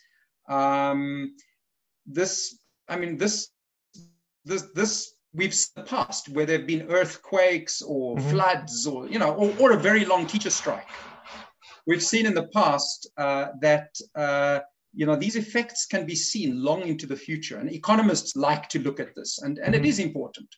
Um, 0.49 1.35
this, 2.05 2.59
I 2.87 2.97
mean, 2.97 3.17
this 3.17 3.49
this 4.45 4.63
this 4.73 5.13
we've 5.33 5.53
seen 5.53 5.71
the 5.75 5.83
past 5.83 6.29
where 6.29 6.45
there 6.45 6.57
have 6.57 6.67
been 6.67 6.89
earthquakes 6.89 7.81
or 7.81 8.17
Mhm. 8.17 8.29
floods 8.31 8.87
or 8.87 9.07
you 9.07 9.19
know 9.19 9.33
or, 9.35 9.53
or 9.59 9.71
a 9.73 9.77
very 9.77 10.05
long 10.05 10.25
teacher 10.25 10.49
strike 10.49 10.87
we've 11.85 12.01
seen 12.01 12.25
in 12.25 12.33
the 12.33 12.47
past 12.47 13.07
uh, 13.17 13.47
that 13.61 13.89
uh, 14.15 14.59
you 14.93 15.05
know 15.05 15.15
these 15.15 15.35
effects 15.35 15.85
can 15.85 16.05
be 16.05 16.15
seen 16.15 16.63
long 16.63 16.81
into 16.81 17.05
the 17.05 17.15
future 17.15 17.59
and 17.59 17.71
economists 17.71 18.35
like 18.35 18.67
to 18.69 18.79
look 18.79 18.99
at 18.99 19.13
this 19.15 19.39
and, 19.43 19.59
and 19.59 19.75
it 19.75 19.83
Mhm. 19.83 19.89
is 19.89 19.99
important 19.99 20.49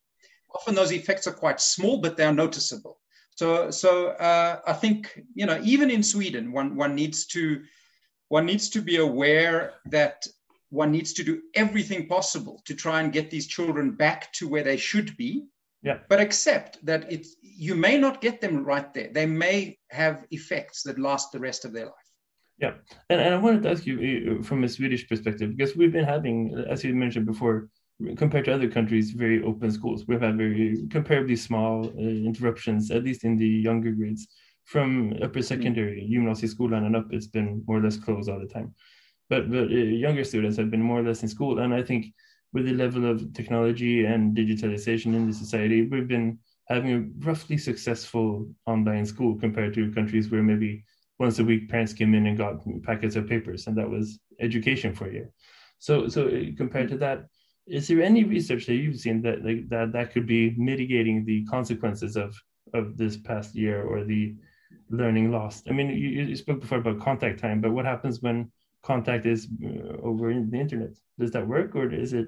often 0.56 0.74
those 0.74 0.94
effects 0.94 1.28
are 1.28 1.34
quite 1.34 1.60
small 1.60 2.00
but 2.00 2.16
they 2.16 2.24
are 2.24 2.34
noticeable 2.34 3.01
so 3.36 3.72
so 3.72 4.08
uh, 4.10 4.60
i 4.68 4.74
think 4.74 5.24
you 5.34 5.46
know 5.46 5.60
even 5.64 5.90
in 5.90 6.04
sweden 6.04 6.52
one 6.52 6.76
one 6.76 6.96
needs 6.96 7.26
to 7.26 7.62
one 8.30 8.46
needs 8.46 8.70
to 8.70 8.82
be 8.82 8.96
aware 8.96 9.74
that 9.88 10.26
one 10.72 10.90
needs 10.90 11.12
to 11.14 11.24
do 11.24 11.42
everything 11.54 12.08
possible 12.08 12.62
to 12.66 12.74
try 12.74 13.02
and 13.02 13.14
get 13.14 13.30
these 13.30 13.46
children 13.46 13.92
back 13.92 14.32
to 14.34 14.48
where 14.48 14.64
they 14.64 14.78
should 14.78 15.16
be. 15.18 15.46
Yeah. 15.84 15.98
but 16.10 16.20
accept 16.20 16.78
that 16.86 17.12
it 17.12 17.26
you 17.42 17.74
may 17.74 17.98
not 17.98 18.22
get 18.22 18.40
them 18.40 18.64
right 18.64 18.94
there. 18.94 19.10
They 19.12 19.26
may 19.26 19.80
have 19.90 20.26
effects 20.30 20.84
that 20.84 21.00
last 21.00 21.32
the 21.32 21.40
rest 21.40 21.66
of 21.66 21.74
their 21.74 21.86
life. 21.86 22.10
Yeah, 22.60 22.74
and, 23.10 23.20
and 23.20 23.34
I 23.34 23.38
wanted 23.40 23.64
to 23.64 23.72
ask 23.72 23.84
you 23.88 23.98
uh, 23.98 24.44
from 24.44 24.64
a 24.64 24.70
Swedish 24.70 25.10
perspective 25.10 25.58
because 25.58 25.76
we've 25.76 25.92
been 25.92 26.06
having, 26.06 26.36
as 26.70 26.84
you 26.84 26.94
mentioned 26.94 27.26
before, 27.26 27.68
compared 28.18 28.46
to 28.46 28.54
other 28.54 28.70
countries, 28.70 29.12
very 29.12 29.44
open 29.44 29.72
schools. 29.72 30.06
We've 30.08 30.22
had 30.22 30.38
very 30.38 30.78
comparably 30.88 31.38
small 31.38 31.86
uh, 31.86 32.02
interruptions, 32.02 32.92
at 32.92 33.04
least 33.04 33.24
in 33.24 33.38
the 33.38 33.48
younger 33.48 33.92
grades. 33.92 34.28
From 34.66 35.14
upper 35.22 35.42
secondary, 35.42 36.08
gymnasieskolan 36.10 36.86
and 36.86 36.96
up, 36.96 37.08
it's 37.12 37.28
been 37.28 37.64
more 37.68 37.80
or 37.80 37.82
less 37.82 37.98
closed 37.98 38.30
all 38.30 38.40
the 38.40 38.48
time. 38.48 38.74
But 39.30 39.50
but 39.52 39.66
uh, 39.66 39.76
younger 40.06 40.24
students 40.24 40.58
have 40.58 40.70
been 40.70 40.82
more 40.82 41.00
or 41.00 41.04
less 41.04 41.24
in 41.24 41.30
school, 41.30 41.60
and 41.60 41.74
I 41.74 41.84
think 41.84 42.14
with 42.54 42.66
the 42.66 42.74
level 42.74 43.10
of 43.10 43.34
technology 43.34 44.06
and 44.06 44.36
digitalization 44.36 45.16
in 45.16 45.28
the 45.28 45.34
society, 45.34 45.88
we've 45.88 46.08
been 46.08 46.40
having 46.68 46.94
a 46.94 47.26
roughly 47.26 47.58
successful 47.58 48.50
online 48.66 49.06
school 49.06 49.36
compared 49.38 49.74
to 49.74 49.92
countries 49.92 50.30
where 50.30 50.44
maybe 50.44 50.86
once 51.20 51.40
a 51.40 51.44
week 51.44 51.70
parents 51.70 51.94
came 51.94 52.14
in 52.14 52.26
and 52.28 52.38
got 52.38 52.62
packets 52.84 53.16
of 53.16 53.28
papers 53.28 53.68
and 53.68 53.78
that 53.78 53.90
was 53.90 54.20
education 54.40 54.94
for 54.94 55.12
you 55.12 55.28
so 55.80 56.08
so 56.08 56.28
uh, 56.28 56.46
compared 56.58 56.90
to 56.90 56.98
that 56.98 57.26
is 57.78 57.88
there 57.88 58.02
any 58.02 58.24
research 58.24 58.66
that 58.66 58.76
you've 58.76 59.00
seen 59.00 59.22
that 59.22 59.44
like 59.46 59.68
that 59.70 59.92
that 59.94 60.12
could 60.12 60.28
be 60.28 60.54
mitigating 60.58 61.26
the 61.26 61.46
consequences 61.46 62.16
of 62.16 62.36
of 62.74 62.98
this 62.98 63.18
past 63.18 63.56
year 63.56 63.84
or 63.84 64.04
the 64.04 64.36
learning 64.90 65.32
lost 65.32 65.68
i 65.70 65.72
mean 65.72 65.90
you, 65.90 66.10
you 66.30 66.36
spoke 66.36 66.60
before 66.60 66.80
about 66.80 67.00
contact 67.00 67.40
time 67.40 67.60
but 67.62 67.72
what 67.72 67.86
happens 67.86 68.22
when 68.22 68.52
contact 68.84 69.26
is 69.26 69.48
uh, 69.64 69.98
over 70.02 70.32
in 70.32 70.50
the 70.50 70.60
internet? 70.60 70.92
Does 71.20 71.32
that 71.32 71.48
work 71.48 71.76
or 71.76 71.92
is 71.92 72.14
it 72.14 72.28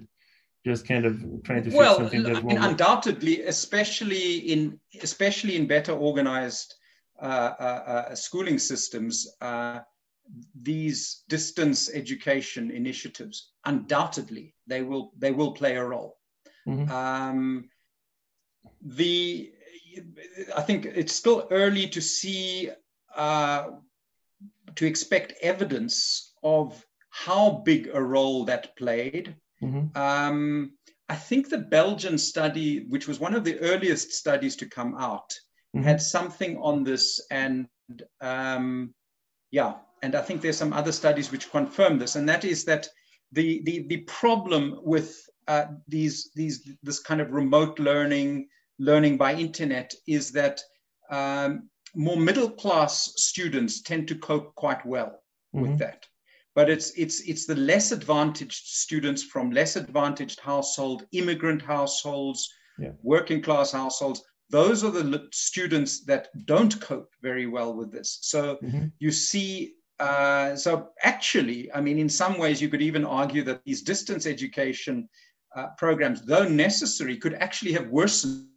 just 0.65 0.88
kind 0.88 1.06
of 1.06 1.19
trying 1.43 1.63
to 1.63 1.69
fix 1.71 1.75
well 1.75 1.97
something 1.97 2.25
I 2.25 2.41
mean, 2.41 2.58
undoubtedly 2.58 3.41
especially 3.43 4.38
in 4.38 4.79
especially 5.01 5.58
in 5.58 5.67
better 5.67 5.91
organized 5.91 6.75
uh, 7.21 7.25
uh, 7.60 7.63
uh, 7.63 8.15
schooling 8.15 8.58
systems 8.58 9.27
uh, 9.41 9.79
these 10.62 11.24
distance 11.28 11.90
education 11.94 12.72
initiatives 12.72 13.52
undoubtedly 13.66 14.54
they 14.68 14.82
will 14.82 15.12
they 15.18 15.32
will 15.32 15.52
play 15.52 15.76
a 15.76 15.84
role 15.84 16.18
Mhm. 16.68 16.90
um, 16.90 17.70
the 18.82 19.52
i 20.56 20.62
think 20.62 20.86
it's 20.86 21.14
still 21.14 21.48
early 21.52 21.88
to 21.88 22.02
see 22.02 22.72
uh, 23.16 23.72
to 24.76 24.86
expect 24.86 25.34
evidence 25.42 26.34
of 26.42 26.86
how 27.10 27.62
big 27.66 27.90
a 27.94 28.02
role 28.02 28.46
that 28.46 28.76
played 28.76 29.36
Mhm. 29.62 29.96
um, 29.96 30.78
I 31.10 31.16
think 31.16 31.50
the 31.50 31.60
Belgian 31.60 32.18
study, 32.18 32.86
which 32.88 33.08
was 33.08 33.20
one 33.20 33.36
of 33.36 33.44
the 33.44 33.60
earliest 33.60 34.14
studies 34.14 34.56
to 34.58 34.66
come 34.66 34.96
out, 34.96 35.30
mm-hmm. 35.76 35.84
had 35.84 36.02
something 36.02 36.58
on 36.58 36.84
this. 36.84 37.22
And 37.30 37.68
um, 38.22 38.96
yeah, 39.52 39.74
and 40.04 40.16
I 40.16 40.22
think 40.22 40.42
there's 40.42 40.58
some 40.58 40.74
other 40.74 40.92
studies 40.92 41.32
which 41.32 41.50
confirm 41.50 41.98
this. 41.98 42.16
And 42.16 42.28
that 42.28 42.44
is 42.44 42.66
that 42.66 42.88
the, 43.32 43.62
the, 43.63 43.88
the 43.88 44.02
problem 44.02 44.80
with 44.84 45.28
uh, 45.48 45.66
these, 45.88 46.30
these, 46.36 46.70
this 46.84 47.00
kind 47.00 47.22
of 47.22 47.32
remote 47.32 47.80
learning, 47.80 48.48
learning 48.80 49.18
by 49.18 49.34
internet, 49.34 49.94
is 50.06 50.32
that 50.34 50.62
um, 51.10 51.70
more 51.96 52.18
middle 52.18 52.50
class 52.50 53.13
students 53.16 53.82
tend 53.82 54.08
to 54.10 54.16
cope 54.16 54.54
quite 54.56 54.86
well 54.86 55.24
mm-hmm. 55.56 55.62
with 55.62 55.80
that 55.80 56.06
but 56.56 56.70
it's 56.70 56.92
it's 56.92 57.22
it's 57.22 57.46
the 57.46 57.56
less 57.56 57.92
advantaged 57.92 58.66
students 58.66 59.24
from 59.24 59.52
less 59.52 59.76
advantaged 59.76 60.39
household 60.39 61.06
immigrant 61.12 61.62
households 61.62 62.52
yeah. 62.80 62.92
working 63.02 63.42
class 63.42 63.72
households 63.72 64.24
those 64.50 64.84
are 64.84 64.92
the 64.92 65.28
students 65.32 66.04
that 66.06 66.28
don't 66.46 66.80
cope 66.82 67.12
very 67.22 67.48
well 67.48 67.74
with 67.74 67.92
this 67.92 68.20
so 68.22 68.58
mm-hmm. 68.63 68.86
you 69.00 69.12
see 69.12 69.74
uh, 70.04 70.56
so 70.56 70.89
actually 71.02 71.72
i 71.74 71.80
mean 71.82 71.98
in 72.00 72.10
some 72.10 72.38
ways 72.38 72.62
you 72.62 72.70
could 72.70 72.82
even 72.82 73.06
argue 73.06 73.44
that 73.44 73.63
these 73.66 73.82
distance 73.82 74.26
education 74.26 75.08
uh, 75.56 75.68
programs 75.78 76.22
though 76.22 76.48
necessary 76.48 77.16
could 77.18 77.36
actually 77.36 77.72
have 77.72 77.88
worsened 77.88 78.48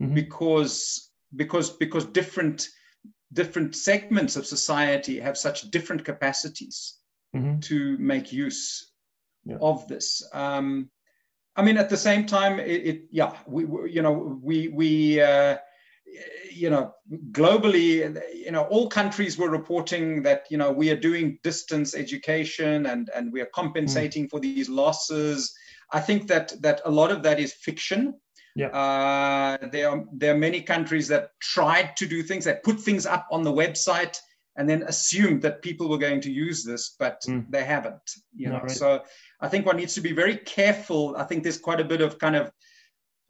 mm-hmm. 0.00 0.14
because 0.14 1.10
because 1.36 1.70
because 1.70 2.04
different 2.06 2.68
different 3.32 3.76
segments 3.76 4.36
of 4.36 4.46
society 4.46 5.18
have 5.20 5.36
such 5.36 5.70
different 5.70 6.04
capacities 6.04 6.98
mm-hmm. 7.34 7.60
to 7.60 7.96
make 7.98 8.32
use 8.32 8.92
yeah. 9.44 9.56
of 9.60 9.86
this. 9.88 10.22
Um, 10.32 10.90
I 11.56 11.62
mean, 11.62 11.76
at 11.76 11.90
the 11.90 11.96
same 11.96 12.26
time, 12.26 12.58
it, 12.58 12.86
it 12.86 13.02
yeah, 13.10 13.36
we, 13.46 13.64
we, 13.64 13.92
you 13.92 14.02
know 14.02 14.38
we 14.42 14.68
we 14.68 15.20
uh, 15.20 15.56
you 16.52 16.70
know 16.70 16.92
globally, 17.30 18.20
you 18.34 18.50
know 18.50 18.64
all 18.64 18.88
countries 18.88 19.38
were 19.38 19.50
reporting 19.50 20.22
that 20.22 20.44
you 20.50 20.58
know 20.58 20.70
we 20.70 20.90
are 20.90 20.96
doing 20.96 21.38
distance 21.42 21.94
education 21.94 22.86
and 22.86 23.10
and 23.14 23.32
we 23.32 23.40
are 23.40 23.50
compensating 23.54 24.26
mm. 24.26 24.30
for 24.30 24.40
these 24.40 24.68
losses. 24.68 25.52
I 25.92 26.00
think 26.00 26.28
that 26.28 26.52
that 26.62 26.80
a 26.84 26.90
lot 26.90 27.10
of 27.10 27.22
that 27.22 27.40
is 27.40 27.52
fiction. 27.52 28.14
Yeah. 28.56 28.68
Uh, 28.68 29.68
there 29.70 29.88
are 29.90 30.04
there 30.12 30.34
are 30.34 30.38
many 30.38 30.60
countries 30.60 31.08
that 31.08 31.30
tried 31.40 31.96
to 31.96 32.06
do 32.06 32.22
things 32.22 32.44
that 32.44 32.64
put 32.64 32.80
things 32.80 33.06
up 33.06 33.26
on 33.30 33.42
the 33.42 33.52
website 33.52 34.16
and 34.56 34.68
then 34.68 34.82
assumed 34.82 35.42
that 35.42 35.62
people 35.62 35.88
were 35.88 35.98
going 35.98 36.20
to 36.20 36.30
use 36.30 36.64
this, 36.64 36.96
but 36.98 37.22
mm. 37.26 37.44
they 37.48 37.64
haven't. 37.64 38.10
You 38.34 38.48
know, 38.50 38.60
right. 38.60 38.70
so 38.70 39.02
I 39.40 39.48
think 39.48 39.64
one 39.64 39.76
needs 39.76 39.94
to 39.94 40.00
be 40.00 40.12
very 40.12 40.36
careful. 40.36 41.14
I 41.16 41.24
think 41.24 41.42
there's 41.42 41.58
quite 41.58 41.80
a 41.80 41.84
bit 41.84 42.00
of 42.00 42.18
kind 42.18 42.36
of 42.36 42.50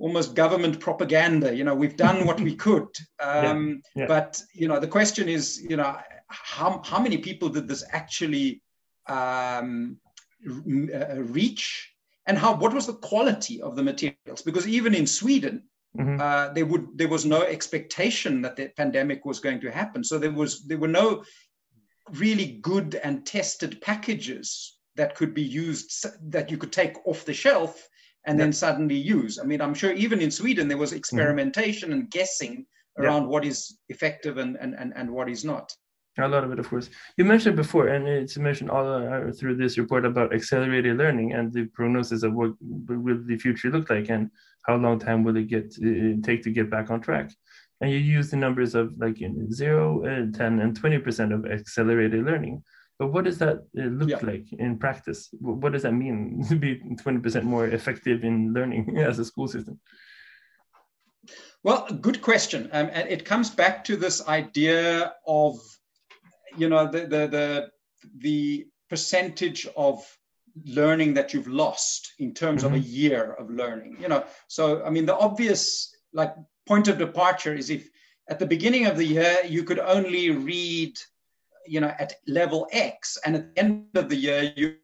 almost 0.01 0.35
government 0.35 0.81
propaganda. 0.81 1.55
You 1.55 1.65
know, 1.65 1.75
we've 1.75 1.97
done 1.97 2.27
what 2.27 2.41
we 2.41 2.57
could, 2.57 2.89
um, 3.21 3.83
yeah. 3.95 4.03
Yeah. 4.03 4.07
but 4.07 4.43
you 4.53 4.69
know, 4.69 4.81
the 4.81 4.89
question 4.89 5.29
is, 5.29 5.63
you 5.63 5.77
know, 5.77 5.97
how 6.29 6.83
how 6.85 7.01
many 7.01 7.19
people 7.19 7.49
did 7.49 7.69
this 7.69 7.85
actually 7.93 8.63
um, 9.07 9.99
uh, 10.47 11.23
reach? 11.23 11.91
and 12.27 12.39
how 12.39 12.55
what 12.55 12.73
was 12.73 12.87
the 12.87 12.95
quality 12.95 13.61
of 13.61 13.77
the 13.77 13.83
materials 13.83 14.43
because 14.45 14.67
even 14.69 14.95
in 14.95 15.07
sweden 15.07 15.63
mm-hmm. 15.99 16.21
uh, 16.21 16.49
there 16.53 16.67
would 16.67 16.87
there 16.95 17.09
was 17.09 17.25
no 17.25 17.43
expectation 17.43 18.43
that 18.43 18.57
the 18.57 18.69
pandemic 18.77 19.25
was 19.25 19.41
going 19.41 19.61
to 19.61 19.71
happen 19.71 20.05
so 20.05 20.19
there 20.19 20.33
was 20.33 20.63
there 20.67 20.79
were 20.79 20.95
no 21.03 21.25
really 22.13 22.59
good 22.63 22.95
and 23.03 23.27
tested 23.27 23.81
packages 23.81 24.79
that 24.97 25.15
could 25.15 25.35
be 25.35 25.43
used 25.43 26.07
that 26.31 26.51
you 26.51 26.59
could 26.59 26.73
take 26.73 26.97
off 27.07 27.25
the 27.25 27.35
shelf 27.35 27.89
and 28.27 28.39
then 28.39 28.53
suddenly 28.53 28.97
use 28.97 29.39
i 29.39 29.45
mean 29.45 29.61
i'm 29.61 29.75
sure 29.75 29.93
even 29.93 30.21
in 30.21 30.31
sweden 30.31 30.69
there 30.69 30.79
was 30.79 30.93
experimentation 30.93 31.93
and 31.93 32.11
guessing 32.11 32.67
around 32.99 33.27
what 33.27 33.45
is 33.45 33.79
effective 33.89 34.37
and, 34.37 34.57
and, 34.61 34.75
and, 34.75 34.93
and 34.95 35.11
what 35.11 35.29
is 35.29 35.45
not 35.45 35.73
a 36.19 36.29
lot 36.29 36.45
of 36.45 36.53
it, 36.53 36.59
of 36.59 36.69
course. 36.69 36.91
You 37.17 37.25
mentioned 37.25 37.57
before, 37.57 37.89
and 37.89 38.07
it's 38.07 38.37
mentioned 38.37 38.71
all 38.71 38.87
uh, 38.87 39.33
through 39.33 39.57
this 39.57 39.79
report 39.79 40.05
about 40.05 40.35
accelerated 40.35 40.97
learning 40.97 41.33
and 41.33 41.53
the 41.53 41.67
prognosis 41.67 42.23
of 42.23 42.35
what 42.35 42.53
will 42.61 43.21
the 43.25 43.39
future 43.39 43.71
look 43.71 43.91
like 43.91 44.11
and 44.11 44.31
how 44.67 44.77
long 44.77 44.99
time 44.99 45.25
will 45.25 45.37
it 45.37 45.49
get 45.49 45.75
uh, 45.83 46.21
take 46.23 46.43
to 46.43 46.51
get 46.51 46.71
back 46.71 46.91
on 46.91 47.01
track. 47.01 47.31
And 47.81 47.91
you 47.91 47.97
use 47.97 48.31
the 48.31 48.37
numbers 48.37 48.75
of 48.75 48.93
like 48.99 49.23
in 49.23 49.51
zero, 49.51 50.05
uh, 50.05 50.37
10, 50.37 50.61
and 50.61 50.79
20% 50.79 51.33
of 51.33 51.51
accelerated 51.51 52.25
learning. 52.25 52.63
But 53.01 53.15
what 53.15 53.25
does 53.25 53.39
that 53.39 53.65
uh, 53.79 53.85
look 53.85 54.11
yeah. 54.11 54.19
like 54.23 54.53
in 54.53 54.79
practice? 54.79 55.31
What 55.41 55.73
does 55.73 55.85
that 55.85 55.95
mean 55.95 56.45
to 56.51 56.55
be 56.55 56.77
20% 56.77 57.45
more 57.45 57.67
effective 57.67 58.25
in 58.25 58.53
learning 58.53 58.99
as 59.11 59.19
a 59.19 59.25
school 59.25 59.49
system? 59.49 59.81
Well, 61.63 61.87
good 61.89 62.21
question. 62.21 62.69
Um, 62.73 62.91
and 62.93 63.09
it 63.09 63.25
comes 63.25 63.49
back 63.49 63.85
to 63.85 63.97
this 63.97 64.29
idea 64.29 65.15
of 65.27 65.59
you 66.59 66.69
know 66.69 66.91
the 66.91 67.01
the 67.01 67.23
the, 67.37 67.71
the 68.19 68.67
percentage 68.89 69.67
of 69.77 70.05
learning 70.67 71.15
that 71.15 71.33
you've 71.33 71.49
lost 71.49 72.13
in 72.19 72.35
terms 72.35 72.65
mm-hmm. 72.65 72.75
of 72.75 72.81
a 72.81 72.85
mm-hmm. 72.85 72.97
year 73.03 73.33
of 73.35 73.49
learning 73.51 73.97
you 74.01 74.09
know 74.09 74.25
so 74.49 74.85
i 74.85 74.91
mean 74.91 75.07
the 75.07 75.17
obvious 75.17 75.95
like 76.13 76.35
point 76.67 76.89
of 76.89 76.99
departure 76.99 77.55
is 77.55 77.71
if 77.71 77.89
at 78.29 78.41
the 78.41 78.47
beginning 78.47 78.87
of 78.87 78.97
the 78.97 79.05
year 79.05 79.37
you 79.47 79.63
could 79.63 79.79
only 79.79 80.31
read 80.31 80.99
you 81.71 81.81
know 81.81 81.93
at 81.99 82.15
level 82.27 82.67
x 82.73 83.19
and 83.25 83.37
at 83.37 83.55
the 83.55 83.61
end 83.63 83.87
of 83.95 84.09
the 84.09 84.17
year 84.17 84.53
you 84.57 84.77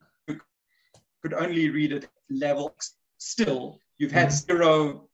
could 1.23 1.35
only 1.35 1.69
read 1.71 1.93
at 1.93 2.07
level 2.31 2.73
x 2.77 2.97
still 3.19 3.79
you've 3.99 4.13
had 4.13 4.29
mm-hmm. 4.29 4.53
zero 4.53 5.09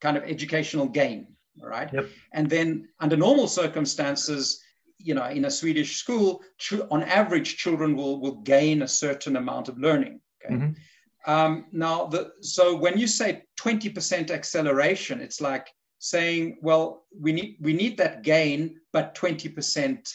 kind 0.00 0.16
of 0.16 0.22
educational 0.24 0.86
gain 0.86 1.26
all 1.62 1.68
right 1.68 1.90
yep. 1.92 2.06
and 2.32 2.48
then 2.48 2.88
under 3.00 3.16
normal 3.16 3.48
circumstances 3.48 4.62
you 4.98 5.14
know, 5.14 5.26
in 5.26 5.44
a 5.44 5.50
Swedish 5.50 5.96
school, 5.96 6.42
on 6.90 7.02
average, 7.04 7.56
children 7.56 7.96
will, 7.96 8.20
will 8.20 8.40
gain 8.40 8.82
a 8.82 8.88
certain 8.88 9.36
amount 9.36 9.68
of 9.68 9.78
learning. 9.78 10.20
Okay? 10.44 10.54
Mm-hmm. 10.54 11.30
Um, 11.30 11.66
now, 11.72 12.06
the, 12.06 12.32
so 12.40 12.76
when 12.76 12.98
you 12.98 13.06
say 13.06 13.42
20% 13.60 14.30
acceleration, 14.30 15.20
it's 15.20 15.40
like 15.40 15.68
saying, 15.98 16.58
well, 16.62 17.04
we 17.18 17.32
need 17.32 17.56
we 17.60 17.72
need 17.72 17.96
that 17.98 18.22
gain, 18.22 18.80
but 18.92 19.14
20% 19.14 20.08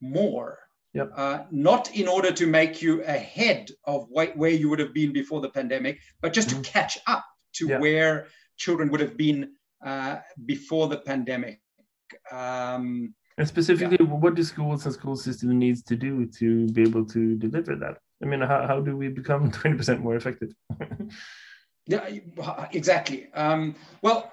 more. 0.00 0.58
Yep. 0.94 1.10
Uh, 1.14 1.38
not 1.50 1.94
in 1.94 2.08
order 2.08 2.32
to 2.32 2.46
make 2.46 2.80
you 2.80 3.04
ahead 3.04 3.70
of 3.84 4.08
wh- 4.08 4.36
where 4.36 4.50
you 4.50 4.70
would 4.70 4.78
have 4.78 4.94
been 4.94 5.12
before 5.12 5.40
the 5.40 5.50
pandemic, 5.50 6.00
but 6.22 6.32
just 6.32 6.48
mm-hmm. 6.48 6.62
to 6.62 6.70
catch 6.70 6.98
up 7.06 7.24
to 7.54 7.68
yeah. 7.68 7.78
where 7.78 8.26
children 8.56 8.90
would 8.90 9.00
have 9.00 9.16
been 9.16 9.52
uh, 9.84 10.16
before 10.46 10.88
the 10.88 10.98
pandemic. 10.98 11.60
Um, 12.32 13.14
and 13.36 13.46
specifically, 13.46 13.98
yeah. 14.00 14.06
what 14.06 14.34
do 14.34 14.42
schools 14.42 14.84
and 14.84 14.94
school 14.94 15.16
system 15.16 15.58
needs 15.58 15.82
to 15.84 15.94
do 15.94 16.26
to 16.38 16.66
be 16.68 16.82
able 16.82 17.04
to 17.06 17.36
deliver 17.36 17.76
that? 17.76 17.98
I 18.22 18.26
mean, 18.26 18.40
how, 18.40 18.66
how 18.66 18.80
do 18.80 18.96
we 18.96 19.08
become 19.08 19.50
20% 19.52 20.00
more 20.00 20.16
effective? 20.16 20.52
yeah, 21.86 22.08
exactly. 22.72 23.28
Um, 23.34 23.76
well, 24.02 24.32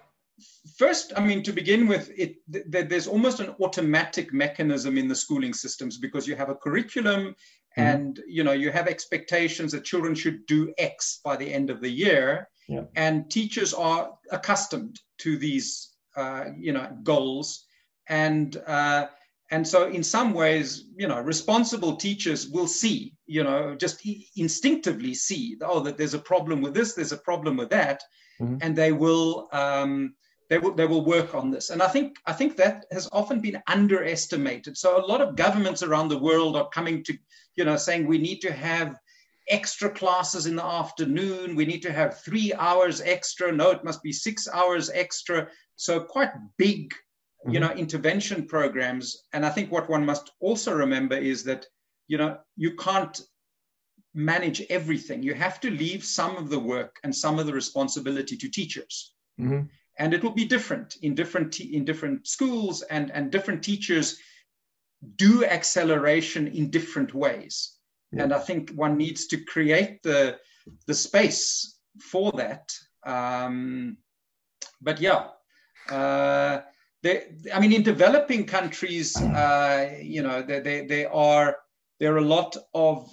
first, 0.78 1.13
I 1.15 1.21
mean, 1.21 1.43
to 1.43 1.54
begin 1.54 1.88
with, 1.88 2.12
it 2.17 2.38
th- 2.52 2.88
there's 2.89 3.08
almost 3.08 3.39
an 3.39 3.56
automatic 3.62 4.34
mechanism 4.34 4.98
in 4.98 5.08
the 5.08 5.15
schooling 5.15 5.54
systems 5.54 5.98
because 5.98 6.28
you 6.28 6.36
have 6.36 6.50
a 6.50 6.56
curriculum 6.56 7.28
mm-hmm. 7.28 7.82
and 7.82 8.21
you 8.28 8.43
know 8.43 8.52
you 8.52 8.71
have 8.71 8.88
expectations 8.88 9.71
that 9.71 9.84
children 9.84 10.15
should 10.15 10.45
do 10.45 10.74
X 10.78 11.19
by 11.24 11.36
the 11.36 11.52
end 11.52 11.69
of 11.69 11.82
the 11.82 11.89
year, 11.89 12.50
yeah. 12.67 12.84
and 12.95 13.30
teachers 13.30 13.74
are 13.74 14.17
accustomed 14.32 15.00
to 15.19 15.38
these 15.38 15.93
uh, 16.15 16.45
you 16.58 16.74
know 16.74 16.88
goals 17.04 17.65
and 18.08 18.58
uh, 18.67 19.08
and 19.52 19.67
so 19.67 19.88
in 19.88 20.04
some 20.04 20.34
ways 20.34 20.86
you 20.95 21.08
know 21.08 21.19
responsible 21.19 21.95
teachers 21.95 22.48
will 22.50 22.67
see 22.67 23.13
you 23.26 23.43
know 23.43 23.76
just 23.76 24.08
instinctively 24.36 25.13
see 25.13 25.58
oh 25.62 25.80
that 25.80 25.98
there's 25.98 26.13
a 26.13 26.19
problem 26.19 26.62
with 26.62 26.74
this 26.74 26.93
there's 26.93 27.12
a 27.12 27.17
problem 27.17 27.58
with 27.58 27.69
that 27.69 28.02
mm-hmm. 28.39 28.58
and 28.62 28.76
they 28.76 28.91
will 28.91 29.48
um, 29.52 30.13
they 30.50 30.58
will 30.58 30.74
they 30.74 30.86
will 30.86 31.04
work 31.04 31.34
on 31.34 31.52
this. 31.52 31.70
And 31.70 31.82
i 31.82 31.88
think 31.88 32.18
i 32.26 32.34
think 32.34 32.56
that 32.58 32.86
has 32.92 33.10
often 33.12 33.40
been 33.40 33.62
underestimated. 33.68 34.78
So 34.78 34.98
a 34.98 35.06
lot 35.06 35.22
of 35.22 35.36
governments 35.36 35.84
around 35.84 36.10
the 36.10 36.20
world 36.20 36.56
are 36.56 36.70
coming 36.70 37.04
to 37.04 37.18
you 37.56 37.66
know 37.66 37.78
saying 37.78 38.06
we 38.06 38.18
need 38.18 38.42
to 38.42 38.52
have 38.52 39.00
extra 39.50 39.90
classes 39.90 40.48
in 40.48 40.56
the 40.56 40.66
afternoon. 40.66 41.56
We 41.56 41.66
need 41.66 41.84
to 41.84 41.92
have 41.92 42.20
3 42.22 42.54
hours 42.56 43.02
extra. 43.02 43.52
No 43.52 43.72
it 43.72 43.84
must 43.84 44.02
be 44.02 44.12
6 44.12 44.48
hours 44.54 44.90
extra. 44.90 45.48
So 45.76 46.00
quite 46.00 46.32
big 46.58 46.92
mm-hmm. 46.92 47.52
you 47.52 47.60
know 47.60 47.72
intervention 47.72 48.48
programs. 48.48 49.24
And 49.34 49.46
i 49.46 49.50
think 49.50 49.72
what 49.72 49.90
one 49.90 50.06
must 50.06 50.32
also 50.40 50.74
remember 50.74 51.18
is 51.18 51.44
that 51.44 51.66
you 52.08 52.18
know 52.18 52.38
you 52.56 52.76
can't 52.76 53.20
manage 54.16 54.62
everything. 54.70 55.22
You 55.22 55.34
have 55.34 55.60
to 55.60 55.70
leave 55.70 56.04
some 56.06 56.38
of 56.38 56.50
the 56.50 56.60
work 56.60 57.00
and 57.04 57.14
some 57.14 57.38
of 57.38 57.46
the 57.46 57.54
responsibility 57.54 58.38
to 58.38 58.50
teachers. 58.50 59.14
Mm-hmm. 59.40 59.64
And 59.98 60.14
it 60.14 60.24
will 60.24 60.34
be 60.34 60.46
different 60.46 60.98
in 61.02 61.16
different 61.16 61.60
in 61.60 61.86
different 61.86 62.28
schools 62.28 62.82
and 62.84 63.12
and 63.12 63.32
different 63.32 63.64
teachers 63.64 64.18
do 65.16 65.46
acceleration 65.46 66.48
in 66.48 66.70
different 66.70 67.14
ways 67.14 67.78
yeah. 68.12 68.24
and 68.24 68.34
i 68.34 68.40
think 68.40 68.72
one 68.72 68.98
needs 68.98 69.28
to 69.28 69.38
create 69.46 70.02
the 70.04 70.38
the 70.88 70.94
space 70.94 71.76
for 72.00 72.32
that. 72.34 72.74
Um, 73.06 73.98
but 74.82 75.00
yeah, 75.00 75.28
uh, 75.90 76.62
they, 77.04 77.28
I 77.54 77.60
mean, 77.60 77.74
in 77.74 77.84
developing 77.84 78.46
countries, 78.46 79.16
uh, 79.16 79.98
you 80.02 80.24
know, 80.24 80.42
they, 80.42 80.60
they, 80.60 80.86
they 80.86 81.06
are 81.06 81.58
there 82.00 82.14
are 82.14 82.18
a 82.18 82.22
lot 82.22 82.58
of 82.74 83.10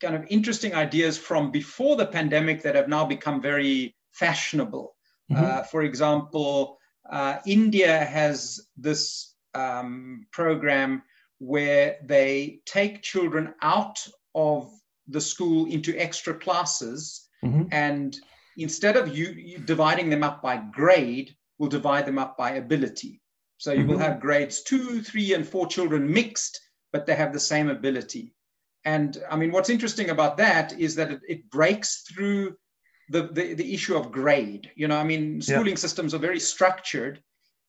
kind 0.00 0.14
of 0.14 0.24
interesting 0.28 0.74
ideas 0.74 1.18
from 1.18 1.50
before 1.50 1.96
the 1.96 2.06
pandemic 2.06 2.62
that 2.62 2.74
have 2.74 2.88
now 2.88 3.04
become 3.04 3.42
very 3.42 3.94
fashionable. 4.12 4.95
Mm-hmm. 5.30 5.44
Uh, 5.44 5.62
for 5.62 5.82
example, 5.82 6.78
uh, 7.10 7.38
India 7.46 8.04
has 8.04 8.60
this 8.76 9.34
um, 9.54 10.26
program 10.32 11.02
where 11.38 11.96
they 12.04 12.60
take 12.66 13.02
children 13.02 13.54
out 13.62 14.06
of 14.34 14.70
the 15.08 15.20
school 15.20 15.66
into 15.66 15.96
extra 15.96 16.34
classes 16.34 17.28
mm-hmm. 17.44 17.64
and 17.72 18.16
instead 18.56 18.96
of 18.96 19.16
you, 19.16 19.26
you, 19.26 19.58
dividing 19.58 20.10
them 20.10 20.22
up 20.22 20.42
by 20.42 20.56
grade 20.56 21.34
we'll 21.58 21.68
divide 21.68 22.06
them 22.06 22.18
up 22.18 22.36
by 22.36 22.52
ability 22.52 23.20
so 23.58 23.72
you 23.72 23.80
mm-hmm. 23.80 23.90
will 23.90 23.98
have 23.98 24.20
grades 24.20 24.62
two 24.62 25.00
three 25.02 25.34
and 25.34 25.46
four 25.46 25.66
children 25.66 26.10
mixed 26.10 26.60
but 26.92 27.06
they 27.06 27.14
have 27.14 27.32
the 27.32 27.40
same 27.40 27.68
ability 27.68 28.34
and 28.84 29.22
i 29.30 29.36
mean 29.36 29.52
what's 29.52 29.70
interesting 29.70 30.10
about 30.10 30.36
that 30.36 30.78
is 30.78 30.94
that 30.94 31.10
it, 31.12 31.20
it 31.28 31.50
breaks 31.50 32.02
through 32.02 32.54
the, 33.08 33.28
the, 33.32 33.54
the 33.54 33.74
issue 33.74 33.96
of 33.96 34.10
grade 34.10 34.70
you 34.74 34.88
know 34.88 34.96
i 34.96 35.04
mean 35.04 35.40
schooling 35.40 35.68
yeah. 35.68 35.74
systems 35.74 36.14
are 36.14 36.18
very 36.18 36.40
structured 36.40 37.22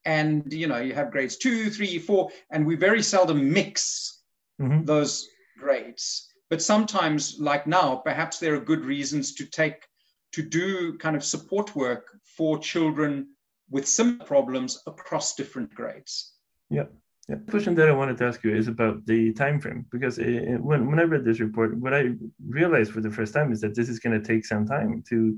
and 0.06 0.52
you 0.52 0.68
know 0.68 0.78
you 0.78 0.94
have 0.94 1.12
grades 1.12 1.38
two 1.38 1.70
three 1.70 2.00
four 2.00 2.30
and 2.52 2.66
we 2.66 2.76
very 2.76 3.04
seldom 3.04 3.52
mix 3.52 4.22
mm-hmm. 4.60 4.84
those 4.86 5.28
grades 5.60 6.34
but 6.50 6.62
sometimes 6.62 7.38
like 7.40 7.68
now 7.68 7.96
perhaps 7.96 8.40
there 8.40 8.56
are 8.56 8.60
good 8.60 8.86
reasons 8.86 9.34
to 9.34 9.46
take 9.46 9.86
to 10.32 10.42
do 10.42 10.98
kind 10.98 11.16
of 11.16 11.24
support 11.24 11.76
work 11.76 12.18
for 12.24 12.58
children 12.58 13.28
with 13.70 13.88
similar 13.88 14.26
problems 14.26 14.82
across 14.88 15.36
different 15.36 15.74
grades 15.74 16.34
yeah 16.70 16.86
yeah. 17.28 17.36
The 17.46 17.52
question 17.52 17.76
that 17.76 17.88
I 17.88 17.92
wanted 17.92 18.18
to 18.18 18.26
ask 18.26 18.44
you 18.44 18.56
is 18.56 18.68
about 18.68 19.06
the 19.06 19.34
time 19.34 19.60
frame 19.60 19.86
because 19.92 20.18
it, 20.18 20.62
when, 20.62 20.88
when 20.90 21.00
I 21.00 21.04
read 21.04 21.26
this 21.26 21.40
report, 21.40 21.78
what 21.78 21.94
I 21.94 22.12
realized 22.48 22.92
for 22.92 23.02
the 23.02 23.12
first 23.12 23.34
time 23.34 23.52
is 23.52 23.62
that 23.62 23.76
this 23.76 23.90
is 23.90 24.00
going 24.00 24.20
to 24.20 24.26
take 24.26 24.46
some 24.46 24.66
time 24.66 25.04
to 25.10 25.38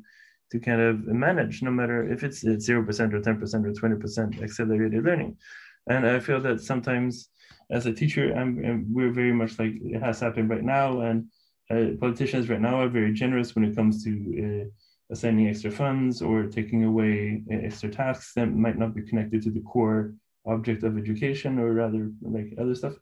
to 0.51 0.59
kind 0.59 0.81
of 0.81 1.05
manage, 1.05 1.61
no 1.61 1.69
matter 1.69 2.11
if 2.11 2.23
it's 2.23 2.39
zero 2.39 2.83
percent 2.83 3.13
or 3.13 3.21
ten 3.21 3.39
percent 3.39 3.67
or 3.67 3.73
twenty 3.73 3.95
percent 3.95 4.41
accelerated 4.41 5.03
learning. 5.03 5.37
And 5.87 6.07
I 6.07 6.19
feel 6.19 6.41
that 6.41 6.61
sometimes, 6.61 7.29
as 7.69 7.85
a 7.85 7.93
teacher, 7.93 8.33
I'm, 8.33 8.85
we're 8.91 9.11
very 9.11 9.31
much 9.33 9.59
like 9.59 9.73
it 9.81 10.01
has 10.01 10.19
happened 10.19 10.49
right 10.49 10.63
now, 10.63 11.01
and 11.01 11.27
uh, 11.69 11.97
politicians 11.99 12.49
right 12.49 12.61
now 12.61 12.81
are 12.81 12.89
very 12.89 13.13
generous 13.13 13.53
when 13.53 13.63
it 13.65 13.75
comes 13.75 14.03
to 14.03 14.11
uh, 14.43 14.65
assigning 15.11 15.47
extra 15.47 15.71
funds 15.71 16.21
or 16.21 16.45
taking 16.47 16.83
away 16.83 17.43
uh, 17.51 17.57
extra 17.57 17.89
tasks 17.89 18.33
that 18.35 18.47
might 18.47 18.77
not 18.77 18.95
be 18.95 19.03
connected 19.03 19.41
to 19.43 19.51
the 19.51 19.61
core 19.61 20.13
object 20.45 20.83
of 20.83 20.97
education 20.97 21.59
or 21.59 21.73
rather 21.73 22.11
like 22.21 22.53
other 22.59 22.75
stuff. 22.75 22.93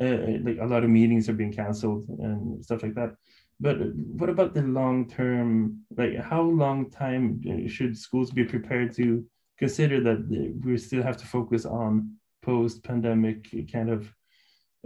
Uh, 0.00 0.38
like 0.42 0.58
a 0.60 0.66
lot 0.66 0.84
of 0.84 0.90
meetings 0.90 1.28
are 1.28 1.34
being 1.34 1.52
canceled 1.52 2.06
and 2.20 2.64
stuff 2.64 2.82
like 2.82 2.94
that. 2.94 3.14
But 3.60 3.76
what 3.94 4.30
about 4.30 4.54
the 4.54 4.62
long 4.62 5.08
term? 5.08 5.80
Like, 5.96 6.16
how 6.16 6.42
long 6.42 6.90
time 6.90 7.42
should 7.68 7.98
schools 7.98 8.30
be 8.30 8.44
prepared 8.44 8.94
to 8.96 9.24
consider 9.58 10.00
that 10.00 10.60
we 10.64 10.78
still 10.78 11.02
have 11.02 11.18
to 11.18 11.26
focus 11.26 11.66
on 11.66 12.16
post 12.40 12.82
pandemic 12.82 13.48
kind 13.70 13.90
of 13.90 14.10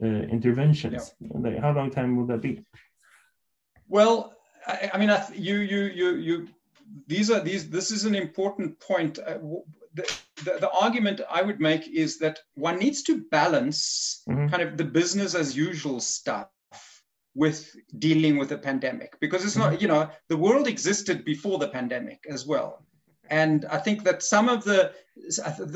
uh, 0.03 0.07
interventions? 0.07 1.15
Yeah. 1.21 1.29
Like, 1.35 1.59
how 1.61 1.73
long 1.73 1.91
time 1.91 2.17
will 2.17 2.27
that 2.27 2.41
be? 2.41 2.65
Well, 3.89 4.35
I, 4.67 4.91
I 4.95 4.99
mean, 4.99 5.11
I 5.11 5.25
you, 5.33 5.57
you, 5.59 5.83
you, 5.85 6.15
you, 6.17 6.49
these 7.07 7.31
are 7.31 7.41
these, 7.41 7.71
this 7.71 7.93
is 7.93 8.07
an 8.07 8.17
important 8.17 8.81
point. 8.81 9.21
Uh, 9.21 9.39
the, 9.95 10.13
the, 10.45 10.59
the, 10.61 10.71
argument 10.71 11.21
I 11.31 11.43
would 11.43 11.61
make 11.61 11.89
is 11.89 12.19
that 12.19 12.39
one 12.55 12.79
needs 12.79 13.03
to 13.05 13.25
balance 13.31 14.23
mm-hmm. 14.29 14.49
kind 14.49 14.63
of 14.63 14.77
the 14.77 14.85
business 14.85 15.35
as 15.35 15.57
usual 15.57 16.01
stuff 16.01 16.49
with 17.35 17.75
dealing 17.99 18.39
with 18.39 18.49
the 18.49 18.59
pandemic 18.59 19.19
because 19.21 19.45
it's 19.45 19.57
not 19.57 19.73
mm-hmm. 19.73 19.83
you 19.83 19.89
know 19.89 20.09
the 20.29 20.37
world 20.37 20.69
existed 20.69 21.25
before 21.25 21.59
the 21.59 21.69
pandemic 21.69 22.25
as 22.29 22.47
well 22.47 22.87
and 23.29 23.65
i 23.67 23.79
think 23.79 24.05
that 24.05 24.23
some 24.23 24.49
of 24.49 24.63
the 24.65 24.93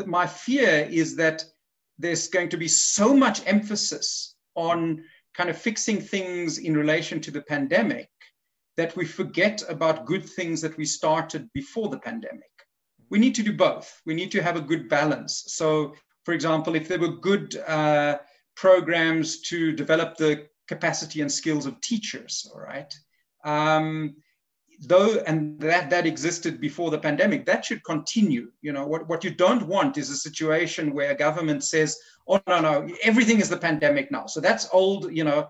my 0.07 0.27
fear 0.27 0.87
is 0.91 1.17
that 1.17 1.45
there's 1.99 2.29
going 2.29 2.49
to 2.49 2.57
be 2.57 2.69
so 2.69 3.13
much 3.13 3.45
emphasis 3.47 4.37
on 4.55 5.03
kind 5.35 5.51
of 5.51 5.59
fixing 5.59 6.01
things 6.01 6.59
in 6.59 6.77
relation 6.77 7.21
to 7.21 7.31
the 7.31 7.43
pandemic 7.43 8.09
that 8.77 8.95
we 8.95 9.05
forget 9.05 9.63
about 9.69 10.07
good 10.07 10.25
things 10.25 10.61
that 10.61 10.77
we 10.77 10.85
started 10.85 11.49
before 11.53 11.89
the 11.89 11.99
pandemic 11.99 12.51
we 13.11 13.19
need 13.19 13.35
to 13.35 13.43
do 13.43 13.53
both 13.53 14.01
we 14.07 14.15
need 14.15 14.31
to 14.31 14.43
have 14.43 14.57
a 14.57 14.61
good 14.61 14.89
balance 14.89 15.45
so 15.47 15.95
for 16.25 16.35
example 16.35 16.75
if 16.75 16.89
there 16.89 16.99
were 16.99 17.17
good 17.17 17.57
uh, 17.67 18.19
programs 18.55 19.41
to 19.41 19.73
develop 19.73 20.17
the 20.17 20.49
capacity 20.69 21.23
and 21.23 21.33
skills 21.33 21.67
of 21.67 21.81
teachers, 21.81 22.49
all 22.55 22.61
right? 22.61 22.93
Um, 23.45 24.17
though, 24.81 25.21
and 25.27 25.59
that, 25.61 25.91
that 25.91 26.07
existed 26.07 26.61
before 26.61 26.91
the 26.91 26.99
pandemic, 26.99 27.47
that 27.47 27.65
should 27.65 27.83
continue. 27.85 28.53
You 28.61 28.73
know, 28.73 28.87
what, 28.87 29.09
what 29.09 29.25
you 29.25 29.31
don't 29.31 29.67
want 29.67 29.97
is 29.97 30.11
a 30.11 30.17
situation 30.17 30.93
where 30.93 31.11
a 31.11 31.17
government 31.17 31.65
says, 31.65 31.99
oh, 32.29 32.41
no, 32.47 32.61
no, 32.61 32.89
everything 33.03 33.41
is 33.41 33.49
the 33.49 33.57
pandemic 33.57 34.11
now. 34.11 34.27
So 34.27 34.41
that's 34.41 34.69
old, 34.73 35.11
you 35.11 35.25
know, 35.25 35.49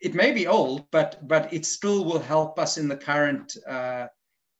it 0.00 0.14
may 0.14 0.32
be 0.32 0.46
old, 0.46 0.90
but, 0.90 1.26
but 1.28 1.52
it 1.52 1.64
still 1.64 2.04
will 2.04 2.18
help 2.18 2.58
us 2.58 2.78
in 2.78 2.88
the 2.88 2.96
current 2.96 3.56
uh, 3.68 4.06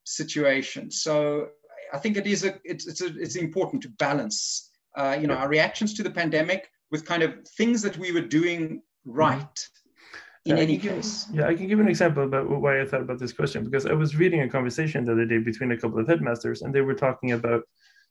situation. 0.04 0.90
So 0.90 1.48
I 1.92 1.98
think 1.98 2.16
it 2.16 2.26
is 2.26 2.44
a, 2.44 2.58
it's, 2.64 2.86
it's, 2.86 3.00
a, 3.00 3.06
it's 3.18 3.36
important 3.36 3.82
to 3.82 3.88
balance, 3.90 4.70
uh, 4.96 5.16
you 5.20 5.26
know, 5.26 5.34
our 5.34 5.48
reactions 5.48 5.94
to 5.94 6.02
the 6.02 6.10
pandemic 6.10 6.70
with 6.90 7.04
kind 7.04 7.22
of 7.22 7.46
things 7.56 7.82
that 7.82 7.96
we 7.96 8.12
were 8.12 8.20
doing 8.20 8.82
right 9.04 9.68
in 10.46 10.56
yeah, 10.56 10.62
any 10.62 10.78
case. 10.78 11.26
yeah, 11.32 11.46
I 11.46 11.54
can 11.54 11.68
give 11.68 11.80
an 11.80 11.88
example 11.88 12.24
about 12.24 12.48
why 12.48 12.80
I 12.80 12.86
thought 12.86 13.02
about 13.02 13.18
this 13.18 13.32
question 13.32 13.64
because 13.64 13.86
I 13.86 13.92
was 13.92 14.16
reading 14.16 14.40
a 14.40 14.48
conversation 14.48 15.04
the 15.04 15.12
other 15.12 15.26
day 15.26 15.38
between 15.38 15.72
a 15.72 15.76
couple 15.76 15.98
of 15.98 16.08
headmasters, 16.08 16.62
and 16.62 16.74
they 16.74 16.80
were 16.80 16.94
talking 16.94 17.32
about 17.32 17.62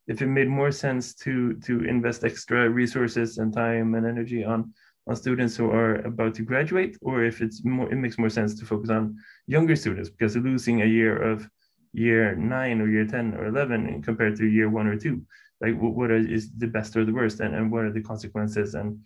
if 0.07 0.21
it 0.21 0.27
made 0.27 0.47
more 0.47 0.71
sense 0.71 1.13
to 1.15 1.53
to 1.65 1.83
invest 1.85 2.23
extra 2.23 2.69
resources 2.69 3.39
and 3.39 3.53
time 3.53 3.95
and 3.95 4.05
energy 4.05 4.43
on 4.43 4.73
on 5.07 5.15
students 5.15 5.55
who 5.55 5.71
are 5.71 5.95
about 6.05 6.35
to 6.35 6.43
graduate, 6.43 6.97
or 7.01 7.23
if 7.23 7.41
it's 7.41 7.65
more 7.65 7.91
it 7.91 7.95
makes 7.95 8.19
more 8.19 8.29
sense 8.29 8.53
to 8.59 8.65
focus 8.65 8.91
on 8.91 9.17
younger 9.47 9.75
students 9.75 10.09
because 10.09 10.37
losing 10.37 10.83
a 10.83 10.85
year 10.85 11.19
of 11.19 11.49
year 11.93 12.35
nine 12.35 12.81
or 12.81 12.87
year 12.87 13.05
10 13.05 13.35
or 13.35 13.47
11 13.47 14.01
compared 14.03 14.35
to 14.37 14.45
year 14.45 14.69
one 14.69 14.87
or 14.87 14.97
two 14.97 15.25
like 15.61 15.75
what 15.75 16.11
is 16.11 16.51
the 16.57 16.67
best 16.67 16.95
or 16.95 17.03
the 17.03 17.13
worst 17.13 17.39
and, 17.39 17.55
and 17.55 17.71
what 17.71 17.83
are 17.83 17.91
the 17.91 18.01
consequences 18.01 18.75
and 18.75 18.99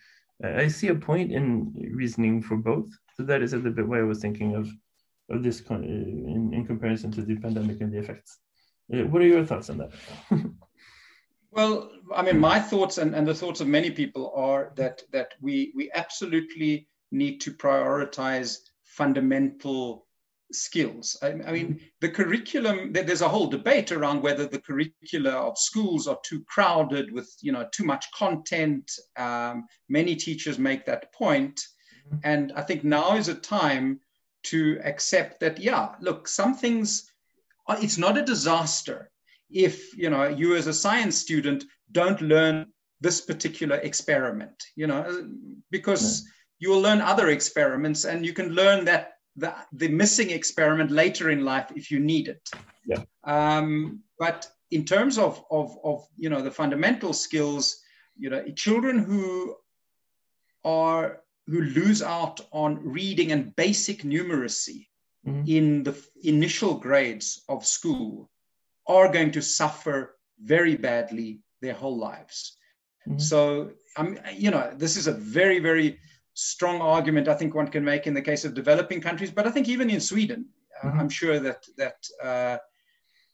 I 0.43 0.67
see 0.67 0.87
a 0.89 0.95
point 0.95 1.31
in 1.31 1.73
reasoning 1.93 2.41
for 2.41 2.57
both. 2.57 2.89
So 3.15 3.23
that 3.23 3.41
is 3.41 3.53
a 3.53 3.57
little 3.57 3.71
bit 3.71 3.87
why 3.87 3.99
I 3.99 4.03
was 4.03 4.19
thinking 4.19 4.55
of 4.55 4.69
of 5.29 5.41
this 5.41 5.61
in, 5.61 6.51
in 6.53 6.65
comparison 6.65 7.11
to 7.13 7.21
the 7.21 7.37
pandemic 7.37 7.79
and 7.79 7.93
the 7.93 7.99
effects. 7.99 8.39
Uh, 8.93 9.03
what 9.07 9.21
are 9.21 9.27
your 9.27 9.45
thoughts 9.45 9.69
on 9.69 9.77
that? 9.77 9.91
well, 11.51 11.89
I 12.13 12.21
mean, 12.23 12.39
my 12.39 12.59
thoughts 12.59 12.97
and, 12.97 13.15
and 13.15 13.25
the 13.25 13.33
thoughts 13.33 13.61
of 13.61 13.67
many 13.67 13.89
people 13.89 14.33
are 14.35 14.73
that 14.75 15.01
that 15.11 15.33
we 15.39 15.71
we 15.75 15.89
absolutely 15.93 16.89
need 17.11 17.39
to 17.41 17.53
prioritize 17.53 18.57
fundamental 18.83 20.07
skills. 20.53 21.17
I, 21.21 21.27
I, 21.27 21.51
mean, 21.51 21.79
the 22.01 22.09
curriculum, 22.09 22.93
there's 22.93 23.21
a 23.21 23.29
whole 23.29 23.47
debate 23.47 23.91
around 23.91 24.21
whether 24.21 24.47
the 24.47 24.59
curricula 24.59 25.31
of 25.31 25.57
schools 25.57 26.07
are 26.07 26.19
too 26.25 26.43
crowded 26.47 27.11
with, 27.11 27.33
you 27.41 27.51
know, 27.51 27.67
too 27.71 27.83
much 27.83 28.05
content. 28.11 28.91
Um, 29.17 29.65
many 29.89 30.15
teachers 30.15 30.59
make 30.59 30.85
that 30.85 31.13
point. 31.13 31.59
Mm-hmm. 32.07 32.17
And 32.23 32.53
I 32.55 32.61
think 32.61 32.83
now 32.83 33.15
is 33.15 33.27
a 33.27 33.35
time 33.35 33.99
to 34.43 34.79
accept 34.83 35.39
that, 35.39 35.59
yeah, 35.59 35.95
look, 36.01 36.27
some 36.27 36.53
things, 36.53 37.09
it's 37.69 37.97
not 37.97 38.17
a 38.17 38.23
disaster 38.23 39.09
if, 39.49 39.95
you 39.95 40.09
know, 40.09 40.27
you 40.27 40.55
as 40.55 40.67
a 40.67 40.73
science 40.73 41.17
student 41.17 41.63
don't 41.91 42.21
learn 42.21 42.67
this 43.01 43.21
particular 43.21 43.77
experiment, 43.77 44.63
you 44.75 44.87
know, 44.87 45.29
because 45.69 46.27
you 46.59 46.69
will 46.69 46.81
learn 46.81 47.01
other 47.01 47.29
experiments 47.29 48.05
and 48.05 48.25
you 48.25 48.33
can 48.33 48.49
learn 48.49 48.85
that 48.85 49.12
the, 49.35 49.53
the 49.73 49.87
missing 49.87 50.29
experiment 50.29 50.91
later 50.91 51.29
in 51.29 51.43
life 51.43 51.71
if 51.75 51.89
you 51.91 51.99
need 51.99 52.27
it. 52.27 52.49
Yeah. 52.85 53.03
Um, 53.23 54.01
but 54.19 54.47
in 54.71 54.85
terms 54.85 55.17
of, 55.17 55.43
of, 55.49 55.77
of, 55.83 56.07
you 56.17 56.29
know, 56.29 56.41
the 56.41 56.51
fundamental 56.51 57.13
skills, 57.13 57.81
you 58.17 58.29
know, 58.29 58.43
children 58.55 58.99
who 58.99 59.55
are, 60.63 61.21
who 61.47 61.61
lose 61.61 62.01
out 62.01 62.41
on 62.51 62.79
reading 62.83 63.31
and 63.31 63.55
basic 63.55 64.03
numeracy 64.03 64.87
mm-hmm. 65.27 65.43
in 65.47 65.83
the 65.83 65.95
initial 66.23 66.75
grades 66.75 67.43
of 67.49 67.65
school 67.65 68.29
are 68.87 69.11
going 69.11 69.31
to 69.31 69.41
suffer 69.41 70.15
very 70.41 70.75
badly 70.75 71.39
their 71.61 71.73
whole 71.73 71.97
lives. 71.97 72.57
Mm-hmm. 73.07 73.19
So, 73.19 73.71
I'm, 73.97 74.19
you 74.33 74.51
know, 74.51 74.73
this 74.75 74.97
is 74.97 75.07
a 75.07 75.13
very, 75.13 75.59
very 75.59 75.99
strong 76.33 76.81
argument 76.81 77.27
I 77.27 77.35
think 77.35 77.53
one 77.53 77.67
can 77.67 77.83
make 77.83 78.07
in 78.07 78.13
the 78.13 78.21
case 78.21 78.45
of 78.45 78.53
developing 78.53 79.01
countries, 79.01 79.31
but 79.31 79.47
I 79.47 79.51
think 79.51 79.67
even 79.69 79.89
in 79.89 79.99
Sweden, 79.99 80.45
mm-hmm. 80.83 80.99
I'm 80.99 81.09
sure 81.09 81.39
that 81.39 81.65
that 81.77 81.97
uh, 82.23 82.57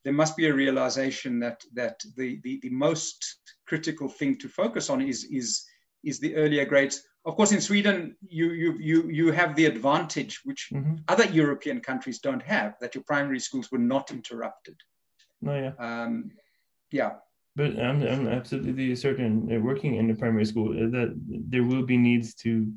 there 0.04 0.14
must 0.14 0.38
be 0.38 0.48
a 0.48 0.54
realization 0.54 1.40
that 1.40 1.64
that 1.74 2.02
the, 2.16 2.40
the, 2.44 2.60
the 2.62 2.70
most 2.70 3.38
critical 3.68 4.10
thing 4.10 4.38
to 4.40 4.50
focus 4.50 4.90
on 4.90 5.02
is 5.02 5.26
is 5.26 5.66
is 6.04 6.20
the 6.20 6.36
earlier 6.36 6.66
grades. 6.66 7.04
Of 7.26 7.36
course, 7.36 7.52
in 7.52 7.62
Sweden, 7.62 8.16
you 8.22 8.52
you 8.52 8.78
you 8.80 9.10
you 9.10 9.32
have 9.32 9.56
the 9.56 9.66
advantage 9.66 10.42
which 10.46 10.70
mm-hmm. 10.74 10.96
other 11.08 11.26
European 11.26 11.82
countries 11.82 12.20
don't 12.20 12.44
have 12.44 12.76
that 12.80 12.96
your 12.96 13.04
primary 13.04 13.40
schools 13.40 13.72
were 13.72 13.78
not 13.78 14.12
interrupted. 14.12 14.76
No, 15.42 15.52
oh, 15.52 15.60
yeah. 15.60 16.04
Um, 16.04 16.32
yeah. 16.92 17.12
But 17.56 17.78
I'm, 17.80 18.02
I'm 18.04 18.28
absolutely 18.28 18.96
certain, 18.96 19.50
uh, 19.52 19.60
working 19.60 19.96
in 19.96 20.08
the 20.08 20.14
primary 20.14 20.46
school, 20.46 20.72
uh, 20.72 20.90
that 20.92 21.14
there 21.28 21.64
will 21.64 21.84
be 21.84 21.98
needs 21.98 22.34
to 22.36 22.72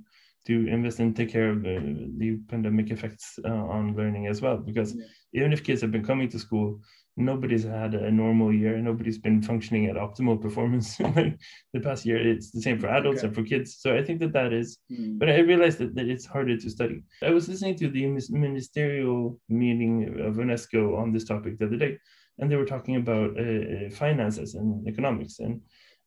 to 0.47 0.67
invest 0.69 0.99
and 0.99 1.15
take 1.15 1.31
care 1.31 1.51
of 1.51 1.63
the, 1.63 2.11
the 2.19 2.39
pandemic 2.49 2.91
effects 2.91 3.39
uh, 3.45 3.49
on 3.49 3.95
learning 3.97 4.27
as 4.27 4.41
well. 4.43 4.57
Because 4.57 4.95
yeah. 4.95 5.05
even 5.35 5.53
if 5.53 5.63
kids 5.63 5.81
have 5.81 5.93
been 5.93 6.05
coming 6.05 6.29
to 6.31 6.39
school, 6.39 6.81
nobody's 7.17 7.65
had 7.65 7.95
a 7.95 8.11
normal 8.11 8.53
year 8.53 8.79
nobody's 8.79 9.19
been 9.19 9.43
functioning 9.43 9.87
at 9.87 9.97
optimal 9.97 10.41
performance 10.41 10.97
the 10.97 11.81
past 11.83 12.07
year 12.07 12.17
it's 12.17 12.51
the 12.51 12.61
same 12.61 12.79
for 12.79 12.89
adults 12.89 13.19
okay. 13.19 13.27
and 13.27 13.35
for 13.35 13.43
kids 13.43 13.77
so 13.81 13.95
i 13.95 14.03
think 14.03 14.19
that 14.19 14.33
that 14.33 14.53
is 14.53 14.79
mm. 14.91 15.19
but 15.19 15.29
i 15.29 15.39
realized 15.39 15.79
that, 15.79 15.95
that 15.95 16.09
it's 16.09 16.25
harder 16.25 16.57
to 16.57 16.71
study 16.71 17.03
i 17.23 17.31
was 17.31 17.49
listening 17.49 17.77
to 17.77 17.89
the 17.89 18.07
ministerial 18.31 19.39
meeting 19.51 20.21
of 20.21 20.37
unesco 20.37 20.99
on 20.99 21.13
this 21.13 21.25
topic 21.25 21.59
the 21.59 21.67
other 21.67 21.77
day 21.77 21.99
and 22.39 22.51
they 22.51 22.57
were 22.57 22.65
talking 22.65 22.97
about 22.97 23.31
uh, 23.39 23.43
uh 23.43 23.91
finances 23.91 24.55
and 24.55 24.89
economics 24.89 25.39
and 25.39 25.61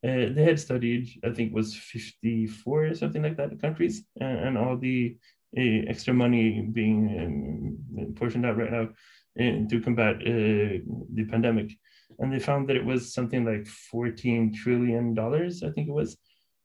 uh, 0.08 0.34
they 0.36 0.44
had 0.44 0.60
studied 0.60 1.10
i 1.24 1.32
think 1.32 1.54
was 1.54 1.76
54 1.76 2.86
or 2.86 2.96
something 2.96 3.24
like 3.24 3.38
that 3.38 3.60
countries 3.62 4.04
and, 4.20 4.39
and 4.46 4.58
all 4.58 4.78
the 4.78 5.18
uh, 5.58 5.82
extra 5.88 6.13
money 6.13 6.62
being 6.62 7.78
um, 7.98 8.13
portioned 8.15 8.46
out 8.46 8.58
right 8.58 8.72
now 8.72 8.89
in, 9.36 9.68
to 9.70 9.82
combat 9.82 10.15
uh, 10.15 10.80
the 11.13 11.26
pandemic. 11.30 11.72
And 12.20 12.32
they 12.32 12.39
found 12.39 12.70
that 12.70 12.76
it 12.76 12.86
was 12.86 13.13
something 13.13 13.46
like 13.46 13.68
$14 13.94 14.54
trillion, 14.54 15.18
I 15.18 15.72
think 15.72 15.88
it 15.88 15.94
was, 15.94 16.18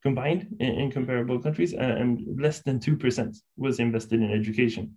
combined 0.02 0.56
in, 0.60 0.68
in 0.80 0.90
comparable 0.90 1.38
countries, 1.38 1.74
and 1.74 2.20
less 2.40 2.60
than 2.62 2.80
2% 2.80 3.36
was 3.56 3.80
invested 3.80 4.20
in 4.22 4.32
education. 4.32 4.96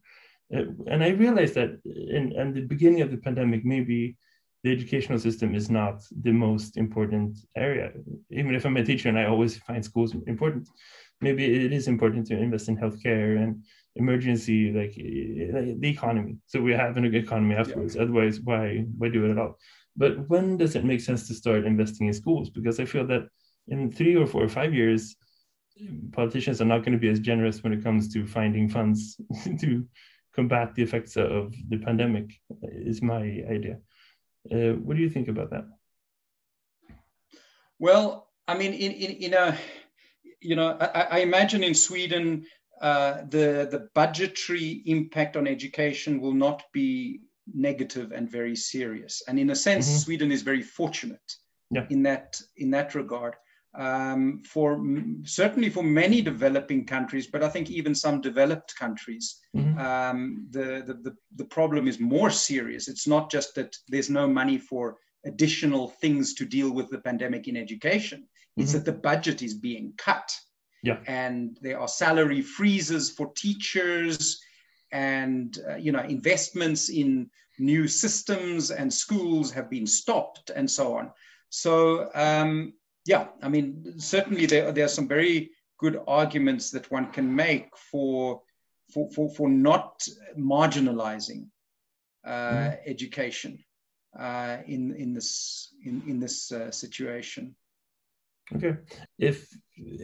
Uh, 0.55 0.63
and 0.87 1.03
I 1.03 1.09
realized 1.09 1.55
that 1.55 1.71
in, 1.85 2.31
in 2.31 2.53
the 2.53 2.61
beginning 2.61 3.01
of 3.01 3.11
the 3.11 3.17
pandemic, 3.17 3.65
maybe 3.65 4.15
the 4.63 4.71
educational 4.71 5.19
system 5.19 5.53
is 5.55 5.69
not 5.69 6.01
the 6.21 6.31
most 6.31 6.77
important 6.77 7.37
area. 7.55 7.91
Even 8.31 8.55
if 8.55 8.65
I'm 8.65 8.77
a 8.77 8.83
teacher 8.83 9.09
and 9.09 9.19
I 9.19 9.25
always 9.25 9.57
find 9.57 9.83
schools 9.83 10.15
important, 10.25 10.69
maybe 11.19 11.65
it 11.65 11.73
is 11.73 11.87
important 11.87 12.27
to 12.27 12.37
invest 12.37 12.69
in 12.69 12.77
healthcare 12.77 13.43
and 13.43 13.63
emergency 13.95 14.71
like 14.71 14.93
eh, 14.97 15.73
the 15.79 15.89
economy. 15.89 16.37
So 16.47 16.61
we're 16.61 16.77
having 16.77 17.05
a 17.05 17.09
good 17.09 17.25
economy 17.25 17.55
afterwards. 17.55 17.95
Yeah. 17.95 18.03
otherwise 18.03 18.39
why 18.39 18.85
why 18.97 19.09
do 19.09 19.25
it 19.25 19.31
at 19.31 19.37
all? 19.37 19.59
But 19.95 20.27
when 20.29 20.57
does 20.57 20.75
it 20.75 20.85
make 20.85 21.01
sense 21.01 21.27
to 21.27 21.33
start 21.33 21.65
investing 21.65 22.07
in 22.07 22.13
schools? 22.13 22.49
Because 22.49 22.79
i 22.79 22.85
feel 22.85 23.05
that 23.07 23.27
in 23.67 23.91
three 23.91 24.15
or 24.15 24.25
four 24.25 24.43
or 24.43 24.49
five 24.49 24.73
years 24.73 25.15
politicians 26.11 26.61
are 26.61 26.65
not 26.65 26.79
going 26.79 26.91
to 26.91 26.99
be 26.99 27.09
as 27.09 27.19
generous 27.19 27.63
when 27.63 27.73
it 27.73 27.83
comes 27.83 28.11
to 28.13 28.27
finding 28.27 28.69
funds 28.69 29.17
to 29.59 29.85
combat 30.35 30.73
the 30.75 30.83
effects 30.83 31.15
of 31.15 31.53
the 31.69 31.77
pandemic 31.77 32.27
is 32.61 33.01
my 33.01 33.23
idea 33.49 33.77
uh, 34.51 34.73
what 34.83 34.97
do 34.97 35.03
you 35.03 35.09
think 35.09 35.27
about 35.27 35.49
that 35.51 35.65
well 37.79 38.29
i 38.47 38.57
mean 38.57 38.73
in 38.73 38.91
in, 38.91 39.11
in 39.11 39.33
a 39.33 39.57
you 40.41 40.55
know 40.55 40.77
I, 40.79 41.01
I 41.11 41.17
imagine 41.19 41.63
in 41.63 41.73
sweden 41.73 42.45
uh, 42.81 43.21
the, 43.29 43.67
the 43.71 43.87
budgetary 43.95 44.83
impact 44.87 45.37
on 45.37 45.47
education 45.47 46.19
will 46.19 46.33
not 46.33 46.63
be 46.73 47.21
negative 47.53 48.11
and 48.11 48.29
very 48.29 48.55
serious. 48.55 49.23
And 49.27 49.39
in 49.39 49.51
a 49.51 49.55
sense, 49.55 49.87
mm-hmm. 49.87 49.97
Sweden 49.99 50.31
is 50.33 50.41
very 50.41 50.61
fortunate 50.61 51.33
yeah. 51.71 51.85
in 51.89 52.03
that 52.03 52.39
in 52.57 52.71
that 52.71 52.93
regard. 52.93 53.35
Um, 53.75 54.43
for 54.45 54.79
certainly 55.23 55.69
for 55.71 55.81
many 55.81 56.21
developing 56.21 56.85
countries, 56.85 57.25
but 57.25 57.43
I 57.43 57.49
think 57.49 57.71
even 57.71 57.95
some 57.95 58.21
developed 58.21 58.75
countries, 58.75 59.39
mm-hmm. 59.55 59.79
um, 59.79 60.45
the, 60.51 60.83
the, 60.85 60.93
the 60.93 61.15
the 61.37 61.45
problem 61.45 61.87
is 61.87 61.99
more 61.99 62.29
serious. 62.29 62.87
It's 62.87 63.07
not 63.07 63.31
just 63.31 63.55
that 63.55 63.75
there's 63.87 64.11
no 64.11 64.27
money 64.27 64.59
for 64.59 64.97
additional 65.25 65.89
things 65.89 66.35
to 66.35 66.45
deal 66.45 66.71
with 66.71 66.91
the 66.91 66.99
pandemic 66.99 67.47
in 67.47 67.57
education. 67.57 68.27
It's 68.57 68.73
mm-hmm. 68.73 68.77
that 68.79 68.85
the 68.85 68.99
budget 68.99 69.41
is 69.41 69.55
being 69.55 69.93
cut. 69.97 70.31
Yeah. 70.83 70.99
And 71.07 71.57
there 71.61 71.79
are 71.79 71.87
salary 71.87 72.41
freezes 72.41 73.09
for 73.09 73.31
teachers 73.35 74.39
and 74.91 75.57
uh, 75.67 75.75
you 75.75 75.91
know 75.91 76.01
investments 76.01 76.89
in 76.89 77.29
new 77.59 77.87
systems 77.87 78.71
and 78.71 78.93
schools 78.93 79.51
have 79.51 79.69
been 79.69 79.87
stopped 79.87 80.51
and 80.55 80.69
so 80.69 80.97
on. 80.97 81.11
So 81.49 82.09
um, 82.15 82.73
yeah, 83.05 83.27
I 83.41 83.49
mean 83.49 83.99
certainly 83.99 84.45
there, 84.45 84.71
there 84.71 84.85
are 84.85 84.95
some 84.99 85.07
very 85.07 85.51
good 85.79 85.99
arguments 86.07 86.71
that 86.71 86.89
one 86.91 87.11
can 87.11 87.33
make 87.35 87.75
for 87.77 88.41
for, 88.93 89.09
for, 89.11 89.29
for 89.29 89.49
not 89.49 90.05
marginalizing 90.37 91.47
uh, 92.25 92.53
mm. 92.53 92.77
education 92.85 93.63
uh, 94.17 94.57
in 94.67 94.95
in 94.95 95.13
this 95.13 95.73
in, 95.83 96.03
in 96.07 96.19
this 96.19 96.51
uh, 96.51 96.71
situation. 96.71 97.55
Okay. 98.55 98.75
If 99.17 99.47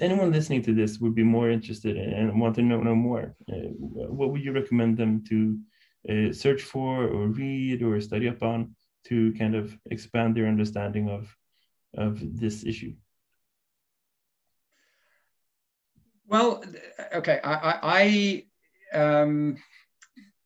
anyone 0.02 0.32
listening 0.32 0.64
to 0.64 0.74
this 0.74 1.00
would 1.00 1.14
be 1.14 1.24
more 1.24 1.50
interested 1.52 1.98
and 1.98 2.40
want 2.40 2.56
to 2.56 2.62
know, 2.62 2.82
know 2.82 2.96
more, 2.96 3.36
uh, 3.52 3.70
what 3.88 4.32
would 4.32 4.44
you 4.44 4.54
recommend 4.54 4.98
them 4.98 5.24
to 5.30 5.60
uh, 6.10 6.34
search 6.34 6.62
for 6.64 7.04
or 7.04 7.28
read 7.28 7.84
or 7.84 8.00
study 8.00 8.30
up 8.30 8.42
on 8.42 8.76
to 9.08 9.34
kind 9.34 9.56
of 9.56 9.78
expand 9.92 10.36
their 10.36 10.48
understanding 10.48 11.10
of 11.10 11.36
of 11.94 12.40
this 12.40 12.66
issue? 12.66 12.94
Well, 16.28 16.64
okay, 17.14 17.40
I 17.44 18.46
I, 18.94 18.98
um, 18.98 19.58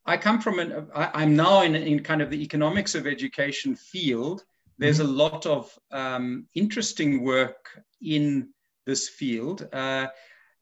I 0.06 0.18
come 0.18 0.40
from 0.40 0.60
an 0.60 0.88
I, 0.96 1.10
I'm 1.14 1.36
now 1.36 1.62
in 1.62 1.76
in 1.76 2.04
kind 2.04 2.22
of 2.22 2.30
the 2.30 2.42
economics 2.42 2.96
of 2.96 3.06
education 3.06 3.76
field 3.76 4.44
there's 4.78 5.00
a 5.00 5.06
lot 5.06 5.46
of 5.46 5.72
um, 5.92 6.48
interesting 6.56 7.24
work 7.24 7.84
in 8.02 8.50
this 8.86 9.08
field. 9.08 9.68
Uh, 9.72 10.08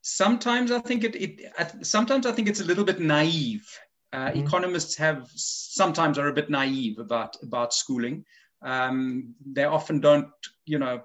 sometimes 0.01 0.71
I 0.71 0.79
think 0.79 1.03
it, 1.03 1.15
it, 1.15 1.85
sometimes 1.85 2.25
I 2.25 2.31
think 2.31 2.47
it's 2.47 2.59
a 2.59 2.65
little 2.65 2.83
bit 2.83 2.99
naive. 2.99 3.67
Uh, 4.13 4.27
mm-hmm. 4.27 4.45
Economists 4.45 4.95
have 4.97 5.29
sometimes 5.35 6.17
are 6.17 6.27
a 6.27 6.33
bit 6.33 6.49
naive 6.49 6.99
about 6.99 7.37
about 7.41 7.73
schooling. 7.73 8.25
Um, 8.61 9.35
they 9.45 9.63
often 9.63 9.99
don't, 9.99 10.29
you 10.65 10.79
know, 10.79 11.01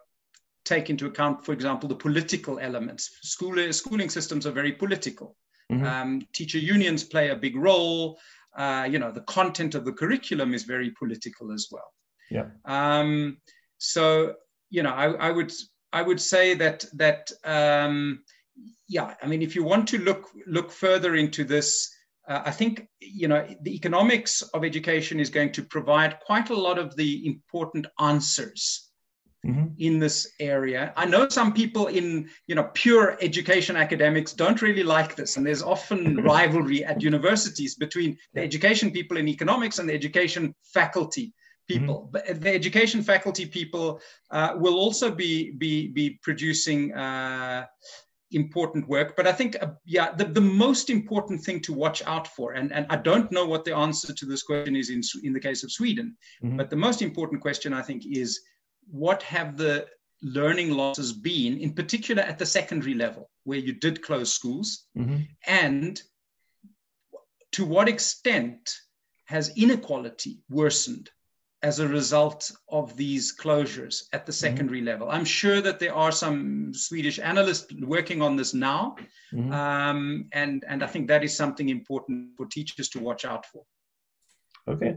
take 0.65 0.91
into 0.91 1.07
account, 1.07 1.45
for 1.45 1.53
example, 1.53 1.89
the 1.89 1.95
political 1.95 2.59
elements. 2.59 3.19
School, 3.23 3.73
schooling 3.73 4.11
systems 4.11 4.47
are 4.47 4.53
very 4.53 4.73
political. 4.73 5.37
Mm-hmm. 5.73 5.85
Um, 5.85 6.29
teacher 6.33 6.59
unions 6.59 7.05
play 7.05 7.31
a 7.31 7.37
big 7.37 7.57
role. 7.57 8.19
Uh, 8.57 8.87
you 8.91 8.99
know, 8.99 9.11
the 9.11 9.23
content 9.23 9.75
of 9.75 9.85
the 9.85 9.93
curriculum 9.93 10.55
is 10.55 10.65
very 10.65 10.91
political 10.91 11.53
as 11.53 11.69
well. 11.71 11.93
Yeah. 12.31 12.47
Um, 12.65 13.39
so 13.79 14.35
you 14.71 14.83
know, 14.83 14.91
I, 14.91 15.13
I, 15.13 15.31
would 15.31 15.53
I 15.93 16.03
would 16.03 16.21
say 16.21 16.55
that 16.55 16.85
that 16.95 17.31
um, 17.45 18.25
yeah, 18.89 19.15
I 19.23 19.27
mean, 19.27 19.43
if 19.43 19.55
you 19.55 19.65
want 19.65 19.89
to 19.89 19.99
look 19.99 20.29
look 20.47 20.71
further 20.71 21.17
into 21.17 21.45
this, 21.45 21.95
uh, 22.29 22.43
I 22.45 22.51
think 22.51 22.89
you 23.01 23.29
know 23.29 23.47
the 23.63 23.75
economics 23.75 24.43
of 24.43 24.65
education 24.65 25.21
is 25.21 25.31
going 25.31 25.53
to 25.53 25.63
provide 25.63 26.21
quite 26.21 26.51
a 26.51 26.57
lot 26.57 26.79
of 26.79 26.97
the 26.97 27.27
important 27.27 27.87
answers. 27.99 28.83
Mm-hmm. 29.47 29.67
in 29.79 30.01
this 30.01 30.27
area. 30.41 30.93
I 30.97 31.05
know 31.05 31.29
some 31.29 31.53
people 31.53 31.87
in 31.87 32.29
you 32.49 32.57
know 32.57 32.69
pure 32.75 33.17
education 33.21 33.77
academics 33.77 34.33
don't 34.33 34.61
really 34.61 34.83
like 34.83 35.15
this, 35.15 35.37
and 35.37 35.47
there's 35.47 35.63
often 35.63 36.17
rivalry 36.35 36.85
at 36.85 37.01
universities 37.01 37.77
between 37.77 38.19
the 38.35 38.41
education 38.41 38.91
people 38.91 39.19
in 39.19 39.29
economics 39.29 39.79
and 39.79 39.89
the 39.89 39.95
education 39.95 40.53
faculty 40.75 41.33
people. 41.69 42.11
Mm-hmm. 42.13 42.41
The 42.41 42.55
education 42.55 43.03
faculty 43.03 43.47
people 43.47 44.01
uh, 44.33 44.55
will 44.57 44.79
also 44.79 45.13
be 45.13 45.53
be 45.53 45.89
be 45.89 46.19
producing 46.23 46.93
uh, 46.93 47.67
important 48.37 48.87
work. 48.89 49.17
But 49.17 49.27
I 49.27 49.33
think, 49.33 49.57
uh, 49.61 49.73
yeah, 49.85 50.13
the, 50.13 50.27
the 50.27 50.41
most 50.41 50.91
important 50.91 51.43
thing 51.43 51.61
to 51.63 51.73
watch 51.73 52.03
out 52.07 52.29
for, 52.29 52.53
and, 52.53 52.73
and 52.73 52.87
I 52.91 52.97
don't 52.97 53.33
know 53.33 53.47
what 53.47 53.65
the 53.65 53.75
answer 53.75 54.13
to 54.13 54.27
this 54.27 54.43
question 54.43 54.77
is 54.77 54.91
in 54.91 55.01
in 55.25 55.33
the 55.33 55.41
case 55.41 55.65
of 55.65 55.73
Sweden, 55.73 56.17
mm-hmm. 56.45 56.57
but 56.57 56.71
the 56.71 56.77
most 56.77 57.03
important 57.03 57.41
question 57.41 57.73
I 57.73 57.83
think 57.83 58.05
is 58.07 58.41
what 58.89 59.23
have 59.25 59.57
the 59.57 59.87
learning 60.23 60.71
losses 60.71 61.13
been, 61.13 61.59
in 61.59 61.73
particular 61.73 62.23
at 62.23 62.39
the 62.39 62.47
secondary 62.47 62.95
level, 62.95 63.31
where 63.45 63.59
you 63.59 63.73
did 63.73 64.03
close 64.03 64.33
schools, 64.33 64.87
mm-hmm. 64.97 65.23
and 65.47 66.01
to 67.53 67.65
what 67.65 67.89
extent 67.89 68.61
has 69.25 69.53
inequality 69.57 70.39
worsened 70.49 71.11
as 71.67 71.81
a 71.81 71.89
result 71.89 72.53
of 72.69 72.97
these 72.97 73.25
closures 73.43 73.97
at 74.13 74.25
the 74.25 74.33
mm-hmm. 74.33 74.47
secondary 74.47 74.79
mm-hmm. 74.79 74.93
level. 74.93 75.11
I'm 75.11 75.25
sure 75.25 75.61
that 75.67 75.79
there 75.81 75.95
are 76.05 76.13
some 76.13 76.73
Swedish 76.73 77.19
analysts 77.19 77.73
working 77.95 78.23
on 78.23 78.37
this 78.37 78.55
now, 78.55 78.95
mm-hmm. 79.33 79.53
um, 79.53 80.01
and 80.33 80.65
and 80.71 80.79
I 80.87 80.89
think 80.93 81.09
that 81.09 81.25
is 81.25 81.37
something 81.43 81.69
important 81.79 82.37
for 82.37 82.47
teachers 82.47 82.89
to 82.91 82.99
watch 83.09 83.25
out 83.25 83.45
for. 83.51 83.63
Okay. 84.69 84.93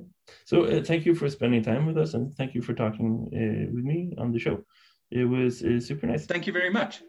So 0.46 0.56
uh, 0.66 0.84
thank 0.84 1.06
you 1.08 1.16
for 1.16 1.28
spending 1.30 1.64
time 1.64 1.86
with 1.88 1.98
us 1.98 2.14
and 2.16 2.36
thank 2.38 2.54
you 2.56 2.62
for 2.62 2.74
talking 2.74 3.12
uh, 3.40 3.66
with 3.76 3.86
me 3.92 4.14
on 4.18 4.32
the 4.32 4.40
show. 4.40 4.56
It 5.12 5.26
was 5.26 5.64
uh, 5.64 5.80
super 5.80 6.06
nice. 6.08 6.26
Thank 6.26 6.46
you 6.48 6.54
very 6.54 6.72
much. 6.80 7.02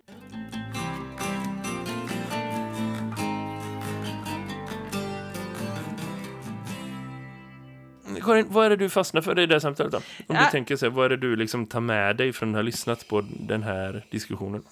Karin, 8.30 8.46
vad 8.48 8.66
är 8.66 8.70
det 8.70 8.76
du 8.76 8.88
fastnar 8.88 9.22
för 9.22 9.38
i 9.38 9.46
det 9.46 9.54
här 9.54 9.60
samtalet 9.60 9.92
då? 9.92 9.98
Om 9.98 10.02
Ja. 10.36 10.44
du 10.44 10.50
tänker 10.50 10.76
så 10.76 10.86
här, 10.86 10.90
vad 10.90 11.04
är 11.04 11.08
det 11.08 11.16
du 11.16 11.36
liksom 11.36 11.66
tar 11.66 11.80
med 11.80 12.16
dig 12.16 12.32
från 12.32 12.48
att 12.48 12.54
ha 12.54 12.62
lyssnat 12.62 13.08
på 13.08 13.24
den 13.40 13.62
här 13.62 14.06
diskussionen? 14.10 14.62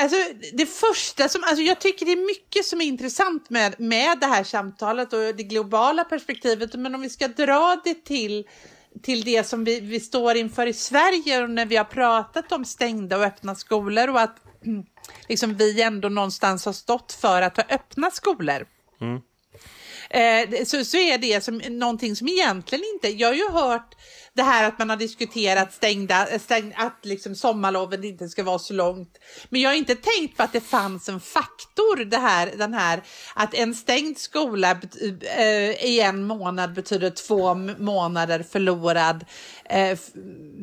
Alltså, 0.00 0.16
det 0.52 0.66
första 0.66 1.28
som, 1.28 1.42
alltså 1.44 1.62
jag 1.62 1.80
tycker 1.80 2.06
det 2.06 2.12
är 2.12 2.26
mycket 2.26 2.64
som 2.64 2.80
är 2.80 2.84
intressant 2.84 3.50
med, 3.50 3.80
med 3.80 4.18
det 4.20 4.26
här 4.26 4.44
samtalet 4.44 5.12
och 5.12 5.18
det 5.18 5.42
globala 5.42 6.04
perspektivet, 6.04 6.74
men 6.74 6.94
om 6.94 7.00
vi 7.00 7.08
ska 7.10 7.28
dra 7.28 7.80
det 7.84 8.04
till, 8.04 8.44
till 9.02 9.24
det 9.24 9.44
som 9.46 9.64
vi, 9.64 9.80
vi 9.80 10.00
står 10.00 10.36
inför 10.36 10.66
i 10.66 10.72
Sverige 10.72 11.42
och 11.42 11.50
när 11.50 11.66
vi 11.66 11.76
har 11.76 11.84
pratat 11.84 12.52
om 12.52 12.64
stängda 12.64 13.16
och 13.18 13.24
öppna 13.24 13.54
skolor 13.54 14.08
och 14.10 14.20
att 14.20 14.36
mm, 14.66 14.84
liksom 15.28 15.54
vi 15.54 15.82
ändå 15.82 16.08
någonstans 16.08 16.66
har 16.66 16.72
stått 16.72 17.12
för 17.12 17.42
att 17.42 17.56
ha 17.56 17.64
öppna 17.70 18.10
skolor. 18.10 18.66
Eh, 19.00 19.18
Eh, 20.10 20.64
så, 20.64 20.84
så 20.84 20.96
är 20.96 21.18
det 21.18 21.44
som 21.44 21.58
någonting 21.58 22.16
som 22.16 22.28
egentligen 22.28 22.84
inte, 22.94 23.08
jag 23.08 23.28
har 23.28 23.34
ju 23.34 23.50
hört 23.50 23.94
det 24.34 24.42
här 24.42 24.68
att 24.68 24.78
man 24.78 24.90
har 24.90 24.96
diskuterat 24.96 25.72
stängda, 25.72 26.26
stäng, 26.38 26.74
att 26.76 26.98
liksom 27.02 27.34
sommarlovet 27.34 28.04
inte 28.04 28.28
ska 28.28 28.42
vara 28.42 28.58
så 28.58 28.72
långt. 28.74 29.18
Men 29.48 29.60
jag 29.60 29.70
har 29.70 29.74
inte 29.76 29.94
tänkt 29.94 30.36
på 30.36 30.42
att 30.42 30.52
det 30.52 30.60
fanns 30.60 31.08
en 31.08 31.20
faktor, 31.20 32.04
det 32.04 32.16
här, 32.18 32.50
den 32.56 32.74
här 32.74 33.02
att 33.34 33.54
en 33.54 33.74
stängd 33.74 34.18
skola 34.18 34.70
eh, 35.36 35.84
i 35.86 36.00
en 36.00 36.24
månad 36.26 36.74
betyder 36.74 37.10
två 37.10 37.54
månader 37.78 38.42
förlorad, 38.42 39.24
eh, 39.64 39.90
f- 39.90 40.00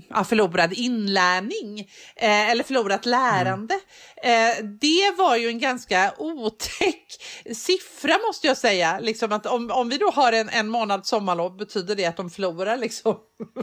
ja, 0.10 0.24
förlorad 0.24 0.74
inlärning 0.74 1.80
eh, 2.16 2.50
eller 2.52 2.64
förlorat 2.64 3.06
lärande. 3.06 3.74
Eh, 4.24 4.64
det 4.82 5.16
var 5.18 5.36
ju 5.38 5.48
en 5.48 5.60
ganska 5.60 6.14
otäck 6.18 7.04
siffra 7.56 8.14
måste 8.28 8.48
jag 8.48 8.58
säga. 8.58 9.00
Liksom 9.00 9.32
att 9.32 9.46
om, 9.46 9.72
om 9.72 9.90
vi 9.90 9.98
då 9.98 10.12
har 10.12 10.34
en, 10.34 10.50
en 10.50 10.68
månad 10.68 11.06
sommarlov 11.06 11.58
betyder 11.58 11.96
det 11.96 12.06
att 12.06 12.18
de 12.18 12.30
förlorar 12.30 12.78
liksom 12.78 13.16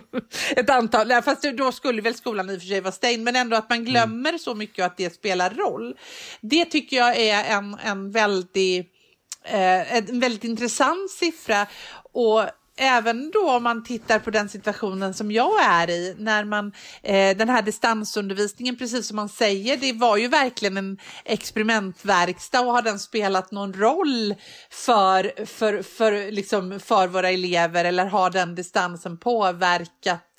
ett 0.57 0.71
antal, 0.71 1.09
nej, 1.09 1.23
fast 1.23 1.43
då 1.43 1.73
skulle 1.73 2.03
väl 2.03 2.15
skolan 2.15 2.51
i 2.51 2.57
och 2.57 2.61
för 2.61 2.69
sig 2.69 2.81
vara 2.81 2.93
stängd, 2.93 3.23
men 3.23 3.37
ändå 3.37 3.57
att 3.57 3.71
man 3.71 3.85
glömmer 3.85 4.39
så 4.39 4.55
mycket 4.55 4.79
och 4.79 4.85
att 4.85 4.97
det 4.97 5.15
spelar 5.15 5.51
roll. 5.51 5.97
Det 6.41 6.65
tycker 6.65 6.97
jag 6.97 7.17
är 7.17 7.45
en, 7.45 7.77
en 7.85 8.11
väldigt 8.11 8.87
eh, 9.45 9.97
en 9.97 10.21
väldigt 10.21 10.45
intressant 10.45 11.11
siffra. 11.11 11.67
Och 12.13 12.43
Även 12.77 13.31
då 13.31 13.51
om 13.51 13.63
man 13.63 13.85
tittar 13.85 14.19
på 14.19 14.31
den 14.31 14.49
situationen 14.49 15.15
som 15.15 15.33
jag 15.33 15.65
är 15.65 15.91
i, 15.91 16.15
när 16.19 16.45
man, 16.45 16.73
eh, 17.03 17.37
den 17.37 17.49
här 17.49 17.63
distansundervisningen, 17.63 18.77
precis 18.77 19.07
som 19.07 19.17
man 19.17 19.29
säger, 19.29 19.77
det 19.77 19.93
var 19.93 20.17
ju 20.17 20.29
verkligen 20.29 20.77
en 20.77 20.99
experimentverkstad 21.25 22.61
och 22.61 22.73
har 22.73 22.83
den 22.83 22.99
spelat 22.99 23.51
någon 23.51 23.73
roll 23.73 24.35
för, 24.71 25.47
för, 25.47 25.83
för, 25.83 26.33
liksom, 26.33 26.81
för 26.81 27.09
våra 27.09 27.31
elever 27.31 27.85
eller 27.85 28.07
har 28.07 28.31
den 28.31 28.55
distansen 28.55 29.19
påverkat 29.19 30.34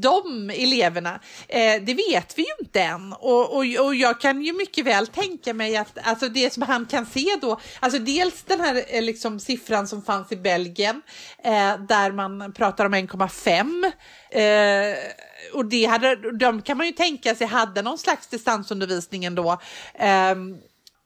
de 0.00 0.50
eleverna, 0.50 1.20
eh, 1.48 1.82
det 1.82 1.94
vet 1.94 2.38
vi 2.38 2.42
ju 2.42 2.64
inte 2.64 2.82
än. 2.82 3.12
Och, 3.12 3.56
och, 3.56 3.64
och 3.84 3.94
jag 3.94 4.20
kan 4.20 4.42
ju 4.42 4.52
mycket 4.52 4.86
väl 4.86 5.06
tänka 5.06 5.54
mig 5.54 5.76
att 5.76 5.98
alltså 6.02 6.28
det 6.28 6.52
som 6.52 6.62
han 6.62 6.86
kan 6.86 7.06
se 7.06 7.26
då, 7.40 7.60
alltså 7.80 7.98
dels 7.98 8.42
den 8.42 8.60
här 8.60 8.84
eh, 8.88 9.02
liksom, 9.02 9.40
siffran 9.40 9.88
som 9.88 10.02
fanns 10.02 10.32
i 10.32 10.36
Belgien, 10.36 11.02
eh, 11.44 11.78
där 11.88 12.12
man 12.12 12.52
pratar 12.52 12.84
om 12.84 12.94
1,5. 12.94 13.92
Eh, 14.30 14.96
och 15.54 15.64
det 15.64 15.84
hade, 15.84 16.38
de 16.38 16.62
kan 16.62 16.76
man 16.76 16.86
ju 16.86 16.92
tänka 16.92 17.34
sig 17.34 17.46
hade 17.46 17.82
någon 17.82 17.98
slags 17.98 18.26
distansundervisning 18.26 19.24
ändå. 19.24 19.60
Ehm, 19.94 20.58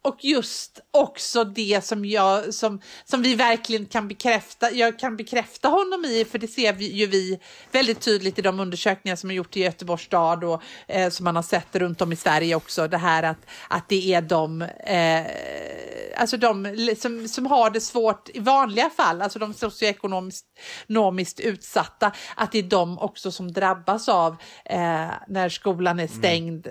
och 0.02 0.24
just 0.24 0.80
också 0.90 1.44
det 1.44 1.84
som, 1.84 2.04
jag, 2.04 2.54
som, 2.54 2.80
som 3.04 3.22
vi 3.22 3.34
verkligen 3.34 3.86
kan 3.86 4.08
bekräfta, 4.08 4.70
jag 4.70 4.98
kan 4.98 5.16
bekräfta 5.16 5.68
honom 5.68 6.04
i, 6.04 6.24
för 6.24 6.38
det 6.38 6.48
ser 6.48 6.72
vi, 6.72 6.92
ju 6.92 7.06
vi 7.06 7.40
väldigt 7.72 8.00
tydligt 8.00 8.38
i 8.38 8.42
de 8.42 8.60
undersökningar 8.60 9.16
som 9.16 9.30
har 9.30 9.34
gjort 9.34 9.56
i 9.56 9.60
Göteborgs 9.60 10.02
stad 10.02 10.44
och 10.44 10.62
eh, 10.88 11.10
som 11.10 11.24
man 11.24 11.36
har 11.36 11.42
sett 11.42 11.76
runt 11.76 12.00
om 12.00 12.12
i 12.12 12.16
Sverige 12.16 12.54
också, 12.54 12.88
det 12.88 12.98
här 12.98 13.22
att, 13.22 13.46
att 13.68 13.88
det 13.88 14.14
är 14.14 14.22
de, 14.22 14.62
eh, 14.62 16.20
alltså 16.20 16.36
de 16.36 16.76
som, 16.98 17.28
som 17.28 17.46
har 17.46 17.70
det 17.70 17.80
svårt 17.80 18.28
i 18.34 18.40
vanliga 18.40 18.90
fall, 18.90 19.22
alltså 19.22 19.38
de 19.38 19.54
socioekonomiskt 19.54 20.46
ekonomiskt 20.86 21.40
utsatta, 21.40 22.12
att 22.36 22.52
det 22.52 22.58
är 22.58 22.62
de 22.62 22.98
också 22.98 23.32
som 23.32 23.52
drabbas 23.52 24.08
av 24.08 24.36
eh, 24.64 25.10
när 25.28 25.48
skolan 25.48 26.00
är 26.00 26.06
stängd 26.06 26.68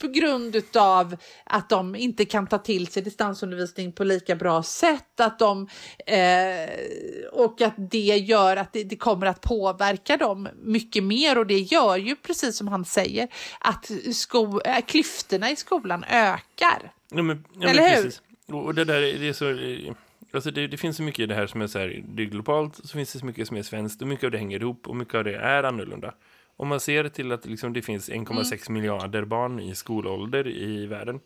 på 0.00 0.08
grund 0.08 0.62
av 0.76 1.16
att 1.44 1.68
de 1.68 1.94
inte 1.94 2.24
kan 2.24 2.46
ta 2.46 2.58
till 2.58 2.86
sig 2.86 3.02
distansundervisning 3.02 3.92
på 3.92 4.04
lika 4.04 4.36
bra 4.36 4.62
sätt. 4.62 5.20
Att 5.20 5.38
de, 5.38 5.68
eh, 6.06 6.70
och 7.32 7.60
att 7.60 7.74
det 7.76 7.98
gör 7.98 8.56
att 8.56 8.72
det, 8.72 8.84
det, 8.84 8.96
kommer 8.96 9.26
att 9.26 9.40
påverka 9.40 10.16
dem 10.16 10.48
mycket 10.62 11.04
mer. 11.04 11.38
Och 11.38 11.46
det 11.46 11.58
gör 11.58 11.96
ju, 11.96 12.16
precis 12.16 12.56
som 12.56 12.68
han 12.68 12.84
säger, 12.84 13.28
att 13.60 13.90
sko, 14.12 14.60
äh, 14.60 14.80
klyftorna 14.80 15.50
i 15.50 15.56
skolan 15.56 16.04
ökar. 16.04 16.92
Ja, 17.10 17.22
men, 17.22 17.44
ja, 17.58 17.68
Eller 17.68 17.82
men 17.82 17.90
hur? 17.90 18.02
precis. 18.02 18.22
Och 18.46 18.64
och 18.64 18.74
det 18.74 18.84
där 18.84 19.00
det 19.00 19.28
är 19.28 19.32
så... 19.32 19.94
Alltså 20.32 20.50
det, 20.50 20.66
det 20.66 20.76
finns 20.76 20.96
så 20.96 21.02
mycket 21.02 21.20
i 21.20 21.26
det 21.26 21.34
här 21.34 21.46
som 21.46 21.62
är 21.62 21.66
så 21.66 21.78
här, 21.78 22.02
det 22.08 22.22
är 22.22 22.26
globalt, 22.26 22.76
så 22.76 22.88
finns 22.88 23.12
det 23.12 23.18
så 23.18 23.26
mycket 23.26 23.48
som 23.48 23.56
är 23.56 23.62
svenskt 23.62 24.02
och 24.02 24.08
mycket 24.08 24.24
av 24.24 24.30
det 24.30 24.38
hänger 24.38 24.60
ihop 24.60 24.88
och 24.88 24.96
mycket 24.96 25.14
av 25.14 25.24
det 25.24 25.36
är 25.36 25.62
annorlunda. 25.62 26.14
Om 26.56 26.68
man 26.68 26.80
ser 26.80 27.08
till 27.08 27.32
att 27.32 27.46
liksom 27.46 27.72
det 27.72 27.82
finns 27.82 28.10
1,6 28.10 28.70
miljarder 28.70 29.24
barn 29.24 29.60
i 29.60 29.74
skolålder 29.74 30.46
i 30.48 30.86
världen 30.86 31.20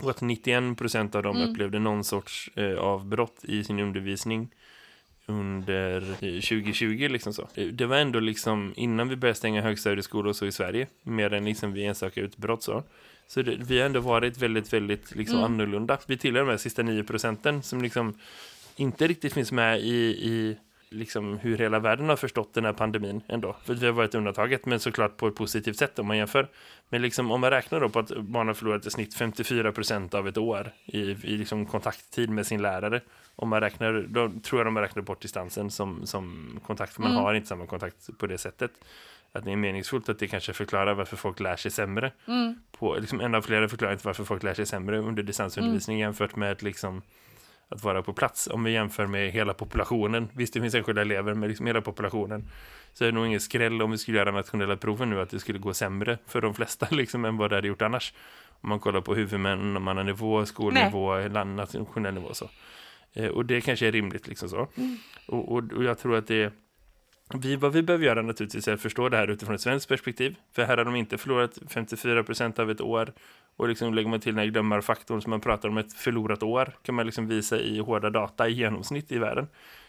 och 0.00 0.10
att 0.10 0.20
91% 0.20 1.16
av 1.16 1.22
dem 1.22 1.36
upplevde 1.50 1.78
någon 1.78 2.04
sorts 2.04 2.50
eh, 2.56 2.78
avbrott 2.78 3.44
i 3.44 3.64
sin 3.64 3.80
undervisning 3.80 4.50
under 5.26 6.02
eh, 6.10 6.40
2020 6.40 7.08
liksom 7.10 7.32
så. 7.34 7.48
Eh, 7.54 7.66
Det 7.66 7.86
var 7.86 7.96
ändå 7.96 8.20
liksom 8.20 8.72
innan 8.76 9.08
vi 9.08 9.16
började 9.16 9.36
stänga 9.38 9.62
högstadieskolor 9.62 10.32
så 10.32 10.46
i 10.46 10.52
Sverige, 10.52 10.86
mer 11.02 11.32
än 11.32 11.44
liksom 11.44 11.72
vid 11.72 11.86
enstaka 11.88 12.20
utbrott 12.20 12.62
så. 12.62 12.82
Så 13.26 13.42
det, 13.42 13.56
vi 13.56 13.78
har 13.78 13.86
ändå 13.86 14.00
varit 14.00 14.38
väldigt, 14.38 14.72
väldigt 14.72 15.14
liksom 15.14 15.38
annorlunda. 15.44 15.98
Vi 16.06 16.16
tillhör 16.16 16.44
de 16.44 16.50
här 16.50 16.56
sista 16.56 16.82
9 16.82 17.04
procenten 17.04 17.62
som 17.62 17.82
liksom 17.82 18.18
inte 18.76 19.06
riktigt 19.06 19.32
finns 19.32 19.52
med 19.52 19.80
i, 19.80 19.94
i 20.04 20.56
liksom 20.94 21.38
hur 21.38 21.58
hela 21.58 21.78
världen 21.78 22.08
har 22.08 22.16
förstått 22.16 22.54
den 22.54 22.64
här 22.64 22.72
pandemin 22.72 23.22
ändå. 23.28 23.56
För 23.64 23.74
vi 23.74 23.86
har 23.86 23.92
varit 23.92 24.14
undantaget, 24.14 24.66
men 24.66 24.80
såklart 24.80 25.16
på 25.16 25.28
ett 25.28 25.34
positivt 25.34 25.76
sätt 25.76 25.98
om 25.98 26.06
man 26.06 26.16
jämför. 26.16 26.48
Men 26.88 27.02
liksom 27.02 27.30
om 27.30 27.40
man 27.40 27.50
räknar 27.50 27.80
då 27.80 27.88
på 27.88 27.98
att 27.98 28.16
barn 28.18 28.46
har 28.46 28.54
förlorat 28.54 28.86
i 28.86 28.90
snitt 28.90 29.14
54 29.14 29.72
procent 29.72 30.14
av 30.14 30.28
ett 30.28 30.36
år 30.36 30.72
i, 30.84 31.00
i 31.00 31.36
liksom 31.36 31.66
kontakttid 31.66 32.30
med 32.30 32.46
sin 32.46 32.62
lärare. 32.62 33.00
Om 33.36 33.48
man 33.48 33.60
räknar, 33.60 34.06
då 34.08 34.32
tror 34.42 34.60
jag 34.60 34.66
de 34.66 34.76
har 34.76 34.82
räknat 34.82 35.04
bort 35.04 35.22
distansen 35.22 35.70
som, 35.70 36.06
som 36.06 36.60
kontakt, 36.66 36.94
för 36.94 37.02
man 37.02 37.12
har 37.12 37.34
inte 37.34 37.48
samma 37.48 37.66
kontakt 37.66 38.18
på 38.18 38.26
det 38.26 38.38
sättet. 38.38 38.70
Att 39.32 39.44
det 39.44 39.52
är 39.52 39.56
meningsfullt 39.56 40.08
att 40.08 40.18
det 40.18 40.28
kanske 40.28 40.52
förklarar 40.52 40.94
varför 40.94 41.16
folk 41.16 41.40
lär 41.40 41.56
sig 41.56 41.70
sämre. 41.70 42.12
På, 42.78 42.94
liksom 42.94 43.20
en 43.20 43.34
av 43.34 43.42
flera 43.42 43.68
förklaringar 43.68 43.98
till 43.98 44.06
varför 44.06 44.24
folk 44.24 44.42
lär 44.42 44.54
sig 44.54 44.66
sämre 44.66 44.98
under 44.98 45.22
distansundervisning 45.22 45.98
jämfört 45.98 46.36
med 46.36 46.62
liksom 46.62 47.02
att 47.74 47.84
vara 47.84 48.02
på 48.02 48.12
plats. 48.12 48.48
Om 48.52 48.64
vi 48.64 48.72
jämför 48.72 49.06
med 49.06 49.30
hela 49.30 49.54
populationen. 49.54 50.28
Visst, 50.32 50.54
det 50.54 50.60
finns 50.60 50.74
enskilda 50.74 51.02
elever, 51.02 51.34
men 51.34 51.48
liksom 51.48 51.66
hela 51.66 51.80
populationen. 51.80 52.44
Så 52.92 53.04
är 53.04 53.08
det 53.08 53.14
nog 53.14 53.26
ingen 53.26 53.40
skräll 53.40 53.82
om 53.82 53.90
vi 53.90 53.98
skulle 53.98 54.18
göra 54.18 54.30
nationella 54.30 54.76
proven 54.76 55.10
nu 55.10 55.20
att 55.20 55.30
det 55.30 55.40
skulle 55.40 55.58
gå 55.58 55.74
sämre 55.74 56.18
för 56.26 56.40
de 56.40 56.54
flesta 56.54 56.88
liksom 56.94 57.24
än 57.24 57.36
vad 57.36 57.50
det 57.50 57.56
hade 57.56 57.68
gjort 57.68 57.82
annars. 57.82 58.12
Om 58.60 58.68
man 58.68 58.80
kollar 58.80 59.00
på 59.00 59.14
huvudmannanivå, 59.14 60.46
skolnivå, 60.46 61.28
land, 61.28 61.56
nationell 61.56 62.14
nivå 62.14 62.34
så. 62.34 62.50
Eh, 63.12 63.28
och 63.28 63.46
det 63.46 63.60
kanske 63.60 63.86
är 63.86 63.92
rimligt 63.92 64.28
liksom 64.28 64.48
så. 64.48 64.68
Och, 65.26 65.52
och, 65.52 65.72
och 65.72 65.84
jag 65.84 65.98
tror 65.98 66.16
att 66.16 66.26
det 66.26 66.52
vi, 67.32 67.56
vad 67.56 67.72
vi 67.72 67.82
behöver 67.82 68.04
göra 68.04 68.22
naturligtvis 68.22 68.68
är 68.68 68.72
att 68.72 68.80
förstå 68.80 69.08
det 69.08 69.16
här 69.16 69.30
utifrån 69.30 69.54
ett 69.54 69.60
svenskt 69.60 69.88
perspektiv. 69.88 70.36
För 70.52 70.64
här 70.64 70.76
har 70.76 70.84
de 70.84 70.96
inte 70.96 71.18
förlorat 71.18 71.58
54% 71.68 72.60
av 72.60 72.70
ett 72.70 72.80
år. 72.80 73.12
Och 73.56 73.68
liksom 73.68 73.94
lägger 73.94 74.08
man 74.08 74.20
till 74.20 74.34
den 74.34 74.38
här 74.38 74.50
glömmarfaktorn 74.50 75.22
som 75.22 75.30
man 75.30 75.40
pratar 75.40 75.68
om 75.68 75.78
ett 75.78 75.92
förlorat 75.92 76.42
år. 76.42 76.72
Kan 76.82 76.94
man 76.94 77.06
liksom 77.06 77.28
visa 77.28 77.60
i 77.60 77.78
hårda 77.78 78.10
data 78.10 78.48
i 78.48 78.52
genomsnitt 78.52 79.12
i 79.12 79.18
världen. 79.18 79.46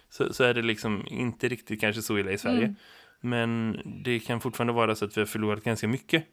Så, 0.09 0.33
så 0.33 0.43
är 0.43 0.53
det 0.53 0.61
liksom 0.61 1.03
inte 1.07 1.47
riktigt 1.47 1.81
kanske 1.81 2.01
så 2.01 2.17
illa 2.17 2.31
i 2.31 2.37
Sverige. 2.37 2.75
Men 3.21 3.79
det 4.03 4.19
kan 4.19 4.41
fortfarande 4.41 4.73
vara 4.73 4.95
så 4.95 5.05
att 5.05 5.17
vi 5.17 5.21
har 5.21 5.25
förlorat 5.25 5.63
ganska 5.63 5.87
mycket. 5.87 6.23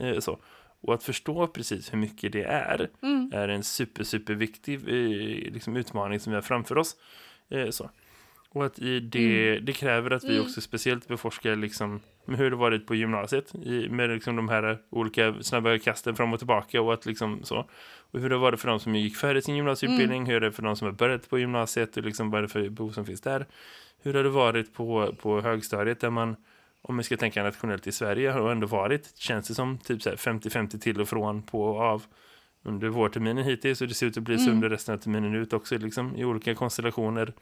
Eh, 0.00 0.18
så. 0.18 0.38
Och 0.80 0.94
att 0.94 1.02
förstå 1.02 1.46
precis 1.46 1.92
hur 1.92 1.98
mycket 1.98 2.32
det 2.32 2.42
är. 2.42 2.90
Är 3.32 3.48
en 3.48 3.62
super, 3.62 4.04
super 4.04 4.34
viktig 4.34 4.74
eh, 4.74 5.52
liksom 5.52 5.76
utmaning 5.76 6.20
som 6.20 6.30
vi 6.30 6.34
har 6.34 6.42
framför 6.42 6.78
oss. 6.78 6.96
Eh, 7.50 7.70
så. 7.70 7.90
Och 8.54 8.66
att 8.66 8.78
i 8.78 9.00
det, 9.00 9.60
det 9.60 9.72
kräver 9.72 10.10
att 10.10 10.24
vi 10.24 10.40
också 10.40 10.60
speciellt 10.60 11.08
beforskar 11.08 11.56
liksom, 11.56 12.00
hur 12.26 12.50
det 12.50 12.56
varit 12.56 12.86
på 12.86 12.94
gymnasiet 12.94 13.54
i, 13.54 13.88
med 13.88 14.10
liksom 14.10 14.36
de 14.36 14.48
här 14.48 14.78
olika 14.90 15.34
snabba 15.40 15.78
kasten 15.78 16.16
fram 16.16 16.32
och 16.32 16.38
tillbaka 16.38 16.82
och 16.82 16.94
att 16.94 17.06
liksom 17.06 17.44
så. 17.44 17.68
Och 18.12 18.20
hur 18.20 18.30
det 18.30 18.36
var 18.36 18.50
det 18.50 18.56
för 18.56 18.68
de 18.68 18.80
som 18.80 18.94
gick 18.94 19.16
färdigt 19.16 19.44
sin 19.44 19.56
gymnasieutbildning, 19.56 20.26
hur 20.26 20.36
är 20.36 20.40
det 20.40 20.52
för 20.52 20.62
de 20.62 20.76
som 20.76 20.86
har 20.86 20.92
börjat 20.92 21.30
på 21.30 21.38
gymnasiet 21.38 21.96
och 21.96 22.02
liksom 22.02 22.30
vad 22.30 22.38
är 22.38 22.42
det 22.42 22.48
för 22.48 22.68
behov 22.68 22.90
som 22.90 23.06
finns 23.06 23.20
där. 23.20 23.46
Hur 24.02 24.14
har 24.14 24.22
det 24.22 24.30
varit 24.30 24.74
på, 24.74 25.14
på 25.22 25.40
högstadiet 25.40 26.00
där 26.00 26.10
man, 26.10 26.36
om 26.82 26.96
vi 26.96 27.02
ska 27.02 27.16
tänka 27.16 27.42
nationellt 27.42 27.86
i 27.86 27.92
Sverige, 27.92 28.30
har 28.30 28.52
ändå 28.52 28.66
varit, 28.66 29.16
känns 29.16 29.48
det 29.48 29.54
som 29.54 29.78
typ 29.78 30.00
50-50 30.00 30.78
till 30.78 31.00
och 31.00 31.08
från 31.08 31.42
på 31.42 31.62
och 31.62 31.80
av 31.80 32.02
under 32.64 32.88
vårterminen 32.88 33.44
hittills 33.44 33.80
och 33.80 33.88
det 33.88 33.94
ser 33.94 34.06
ut 34.06 34.16
att 34.16 34.22
bli 34.22 34.38
så 34.38 34.50
under 34.50 34.68
resten 34.68 34.94
av 34.94 34.98
terminen 34.98 35.34
ut 35.34 35.52
också 35.52 35.78
liksom, 35.78 36.16
i 36.16 36.24
olika 36.24 36.54
konstellationer. 36.54 37.32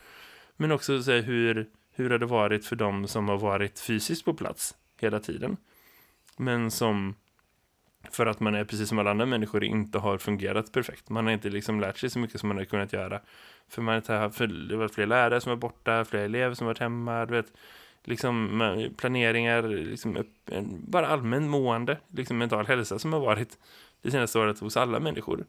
Men 0.56 0.72
också 0.72 1.02
så 1.02 1.10
här, 1.10 1.22
hur, 1.22 1.68
hur 1.92 2.10
har 2.10 2.18
det 2.18 2.26
varit 2.26 2.66
för 2.66 2.76
de 2.76 3.08
som 3.08 3.28
har 3.28 3.38
varit 3.38 3.80
fysiskt 3.80 4.24
på 4.24 4.34
plats 4.34 4.74
hela 5.00 5.20
tiden. 5.20 5.56
Men 6.36 6.70
som 6.70 7.14
för 8.10 8.26
att 8.26 8.40
man 8.40 8.54
är 8.54 8.64
precis 8.64 8.88
som 8.88 8.98
alla 8.98 9.10
andra 9.10 9.26
människor 9.26 9.64
inte 9.64 9.98
har 9.98 10.18
fungerat 10.18 10.72
perfekt. 10.72 11.10
Man 11.10 11.26
har 11.26 11.32
inte 11.32 11.50
liksom 11.50 11.80
lärt 11.80 11.98
sig 11.98 12.10
så 12.10 12.18
mycket 12.18 12.40
som 12.40 12.48
man 12.48 12.56
har 12.58 12.64
kunnat 12.64 12.92
göra. 12.92 13.20
För 13.68 13.82
man 13.82 14.02
har 14.08 14.16
haft 14.16 14.36
för, 14.36 14.88
fler 14.88 15.06
lärare 15.06 15.40
som 15.40 15.50
var 15.50 15.56
borta, 15.56 16.04
fler 16.04 16.20
elever 16.20 16.54
som 16.54 16.66
varit 16.66 16.78
hemma, 16.78 17.26
du 17.26 17.34
vet 17.34 17.52
liksom 18.04 18.90
planeringar, 18.96 19.62
liksom 19.62 20.16
upp, 20.16 20.50
bara 20.70 21.06
allmän 21.06 21.48
mående, 21.48 21.98
liksom 22.08 22.38
mental 22.38 22.66
hälsa 22.66 22.98
som 22.98 23.12
har 23.12 23.20
varit 23.20 23.58
det 24.02 24.10
senaste 24.10 24.38
året 24.38 24.58
hos 24.58 24.76
alla 24.76 25.00
människor. 25.00 25.44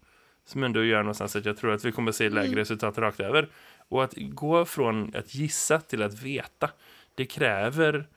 Som 0.46 0.64
ändå 0.64 0.84
gör 0.84 1.04
någonstans 1.04 1.36
att 1.36 1.46
jag 1.46 1.58
tror 1.58 1.74
att 1.74 1.86
vi 1.86 1.92
kommer 1.92 2.10
att 2.10 2.16
se 2.16 2.30
lägre 2.30 2.48
mm. 2.48 2.58
resultat 2.58 2.98
rakt 2.98 3.20
över. 3.20 3.50
Och 3.92 4.04
att 4.04 4.14
gå 4.18 4.66
från 4.66 5.16
att 5.16 5.36
gissa 5.36 5.80
till 5.80 6.04
att 6.04 6.22
veta, 6.22 6.70
det 7.16 7.26
kräver 7.26 8.08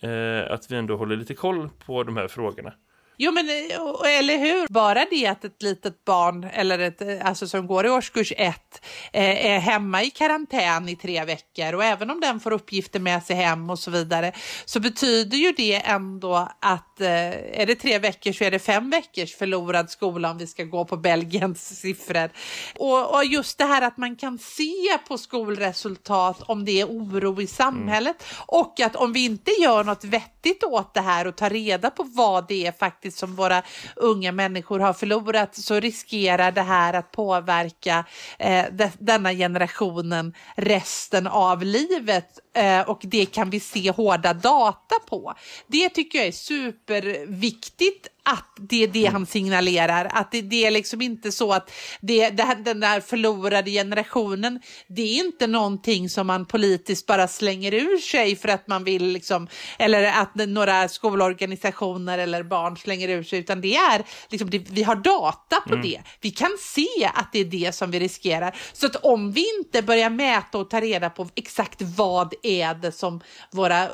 eh, 0.00 0.52
att 0.52 0.70
vi 0.70 0.76
ändå 0.76 0.96
håller 0.96 1.16
lite 1.16 1.34
koll 1.34 1.68
på 1.86 2.02
de 2.02 2.16
här 2.16 2.28
frågorna. 2.28 2.72
Jo, 3.16 3.32
men 3.32 3.48
eh, 3.48 4.18
eller 4.18 4.38
hur? 4.38 4.66
Bara 4.72 5.06
det 5.10 5.26
att 5.26 5.44
ett 5.44 5.62
litet 5.62 6.04
barn 6.04 6.44
eller 6.44 6.78
ett, 6.78 7.00
eh, 7.00 7.26
alltså 7.26 7.48
som 7.48 7.66
går 7.66 7.86
i 7.86 7.90
årskurs 7.90 8.32
ett 8.36 8.84
eh, 9.12 9.46
är 9.46 9.58
hemma 9.58 10.02
i 10.02 10.10
karantän 10.10 10.88
i 10.88 10.96
tre 10.96 11.24
veckor 11.24 11.72
och 11.72 11.84
även 11.84 12.10
om 12.10 12.20
den 12.20 12.40
får 12.40 12.50
uppgifter 12.50 13.00
med 13.00 13.22
sig 13.22 13.36
hem 13.36 13.70
och 13.70 13.78
så 13.78 13.90
vidare 13.90 14.32
så 14.64 14.80
betyder 14.80 15.36
ju 15.36 15.52
det 15.52 15.74
ändå 15.74 16.48
att 16.60 17.00
är 17.00 17.66
det 17.66 17.74
tre 17.74 17.98
veckor 17.98 18.32
så 18.32 18.44
är 18.44 18.50
det 18.50 18.58
fem 18.58 18.90
veckors 18.90 19.34
förlorad 19.36 19.90
skola 19.90 20.30
om 20.30 20.38
vi 20.38 20.46
ska 20.46 20.64
gå 20.64 20.84
på 20.84 20.96
Belgiens 20.96 21.80
siffror. 21.80 22.30
Och, 22.78 23.14
och 23.14 23.24
just 23.24 23.58
det 23.58 23.64
här 23.64 23.82
att 23.82 23.96
man 23.96 24.16
kan 24.16 24.38
se 24.38 24.98
på 25.08 25.18
skolresultat 25.18 26.42
om 26.42 26.64
det 26.64 26.80
är 26.80 26.86
oro 26.86 27.42
i 27.42 27.46
samhället 27.46 28.16
mm. 28.22 28.44
och 28.46 28.80
att 28.80 28.96
om 28.96 29.12
vi 29.12 29.24
inte 29.24 29.50
gör 29.50 29.84
något 29.84 30.04
vettigt 30.04 30.64
åt 30.64 30.94
det 30.94 31.00
här 31.00 31.26
och 31.26 31.36
tar 31.36 31.50
reda 31.50 31.90
på 31.90 32.02
vad 32.02 32.48
det 32.48 32.66
är 32.66 32.72
faktiskt 32.72 33.03
faktiskt 33.04 33.18
som 33.18 33.36
våra 33.36 33.62
unga 33.96 34.32
människor 34.32 34.80
har 34.80 34.92
förlorat 34.92 35.54
så 35.54 35.80
riskerar 35.80 36.52
det 36.52 36.62
här 36.62 36.94
att 36.94 37.12
påverka 37.12 38.04
eh, 38.38 38.64
de, 38.72 38.90
denna 38.98 39.32
generationen 39.32 40.34
resten 40.56 41.26
av 41.26 41.62
livet 41.62 42.38
eh, 42.56 42.80
och 42.80 43.00
det 43.02 43.26
kan 43.26 43.50
vi 43.50 43.60
se 43.60 43.90
hårda 43.90 44.34
data 44.34 44.94
på. 45.08 45.34
Det 45.66 45.88
tycker 45.88 46.18
jag 46.18 46.28
är 46.28 46.32
superviktigt 46.32 48.08
att 48.24 48.54
det 48.56 48.82
är 48.82 48.88
det 48.88 49.06
han 49.06 49.26
signalerar. 49.26 50.08
Att 50.12 50.30
det, 50.32 50.42
det 50.42 50.66
är 50.66 50.70
liksom 50.70 51.02
inte 51.02 51.32
så 51.32 51.52
att 51.52 51.70
det, 52.00 52.30
det, 52.30 52.56
den 52.64 52.80
där 52.80 53.00
förlorade 53.00 53.70
generationen, 53.70 54.60
det 54.88 55.02
är 55.02 55.24
inte 55.24 55.46
någonting 55.46 56.08
som 56.08 56.26
man 56.26 56.46
politiskt 56.46 57.06
bara 57.06 57.28
slänger 57.28 57.74
ur 57.74 57.98
sig 57.98 58.36
för 58.36 58.48
att 58.48 58.68
man 58.68 58.84
vill, 58.84 59.06
liksom, 59.06 59.48
eller 59.78 60.04
att 60.04 60.34
några 60.34 60.88
skolorganisationer 60.88 62.18
eller 62.18 62.42
barn 62.42 62.76
slänger 62.76 63.08
ur 63.08 63.22
sig, 63.22 63.38
utan 63.38 63.60
det 63.60 63.76
är, 63.76 64.04
liksom, 64.28 64.50
det, 64.50 64.58
vi 64.58 64.82
har 64.82 64.96
data 64.96 65.60
på 65.66 65.74
mm. 65.74 65.82
det. 65.82 66.02
Vi 66.20 66.30
kan 66.30 66.56
se 66.60 67.10
att 67.14 67.32
det 67.32 67.38
är 67.38 67.44
det 67.44 67.74
som 67.74 67.90
vi 67.90 68.00
riskerar. 68.00 68.56
Så 68.72 68.86
att 68.86 68.96
om 68.96 69.32
vi 69.32 69.44
inte 69.58 69.82
börjar 69.82 70.10
mäta 70.10 70.58
och 70.58 70.70
ta 70.70 70.80
reda 70.80 71.10
på 71.10 71.28
exakt 71.34 71.82
vad 71.82 72.34
är 72.42 72.74
det 72.74 72.92
som 72.92 73.20
våra, 73.50 73.88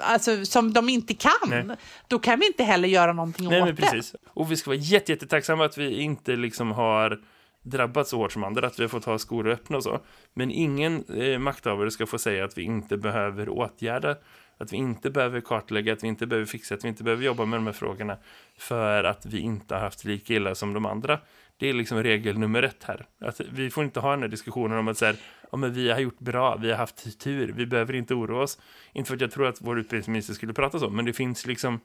alltså 0.00 0.44
som 0.44 0.72
de 0.72 0.88
inte 0.88 1.14
kan, 1.14 1.32
Nej. 1.66 1.76
då 2.08 2.18
kan 2.18 2.40
vi 2.40 2.46
inte 2.46 2.64
heller 2.64 2.88
göra 2.88 3.13
någonting 3.16 3.48
Nej, 3.48 3.60
åt 3.60 3.66
men 3.66 3.76
precis. 3.76 4.12
det. 4.12 4.18
Och 4.26 4.52
vi 4.52 4.56
ska 4.56 4.70
vara 4.70 4.78
jätte, 4.78 5.12
jättetacksamma 5.12 5.64
att 5.64 5.78
vi 5.78 6.00
inte 6.00 6.36
liksom 6.36 6.72
har 6.72 7.20
drabbats 7.64 8.10
så 8.10 8.16
hårt 8.16 8.32
som 8.32 8.44
andra, 8.44 8.66
att 8.66 8.78
vi 8.78 8.82
har 8.82 8.88
fått 8.88 9.04
ha 9.04 9.18
skolor 9.18 9.52
öppna 9.52 9.76
och 9.76 9.82
så. 9.82 10.00
Men 10.34 10.50
ingen 10.50 11.04
eh, 11.04 11.38
makthavare 11.38 11.90
ska 11.90 12.06
få 12.06 12.18
säga 12.18 12.44
att 12.44 12.58
vi 12.58 12.62
inte 12.62 12.96
behöver 12.96 13.48
åtgärda, 13.48 14.16
att 14.58 14.72
vi 14.72 14.76
inte 14.76 15.10
behöver 15.10 15.40
kartlägga, 15.40 15.92
att 15.92 16.04
vi 16.04 16.08
inte 16.08 16.26
behöver 16.26 16.46
fixa, 16.46 16.74
att 16.74 16.84
vi 16.84 16.88
inte 16.88 17.04
behöver 17.04 17.24
jobba 17.24 17.44
med 17.44 17.58
de 17.58 17.66
här 17.66 17.72
frågorna 17.72 18.16
för 18.58 19.04
att 19.04 19.26
vi 19.26 19.40
inte 19.40 19.74
har 19.74 19.80
haft 19.80 20.04
lika 20.04 20.34
illa 20.34 20.54
som 20.54 20.72
de 20.72 20.86
andra. 20.86 21.18
Det 21.56 21.68
är 21.68 21.72
liksom 21.72 22.02
regel 22.02 22.38
nummer 22.38 22.62
ett 22.62 22.84
här. 22.84 23.06
Att 23.20 23.40
vi 23.52 23.70
får 23.70 23.84
inte 23.84 24.00
ha 24.00 24.10
den 24.10 24.22
här 24.22 24.28
diskussionen 24.28 24.78
om 24.78 24.88
att 24.88 24.98
säga, 24.98 25.14
ja, 25.52 25.58
men 25.58 25.72
vi 25.72 25.90
har 25.90 25.98
gjort 25.98 26.18
bra, 26.18 26.56
vi 26.56 26.70
har 26.70 26.78
haft 26.78 27.20
tur, 27.20 27.52
vi 27.56 27.66
behöver 27.66 27.94
inte 27.94 28.14
oroa 28.14 28.42
oss. 28.42 28.58
Inte 28.92 29.08
för 29.08 29.14
att 29.14 29.20
jag 29.20 29.30
tror 29.30 29.46
att 29.46 29.60
vår 29.60 29.78
utbildningsminister 29.78 30.34
skulle 30.34 30.52
prata 30.52 30.78
så, 30.78 30.90
men 30.90 31.04
det 31.04 31.12
finns 31.12 31.46
liksom 31.46 31.80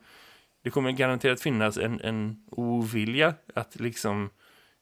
det 0.62 0.70
kommer 0.70 0.92
garanterat 0.92 1.40
finnas 1.40 1.76
en, 1.76 2.00
en 2.00 2.44
ovilja 2.50 3.34
att 3.54 3.80
liksom 3.80 4.30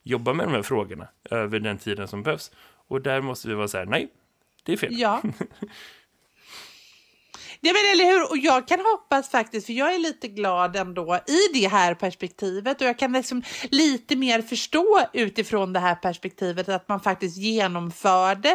jobba 0.03 0.33
med 0.33 0.47
de 0.47 0.53
här 0.53 0.63
frågorna 0.63 1.09
över 1.31 1.61
den 1.61 1.79
tiden 1.79 2.09
som 2.09 2.23
behövs. 2.23 2.51
Och 2.89 3.03
där 3.03 3.21
måste 3.21 3.49
vi 3.49 3.55
vara 3.55 3.69
så 3.69 3.79
här, 3.79 3.87
nej, 3.87 4.09
det 4.63 4.73
är 4.73 4.77
fel. 4.77 4.99
Ja. 4.99 5.23
Ja, 7.61 7.73
men 7.73 7.93
eller 7.93 8.05
hur? 8.05 8.31
Och 8.31 8.39
jag 8.39 8.69
kan 8.69 8.81
hoppas 8.81 9.31
faktiskt, 9.31 9.67
för 9.67 9.73
jag 9.73 9.95
är 9.95 9.99
lite 9.99 10.29
glad 10.29 10.77
ändå 10.77 11.21
i 11.27 11.61
det 11.61 11.69
här 11.69 11.95
perspektivet 11.95 12.81
och 12.81 12.87
jag 12.87 12.99
kan 12.99 13.13
liksom 13.13 13.43
lite 13.71 14.17
mer 14.17 14.43
förstå 14.43 15.01
utifrån 15.13 15.73
det 15.73 15.81
här 15.81 15.95
perspektivet 15.95 16.69
att 16.69 16.89
man 16.89 17.01
faktiskt 17.01 17.37
genomförde 17.37 18.49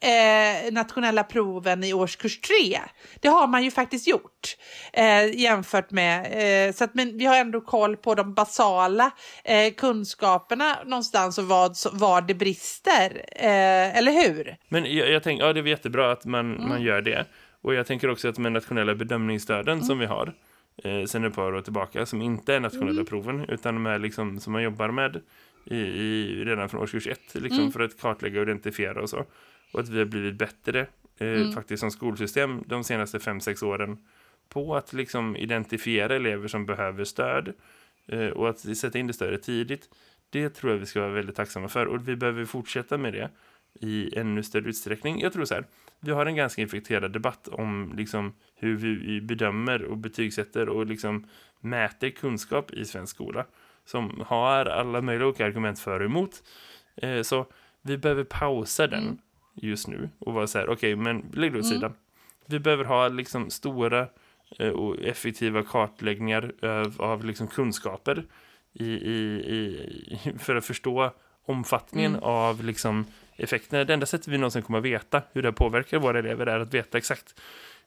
eh, 0.00 0.72
nationella 0.72 1.24
proven 1.24 1.84
i 1.84 1.92
årskurs 1.92 2.40
tre. 2.40 2.80
Det 3.20 3.28
har 3.28 3.46
man 3.46 3.64
ju 3.64 3.70
faktiskt 3.70 4.08
gjort 4.08 4.56
eh, 4.92 5.40
jämfört 5.40 5.90
med, 5.90 6.68
eh, 6.68 6.74
så 6.74 6.84
att 6.84 6.94
men 6.94 7.18
vi 7.18 7.24
har 7.24 7.36
ändå 7.36 7.60
koll 7.60 7.96
på 7.96 8.14
de 8.14 8.34
basala 8.34 9.10
eh, 9.44 9.72
kunskaperna 9.74 10.78
någonstans 10.84 11.38
och 11.38 11.44
vad, 11.44 11.76
var 11.92 12.20
det 12.20 12.34
brister, 12.34 13.24
eh, 13.36 13.98
eller 13.98 14.12
hur? 14.12 14.56
Men 14.68 14.96
jag, 14.96 15.10
jag 15.10 15.22
tänker, 15.22 15.46
ja 15.46 15.52
det 15.52 15.60
är 15.60 15.64
jättebra 15.64 16.12
att 16.12 16.24
man, 16.24 16.54
mm. 16.54 16.68
man 16.68 16.82
gör 16.82 17.00
det. 17.00 17.26
Och 17.62 17.74
jag 17.74 17.86
tänker 17.86 18.10
också 18.10 18.28
att 18.28 18.38
med 18.38 18.52
nationella 18.52 18.94
bedömningsstöden 18.94 19.74
mm. 19.74 19.84
som 19.84 19.98
vi 19.98 20.06
har 20.06 20.34
eh, 20.76 21.04
sen 21.04 21.24
ett 21.24 21.34
par 21.34 21.54
år 21.54 21.60
tillbaka 21.60 22.06
som 22.06 22.22
inte 22.22 22.54
är 22.54 22.60
nationella 22.60 22.90
mm. 22.90 23.06
proven 23.06 23.44
utan 23.48 23.74
de 23.74 23.86
är 23.86 23.98
liksom 23.98 24.40
som 24.40 24.52
man 24.52 24.62
jobbar 24.62 24.90
med 24.90 25.20
i, 25.64 25.76
i 25.76 26.44
redan 26.44 26.68
från 26.68 26.80
årskurs 26.80 27.06
ett 27.06 27.34
liksom 27.34 27.58
mm. 27.58 27.72
för 27.72 27.80
att 27.80 28.00
kartlägga 28.00 28.40
och 28.40 28.46
identifiera 28.46 29.02
och 29.02 29.10
så. 29.10 29.24
Och 29.72 29.80
att 29.80 29.88
vi 29.88 29.98
har 29.98 30.04
blivit 30.04 30.34
bättre 30.34 30.80
eh, 31.18 31.28
mm. 31.28 31.52
faktiskt 31.52 31.80
som 31.80 31.90
skolsystem 31.90 32.64
de 32.66 32.84
senaste 32.84 33.20
fem 33.20 33.40
sex 33.40 33.62
åren 33.62 33.98
på 34.48 34.76
att 34.76 34.92
liksom 34.92 35.36
identifiera 35.36 36.16
elever 36.16 36.48
som 36.48 36.66
behöver 36.66 37.04
stöd 37.04 37.52
eh, 38.06 38.26
och 38.26 38.48
att 38.48 38.58
sätta 38.58 38.98
in 38.98 39.06
det 39.06 39.12
stödet 39.12 39.42
tidigt. 39.42 39.88
Det 40.30 40.48
tror 40.48 40.72
jag 40.72 40.78
vi 40.78 40.86
ska 40.86 41.00
vara 41.00 41.12
väldigt 41.12 41.36
tacksamma 41.36 41.68
för 41.68 41.86
och 41.86 42.08
vi 42.08 42.16
behöver 42.16 42.44
fortsätta 42.44 42.98
med 42.98 43.12
det 43.12 43.30
i 43.80 44.18
ännu 44.18 44.42
större 44.42 44.68
utsträckning. 44.68 45.20
Jag 45.20 45.32
tror 45.32 45.44
så 45.44 45.54
här, 45.54 45.64
vi 46.04 46.12
har 46.12 46.26
en 46.26 46.36
ganska 46.36 46.62
infekterad 46.62 47.12
debatt 47.12 47.48
om 47.48 47.92
liksom 47.96 48.32
hur 48.54 48.76
vi 48.76 49.20
bedömer 49.20 49.82
och 49.84 49.96
betygsätter 49.96 50.68
och 50.68 50.86
liksom 50.86 51.26
mäter 51.60 52.10
kunskap 52.10 52.70
i 52.70 52.84
svensk 52.84 53.14
skola 53.14 53.46
som 53.84 54.24
har 54.26 54.66
alla 54.66 55.00
möjliga 55.00 55.28
olika 55.28 55.46
argument 55.46 55.78
för 55.78 56.00
och 56.00 56.06
emot. 56.06 56.42
Eh, 56.96 57.22
så 57.22 57.46
vi 57.82 57.98
behöver 57.98 58.24
pausa 58.24 58.86
den 58.86 59.02
mm. 59.02 59.18
just 59.54 59.88
nu 59.88 60.10
och 60.18 60.34
vara 60.34 60.46
så 60.46 60.58
här, 60.58 60.64
okej, 60.68 60.94
okay, 60.94 60.96
men 60.96 61.24
lägg 61.32 61.52
det 61.52 61.58
åt 61.58 61.64
mm. 61.64 61.74
sidan. 61.74 61.94
Vi 62.46 62.58
behöver 62.58 62.84
ha 62.84 63.08
liksom 63.08 63.50
stora 63.50 64.06
eh, 64.58 64.68
och 64.68 64.98
effektiva 65.00 65.62
kartläggningar 65.62 66.52
av, 66.62 66.94
av 66.98 67.24
liksom 67.24 67.46
kunskaper 67.46 68.24
i, 68.72 68.86
i, 68.86 69.14
i, 69.46 70.32
för 70.38 70.56
att 70.56 70.64
förstå 70.64 71.10
omfattningen 71.44 72.12
mm. 72.12 72.24
av 72.24 72.64
liksom 72.64 73.06
effekterna. 73.42 73.84
Det 73.84 73.94
enda 73.94 74.06
sättet 74.06 74.28
vi 74.28 74.38
någonsin 74.38 74.62
kommer 74.62 74.78
att 74.78 74.84
veta 74.84 75.22
hur 75.32 75.42
det 75.42 75.52
påverkar 75.52 75.98
våra 75.98 76.18
elever 76.18 76.46
är 76.46 76.60
att 76.60 76.74
veta 76.74 76.98
exakt 76.98 77.40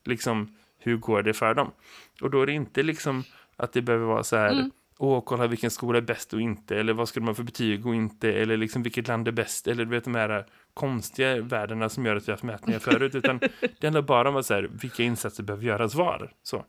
liksom 0.03 0.55
hur 0.79 0.97
går 0.97 1.23
det 1.23 1.33
för 1.33 1.53
dem. 1.53 1.71
Och 2.21 2.31
då 2.31 2.41
är 2.41 2.45
det 2.45 2.53
inte 2.53 2.83
liksom 2.83 3.23
att 3.55 3.73
det 3.73 3.81
behöver 3.81 4.05
vara 4.05 4.23
så 4.23 4.35
här 4.35 4.51
mm. 4.51 4.71
åh, 4.97 5.23
kolla 5.25 5.47
vilken 5.47 5.71
skola 5.71 5.97
är 5.97 6.01
bäst 6.01 6.33
och 6.33 6.41
inte 6.41 6.75
eller 6.75 6.93
vad 6.93 7.09
ska 7.09 7.19
de 7.19 7.27
ha 7.27 7.35
för 7.35 7.43
betyg 7.43 7.85
och 7.85 7.95
inte 7.95 8.33
eller 8.33 8.57
liksom 8.57 8.83
vilket 8.83 9.07
land 9.07 9.27
är 9.27 9.31
bäst 9.31 9.67
eller 9.67 9.85
du 9.85 9.91
vet 9.91 10.03
de 10.03 10.15
här 10.15 10.45
konstiga 10.73 11.41
värdena 11.41 11.89
som 11.89 12.05
gör 12.05 12.15
att 12.15 12.27
vi 12.27 12.31
har 12.31 12.33
haft 12.33 12.43
mätningar 12.43 12.79
förut 12.91 13.15
utan 13.15 13.39
det 13.79 13.83
handlar 13.87 14.01
bara 14.01 14.29
om 14.29 14.35
att 14.35 14.45
så 14.45 14.53
här, 14.53 14.69
vilka 14.81 15.03
insatser 15.03 15.43
behöver 15.43 15.65
göras 15.65 15.95
var. 15.95 16.31
Så. 16.43 16.65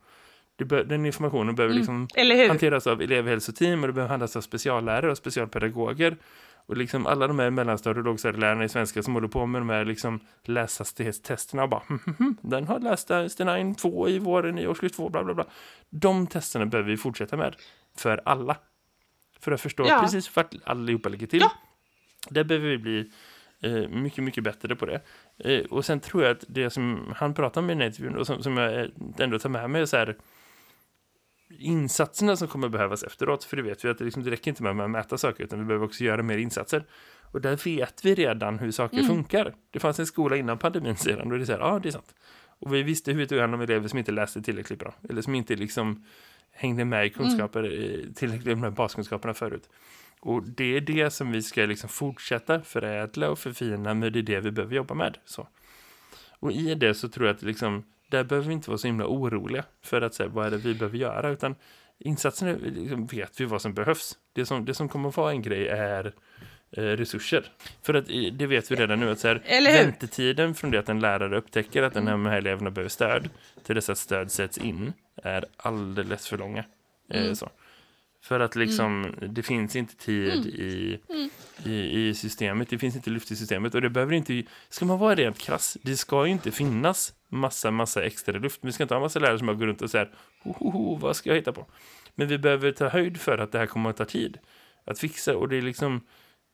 Den 0.59 1.07
informationen 1.07 1.55
behöver 1.55 1.75
mm. 1.75 1.79
liksom 1.79 2.09
hanteras 2.49 2.87
av 2.87 3.03
elevhälsoteam 3.03 3.81
och 3.83 3.87
det 3.87 3.93
behöver 3.93 4.11
handlas 4.11 4.37
av 4.37 4.41
speciallärare 4.41 5.11
och 5.11 5.17
specialpedagoger 5.17 6.17
Och 6.67 6.77
liksom 6.77 7.07
alla 7.07 7.27
de 7.27 7.39
här 7.39 7.51
mellanstadie- 7.51 7.99
och 7.99 8.05
lågstadielärarna 8.05 8.65
i 8.65 8.69
svenska 8.69 9.03
som 9.03 9.15
håller 9.15 9.29
på 9.29 9.47
med 9.47 9.61
de 9.61 9.69
här 9.69 9.85
liksom 9.85 10.21
läshastighetstesterna 10.45 11.63
och 11.63 11.69
bara 11.69 11.83
hm, 11.89 11.99
hm, 12.07 12.15
hm, 12.19 12.37
den 12.41 12.67
har 12.67 12.81
läst 12.81 13.11
Einstein 13.11 13.75
2 13.75 14.09
i 14.09 14.19
våren 14.19 14.59
i 14.59 14.67
årskurs 14.67 14.93
2, 14.93 15.09
bla 15.09 15.25
bla 15.25 15.35
bla. 15.35 15.47
De 15.91 16.27
testerna 16.27 16.67
behöver 16.67 16.91
vi 16.91 16.97
fortsätta 16.97 17.37
med 17.37 17.57
för 17.97 18.21
alla. 18.25 18.57
För 19.41 19.53
att 19.53 19.61
förstå 19.61 19.87
Ja. 19.89 20.01
precis 20.03 20.37
vart 20.37 20.55
allihopa 20.65 21.09
ligger 21.09 21.27
till. 21.27 21.41
Ja. 21.41 21.51
Där 22.31 22.45
behöver 22.45 22.69
vi 22.69 22.79
bli 22.79 23.11
eh, 23.61 23.89
mycket, 23.89 24.25
mycket 24.25 24.45
bättre 24.45 24.77
på 24.77 24.87
det. 24.87 25.01
Eh, 25.39 25.65
och 25.65 25.85
sen 25.85 26.01
tror 26.01 26.23
jag 26.23 26.33
att 26.33 26.45
det 26.49 26.71
som 26.71 27.13
han 27.17 27.35
pratar 27.35 27.61
om 27.61 27.71
i 27.71 27.73
den 27.73 27.81
här 27.81 27.87
intervjun 27.87 28.17
och 28.17 28.27
som, 28.27 28.43
som 28.43 28.57
jag 28.57 28.81
eh, 28.81 28.87
ändå 29.19 29.39
tar 29.39 29.49
med 29.51 29.71
mig 29.71 29.83
är 29.83 29.87
så 29.87 29.97
här 29.97 30.17
insatserna 31.59 32.37
som 32.37 32.49
kommer 32.49 32.69
behövas 32.69 33.03
efteråt. 33.03 33.45
För 33.45 33.57
det 33.57 33.63
vet 33.63 33.85
vi 33.85 33.89
att 33.89 33.99
det, 33.99 34.05
liksom, 34.05 34.23
det 34.23 34.31
räcker 34.31 34.51
inte 34.51 34.63
med 34.63 34.81
att 34.85 34.91
mäta 34.91 35.19
saker 35.19 35.45
utan 35.45 35.59
vi 35.59 35.65
behöver 35.65 35.87
också 35.87 36.05
göra 36.05 36.23
mer 36.23 36.39
insatser. 36.39 36.85
Och 37.33 37.41
där 37.41 37.57
vet 37.65 38.05
vi 38.05 38.15
redan 38.15 38.59
hur 38.59 38.71
saker 38.71 39.03
funkar. 39.03 39.55
Det 39.71 39.81
fanns 39.81 39.99
en 39.99 40.07
skola 40.07 40.37
innan 40.37 40.59
pandemin 40.59 40.97
sedan 40.97 41.33
och 41.33 41.39
det 41.39 41.45
är 41.45 41.47
så 41.47 41.53
här, 41.53 41.59
ja 41.59 41.79
det 41.79 41.89
är 41.89 41.93
sant. 41.93 42.15
Och 42.59 42.75
vi 42.75 42.83
visste 42.83 43.13
hur 43.13 43.19
vi 43.19 43.27
tog 43.27 43.39
hand 43.39 43.55
om 43.55 43.61
elever 43.61 43.89
som 43.89 43.99
inte 43.99 44.13
läste 44.13 44.43
tillräckligt 44.43 44.79
bra. 44.79 44.95
Eller 45.09 45.23
som 45.23 45.35
inte 45.35 45.57
liksom 45.57 46.05
hängde 46.53 46.85
med 46.85 47.07
i 47.07 47.11
kunskaper, 47.11 47.65
mm. 47.65 48.15
tillräckligt 48.15 48.59
med 48.59 48.73
baskunskaperna 48.73 49.35
förut. 49.35 49.69
Och 50.21 50.43
det 50.43 50.77
är 50.77 50.81
det 50.81 51.11
som 51.11 51.33
vi 51.33 51.43
ska 51.43 51.63
liksom 51.63 51.89
fortsätta 51.89 52.61
förädla 52.61 53.31
och 53.31 53.39
förfina, 53.39 53.95
men 53.95 54.13
det 54.13 54.19
är 54.19 54.23
det 54.23 54.41
vi 54.41 54.51
behöver 54.51 54.77
jobba 54.77 54.95
med. 54.95 55.19
Så. 55.25 55.49
Och 56.39 56.53
i 56.53 56.75
det 56.75 56.95
så 56.95 57.09
tror 57.09 57.27
jag 57.27 57.37
att 57.37 57.43
liksom, 57.43 57.85
där 58.07 58.25
behöver 58.25 58.49
vi 58.49 58.55
inte 58.55 58.71
vara 58.71 58.79
så 58.79 58.87
himla 58.87 59.07
oroliga 59.07 59.65
för 59.83 60.03
att 60.03 60.15
säga 60.15 60.29
vad 60.29 60.47
är 60.47 60.51
det 60.51 60.57
vi 60.57 60.75
behöver 60.75 60.99
göra, 60.99 61.29
utan 61.29 61.55
insatserna 61.99 62.57
liksom, 62.63 63.07
vet 63.07 63.41
vi 63.41 63.45
vad 63.45 63.63
som 63.63 63.75
behövs. 63.75 64.19
Det 64.33 64.47
som, 64.47 64.65
det 64.65 64.75
som 64.75 64.89
kommer 64.89 65.09
att 65.09 65.17
vara 65.17 65.31
en 65.31 65.43
grej 65.43 65.69
är 65.69 66.13
eh, 66.71 66.83
resurser. 66.83 67.45
För 67.83 67.95
att 67.95 68.07
det 68.33 68.47
vet 68.47 68.71
vi 68.71 68.77
redan 68.77 69.01
nu 69.01 69.11
att 69.11 69.19
så 69.19 69.29
här, 69.29 69.43
väntetiden 69.85 70.55
från 70.55 70.71
det 70.71 70.79
att 70.79 70.89
en 70.89 71.01
lärare 71.01 71.39
upptäcker 71.39 71.83
att 71.83 71.95
den 71.95 72.27
här, 72.27 72.37
eleverna 72.37 72.71
behöver 72.71 72.89
stöd 72.89 73.29
till 73.63 73.75
dess 73.75 73.91
att 73.91 73.99
stöd 73.99 74.31
sätts 74.31 74.59
in 74.59 74.93
är 75.23 75.45
alldeles 75.57 76.29
för 76.29 76.39
långa. 76.39 76.65
Eh, 77.11 77.33
så. 77.33 77.51
För 78.27 78.41
att 78.41 78.57
liksom, 78.57 79.15
det 79.29 79.43
finns 79.43 79.77
inte 79.77 79.97
tid 79.97 80.47
i, 80.47 80.99
i, 81.65 82.09
i 82.09 82.15
systemet, 82.15 82.71
det 82.71 82.79
finns 82.79 82.97
inte 82.97 83.11
lyft 83.11 83.31
i 83.31 83.37
systemet 83.37 83.75
och 83.75 83.81
det 83.81 83.91
behöver 83.91 84.15
inte, 84.15 84.43
ska 84.69 84.85
man 84.85 84.99
vara 84.99 85.15
rent 85.15 85.39
krass, 85.39 85.77
det 85.83 85.97
ska 85.97 86.27
ju 86.27 86.33
inte 86.33 86.51
finnas 86.51 87.15
massa, 87.29 87.71
massa 87.71 88.03
extra 88.03 88.39
luft. 88.39 88.61
Vi 88.63 88.73
ska 88.73 88.83
inte 88.83 88.95
ha 88.95 89.01
massa 89.01 89.19
lärare 89.19 89.39
som 89.39 89.47
bara 89.47 89.57
går 89.57 89.67
runt 89.67 89.83
och 89.83 89.91
säger, 89.91 90.11
ho, 90.43 90.53
ho, 90.53 90.71
ho, 90.71 90.97
vad 90.97 91.17
ska 91.17 91.31
jag 91.31 91.37
hitta 91.37 91.53
på? 91.53 91.67
Men 92.15 92.29
vi 92.29 92.39
behöver 92.39 92.73
ta 92.73 92.89
höjd 92.89 93.21
för 93.21 93.39
att 93.39 93.53
det 93.53 93.59
här 93.59 93.67
kommer 93.67 93.91
att 93.91 93.97
ta 93.97 94.05
tid 94.05 94.39
att 94.85 94.99
fixa 94.99 95.37
och 95.37 95.49
det 95.49 95.57
är 95.57 95.63
liksom, 95.63 96.01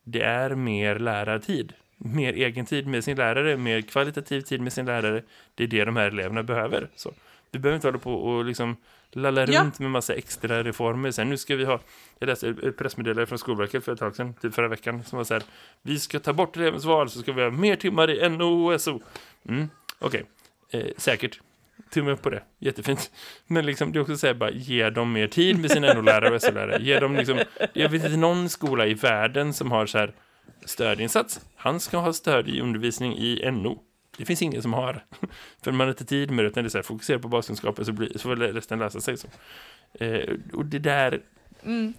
det 0.05 0.23
är 0.23 0.55
mer 0.55 0.99
lärartid. 0.99 1.73
Mer 1.97 2.33
egen 2.33 2.67
tid 2.67 2.87
med 2.87 3.05
sin 3.05 3.17
lärare, 3.17 3.57
mer 3.57 3.81
kvalitativ 3.81 4.41
tid 4.41 4.61
med 4.61 4.73
sin 4.73 4.87
lärare. 4.87 5.23
Det 5.55 5.65
är 5.65 5.69
det 5.69 5.85
de 5.85 5.97
här 5.97 6.07
eleverna 6.07 6.43
behöver. 6.43 6.89
Så. 6.97 7.15
Vi 7.53 7.59
behöver 7.59 7.75
inte 7.77 7.87
hålla 7.87 7.99
på 7.99 8.15
och 8.15 8.45
liksom 8.45 8.77
lalla 9.13 9.47
Ja. 9.47 9.61
runt 9.63 9.79
med 9.79 9.91
massa 9.91 10.15
extra 10.15 10.65
reformer. 10.65 11.11
Sen 11.11 11.29
nu 11.31 11.37
ska 11.37 11.57
vi 11.57 11.65
ha, 11.65 11.81
jag 12.19 12.27
läste 12.27 12.49
ett 12.49 12.77
pressmeddelande 12.77 13.27
från 13.27 13.39
Skolverket 13.39 13.85
för 13.85 13.93
ett 13.93 13.99
tag 13.99 14.17
sedan, 14.17 14.35
typ 14.35 14.55
förra 14.55 14.69
veckan, 14.69 15.05
som 15.05 15.17
var 15.17 15.25
så 15.25 15.35
här, 15.35 15.43
vi 15.83 15.99
ska 15.99 16.19
ta 16.21 16.33
bort 16.33 16.57
elevens 16.57 16.85
val 16.85 17.11
så 17.11 17.19
ska 17.19 17.33
vi 17.33 17.43
ha 17.43 17.51
mer 17.51 17.77
timmar 17.77 18.11
i 18.11 18.29
NO 18.29 18.73
och 18.73 18.81
SO. 18.81 19.01
Mm, 19.49 19.69
okej, 19.99 20.25
eh, 20.71 20.87
säkert. 20.97 21.41
Tumme 21.91 22.11
upp 22.11 22.23
på 22.23 22.31
det, 22.31 22.43
jättefint. 22.59 23.11
Men 23.47 23.67
liksom, 23.67 23.93
det 23.93 23.99
är 23.99 24.01
också 24.01 24.17
så 24.17 24.27
här, 24.27 24.35
bara 24.35 24.51
ge 24.51 24.91
dem 24.91 25.13
mer 25.13 25.27
tid 25.27 25.59
med 25.61 25.71
sina 25.71 25.95
NO-lärare 25.95 26.35
och 26.35 26.43
SO-lärare. 26.43 26.83
Ge 26.83 26.99
dem 27.01 27.17
liksom, 27.17 27.39
jag 27.73 27.89
vet 27.89 28.05
inte 28.05 28.17
någon 28.17 28.49
skola 28.49 28.87
i 28.87 28.95
världen 28.95 29.53
som 29.55 29.71
har 29.71 29.87
så 29.87 29.99
här 29.99 30.13
stödinsats. 30.65 31.41
Han 31.57 31.81
ska 31.81 31.97
ha 31.99 32.13
stöd 32.13 32.49
i 32.49 32.61
undervisning 32.61 33.17
i 33.19 33.51
NO. 33.53 33.83
Det 34.23 34.27
finns 34.27 34.43
ingen 34.43 34.63
som 34.63 34.73
har. 34.73 35.05
För 35.63 35.73
man 35.73 35.81
har 35.81 35.89
inte 35.89 36.05
tid 36.05 36.31
med 36.31 36.45
det, 36.45 36.49
utan 36.49 36.65
det 36.65 36.69
är 36.69 36.71
så 36.71 36.79
här, 36.79 36.83
fokusera 36.83 37.19
på 37.19 37.29
baskunskaper 37.29 37.85
så, 37.85 37.93
blir, 37.93 38.13
så 38.13 38.19
får 38.19 38.37
resten 38.37 38.79
läsa 38.79 39.01
sig. 39.01 39.17
Så. 39.17 39.29
Eh, 39.95 40.37
och 40.53 40.67
det 40.67 40.79
där, 40.79 41.21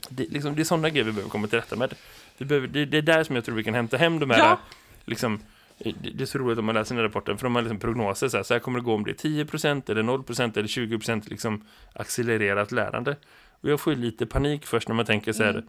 det, 0.09 0.30
liksom, 0.30 0.55
det 0.55 0.61
är 0.61 0.63
sådana 0.63 0.89
grejer 0.89 1.03
vi 1.05 1.11
behöver 1.11 1.30
komma 1.30 1.47
till 1.47 1.59
rätta 1.59 1.76
med. 1.76 1.93
Vi 2.38 2.45
behöver, 2.45 2.67
det, 2.67 2.86
det 2.86 2.97
är 2.97 3.01
där 3.01 3.24
som 3.24 3.36
jag 3.36 3.45
tror 3.45 3.55
vi 3.55 3.63
kan 3.63 3.74
hämta 3.74 3.97
hem 3.97 4.19
de 4.19 4.30
här, 4.30 4.39
Ja. 4.39 4.59
liksom, 5.05 5.39
eh, 5.80 5.93
det, 6.13 6.24
är 6.24 6.26
så 6.26 6.38
roligt 6.38 6.59
om 6.59 6.65
man 6.65 6.76
läser 6.76 6.95
den 6.95 7.01
här 7.01 7.09
rapporten, 7.09 7.38
för 7.38 7.43
de 7.45 7.55
har 7.55 7.61
liksom 7.61 7.80
prognoser, 7.80 8.28
så 8.28 8.38
här, 8.38 8.43
så 8.43 8.53
här 8.53 8.59
kommer 8.59 8.80
det 8.80 8.86
gå 8.86 8.93
om 8.93 9.03
det 9.03 9.11
är 9.11 9.30
10% 9.30 9.89
eller 9.91 10.03
0% 10.03 10.57
eller 10.57 10.67
20% 10.67 11.30
liksom 11.30 11.65
accelererat 11.93 12.71
lärande. 12.71 13.15
Och 13.61 13.69
jag 13.69 13.80
får 13.80 13.93
ju 13.93 13.99
lite 13.99 14.26
panik 14.26 14.65
först 14.65 14.88
när 14.88 14.95
man 14.95 15.05
tänker 15.05 15.34
så 15.34 15.43
här, 15.43 15.63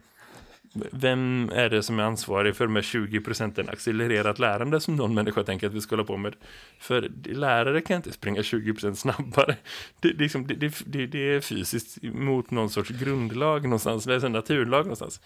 vem 0.91 1.49
är 1.53 1.69
det 1.69 1.83
som 1.83 1.99
är 1.99 2.03
ansvarig 2.03 2.55
för 2.55 2.65
de 2.65 2.75
här 2.75 2.83
20 2.83 3.21
procenten 3.21 3.69
accelererat 3.69 4.39
lärande 4.39 4.79
som 4.79 4.95
någon 4.95 5.13
människa 5.13 5.43
tänker 5.43 5.67
att 5.67 5.73
vi 5.73 5.81
ska 5.81 5.95
hålla 5.95 6.07
på 6.07 6.17
med? 6.17 6.35
För 6.79 7.11
lärare 7.25 7.81
kan 7.81 7.95
inte 7.95 8.11
springa 8.11 8.43
20 8.43 8.73
procent 8.73 8.99
snabbare. 8.99 9.55
Det, 9.99 10.07
liksom, 10.07 10.47
det, 10.47 10.55
det, 10.85 11.07
det, 11.07 11.19
är 11.35 11.41
fysiskt 11.41 12.03
mot 12.03 12.51
någon 12.51 12.69
sorts 12.69 12.89
grundlag 12.89 13.63
någonstans, 13.63 14.07
eller 14.07 14.29
naturlag 14.29 14.83
någonstans. 14.83 15.21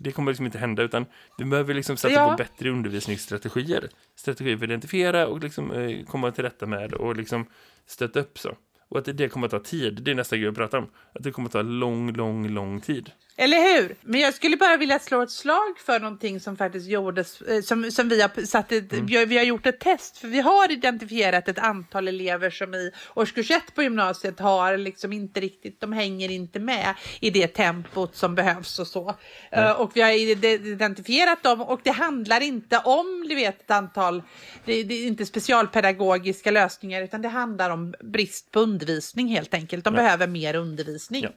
Det 0.00 0.12
kommer 0.12 0.30
liksom 0.30 0.46
inte 0.46 0.58
hända, 0.58 0.82
utan 0.82 1.06
vi 1.38 1.44
behöver 1.44 1.74
liksom 1.74 1.96
sätta 1.96 2.14
Ja. 2.14 2.30
på 2.30 2.36
bättre 2.36 2.70
undervisningsstrategier. 2.70 3.88
Strategier 4.16 4.56
för 4.56 4.64
att 4.64 4.70
identifiera 4.70 5.26
och 5.26 5.40
liksom, 5.40 5.72
eh, 5.72 6.04
komma 6.04 6.30
till 6.30 6.44
rätta 6.44 6.66
med 6.66 6.92
och 6.92 7.16
liksom 7.16 7.46
stötta 7.86 8.20
upp 8.20 8.38
så. 8.38 8.56
Och 8.88 8.98
att 8.98 9.16
det, 9.16 9.28
kommer 9.28 9.46
att 9.46 9.50
ta 9.50 9.58
tid, 9.60 9.98
det 10.02 10.10
är 10.10 10.14
nästa 10.14 10.36
grej 10.36 10.48
att 10.48 10.54
prata 10.54 10.78
om. 10.78 10.84
Att 11.14 11.22
det 11.22 11.30
kommer 11.30 11.48
att 11.48 11.52
ta 11.52 11.62
lång, 11.62 12.12
lång, 12.12 12.48
lång 12.48 12.80
tid. 12.80 13.10
Eller 13.40 13.56
hur? 13.80 13.94
Men 14.00 14.20
jag 14.20 14.34
skulle 14.34 14.56
bara 14.56 14.76
vilja 14.76 14.98
slå 14.98 15.22
ett 15.22 15.30
slag 15.30 15.78
för 15.86 16.00
någonting 16.00 16.40
som 16.40 16.56
faktiskt 16.56 16.88
gjordes, 16.88 17.40
eh, 17.40 17.60
som, 17.62 17.90
som 17.90 18.08
vi 18.08 18.22
har 18.22 18.46
satt 18.46 18.72
ett, 18.72 18.92
Mm. 18.92 19.06
vi, 19.06 19.36
har, 19.36 19.44
gjort 19.44 19.66
ett 19.66 19.80
test, 19.80 20.18
för 20.18 20.28
vi 20.28 20.40
har 20.40 20.72
identifierat 20.72 21.48
ett 21.48 21.58
antal 21.58 22.08
elever 22.08 22.50
som 22.50 22.74
i 22.74 22.90
årskurs 23.14 23.50
1 23.50 23.74
på 23.74 23.82
gymnasiet 23.82 24.40
har 24.40 24.76
liksom 24.76 25.12
inte 25.12 25.40
riktigt, 25.40 25.80
de 25.80 25.92
hänger 25.92 26.30
inte 26.30 26.58
med 26.60 26.94
i 27.20 27.30
det 27.30 27.46
tempot 27.48 28.16
som 28.16 28.34
behövs 28.34 28.78
och 28.78 28.86
så. 28.86 29.14
Eh, 29.52 29.70
och 29.72 29.90
vi 29.94 30.00
har 30.00 30.10
ide- 30.10 30.66
identifierat 30.66 31.42
dem 31.42 31.60
och 31.60 31.80
det 31.84 31.90
handlar 31.90 32.40
inte 32.40 32.78
om, 32.78 33.26
du 33.28 33.34
vet, 33.34 33.60
ett 33.60 33.70
antal, 33.70 34.22
det, 34.64 34.82
det 34.82 34.94
är 34.94 35.06
inte 35.06 35.26
specialpedagogiska 35.26 36.50
lösningar 36.50 37.02
utan 37.02 37.22
det 37.22 37.28
handlar 37.28 37.70
om 37.70 37.94
brist 38.00 38.50
på 38.50 38.60
undervisning 38.78 39.28
helt 39.28 39.54
enkelt. 39.54 39.84
De 39.84 39.94
behöver 39.94 40.26
mer 40.26 40.54
undervisning. 40.54 41.22
Ja. 41.22 41.30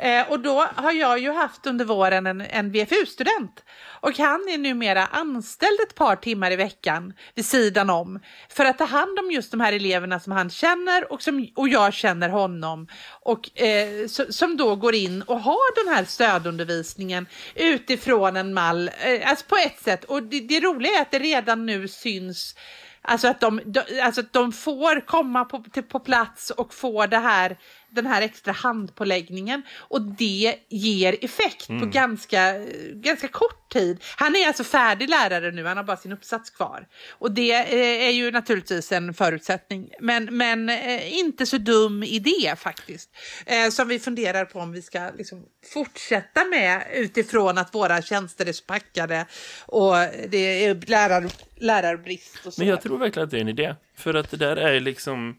Eh, 0.00 0.30
och 0.30 0.40
då 0.40 0.66
har 0.74 0.92
jag 0.92 1.18
ju 1.18 1.32
haft 1.32 1.66
under 1.66 1.84
våren 1.84 2.26
en, 2.26 2.40
en 2.40 2.72
VFU-student 2.72 3.64
och 4.00 4.18
han 4.18 4.48
är 4.48 4.58
numera 4.58 5.06
anställd 5.06 5.80
ett 5.80 5.94
par 5.94 6.16
timmar 6.16 6.50
i 6.50 6.56
veckan 6.56 7.12
vid 7.34 7.44
sidan 7.44 7.90
om 7.90 8.20
för 8.48 8.64
att 8.64 8.78
ta 8.78 8.84
hand 8.84 9.18
om 9.18 9.30
just 9.30 9.50
de 9.50 9.60
här 9.60 9.72
eleverna 9.72 10.20
som 10.20 10.32
han 10.32 10.50
känner 10.50 11.12
och, 11.12 11.22
som, 11.22 11.48
och 11.56 11.68
jag 11.68 11.94
känner 11.94 12.28
honom 12.28 12.88
och 13.22 13.60
eh, 13.60 14.06
så, 14.06 14.32
som 14.32 14.56
då 14.56 14.76
går 14.76 14.94
in 14.94 15.22
och 15.22 15.40
har 15.40 15.84
den 15.84 15.94
här 15.94 16.04
stödundervisningen 16.04 17.26
utifrån 17.54 18.36
en 18.36 18.54
mall, 18.54 18.90
eh, 19.00 19.30
alltså 19.30 19.44
på 19.48 19.56
ett 19.56 19.80
sätt 19.80 20.04
och 20.04 20.22
det, 20.22 20.40
det 20.40 20.60
roliga 20.60 20.92
är 20.92 21.02
att 21.02 21.10
det 21.10 21.18
redan 21.18 21.66
nu 21.66 21.88
syns 21.88 22.54
Alltså 23.02 23.28
att 23.28 23.40
de, 23.40 23.60
de, 23.64 23.82
alltså 24.02 24.20
att 24.20 24.32
de 24.32 24.52
får 24.52 25.06
komma 25.06 25.44
på, 25.44 25.64
till, 25.72 25.82
på 25.82 26.00
plats 26.00 26.50
och 26.50 26.74
få 26.74 27.06
det 27.06 27.18
här, 27.18 27.58
den 27.90 28.06
här 28.06 28.22
extra 28.22 28.52
handpåläggningen 28.52 29.62
och 29.76 30.02
det 30.02 30.56
ger 30.68 31.24
effekt 31.24 31.66
på 31.66 31.86
ganska, 31.86 32.54
ganska 32.92 33.28
kort 33.28 33.72
tid. 33.72 34.02
Han 34.16 34.36
är 34.36 34.46
alltså 34.46 34.64
färdig 34.64 35.08
lärare 35.08 35.50
nu, 35.50 35.64
han 35.64 35.76
har 35.76 35.84
bara 35.84 35.96
sin 35.96 36.12
uppsats 36.12 36.50
kvar. 36.50 36.86
Och 37.10 37.32
det 37.32 37.52
eh, 37.52 38.06
är 38.06 38.10
ju 38.10 38.30
naturligtvis 38.30 38.92
en 38.92 39.14
förutsättning, 39.14 39.90
men, 40.00 40.36
men 40.36 40.68
eh, 40.68 41.18
inte 41.18 41.46
så 41.46 41.58
dum 41.58 42.02
idé 42.02 42.54
faktiskt. 42.56 43.10
Eh, 43.46 43.70
som 43.70 43.88
vi 43.88 43.98
funderar 43.98 44.44
på 44.44 44.58
om 44.58 44.72
vi 44.72 44.82
ska 44.82 45.10
liksom 45.16 45.44
fortsätta 45.72 46.44
med 46.44 46.86
utifrån 46.94 47.58
att 47.58 47.74
våra 47.74 48.02
tjänster 48.02 48.46
är 48.46 48.52
så 48.52 48.64
packade 48.64 49.26
och 49.66 49.94
det 50.28 50.64
är 50.64 50.74
lärar, 50.86 51.30
lärarbrist 51.56 52.46
och 52.46 52.54
så. 52.54 52.60
Men 52.60 52.68
jag 52.68 52.82
tror 52.82 52.98
verkligen 52.98 53.24
att 53.24 53.30
det 53.30 53.36
är 53.36 53.40
en 53.40 53.48
idé. 53.48 53.74
För 53.96 54.14
att 54.14 54.30
det 54.30 54.36
där 54.36 54.56
är 54.56 54.80
liksom... 54.80 55.36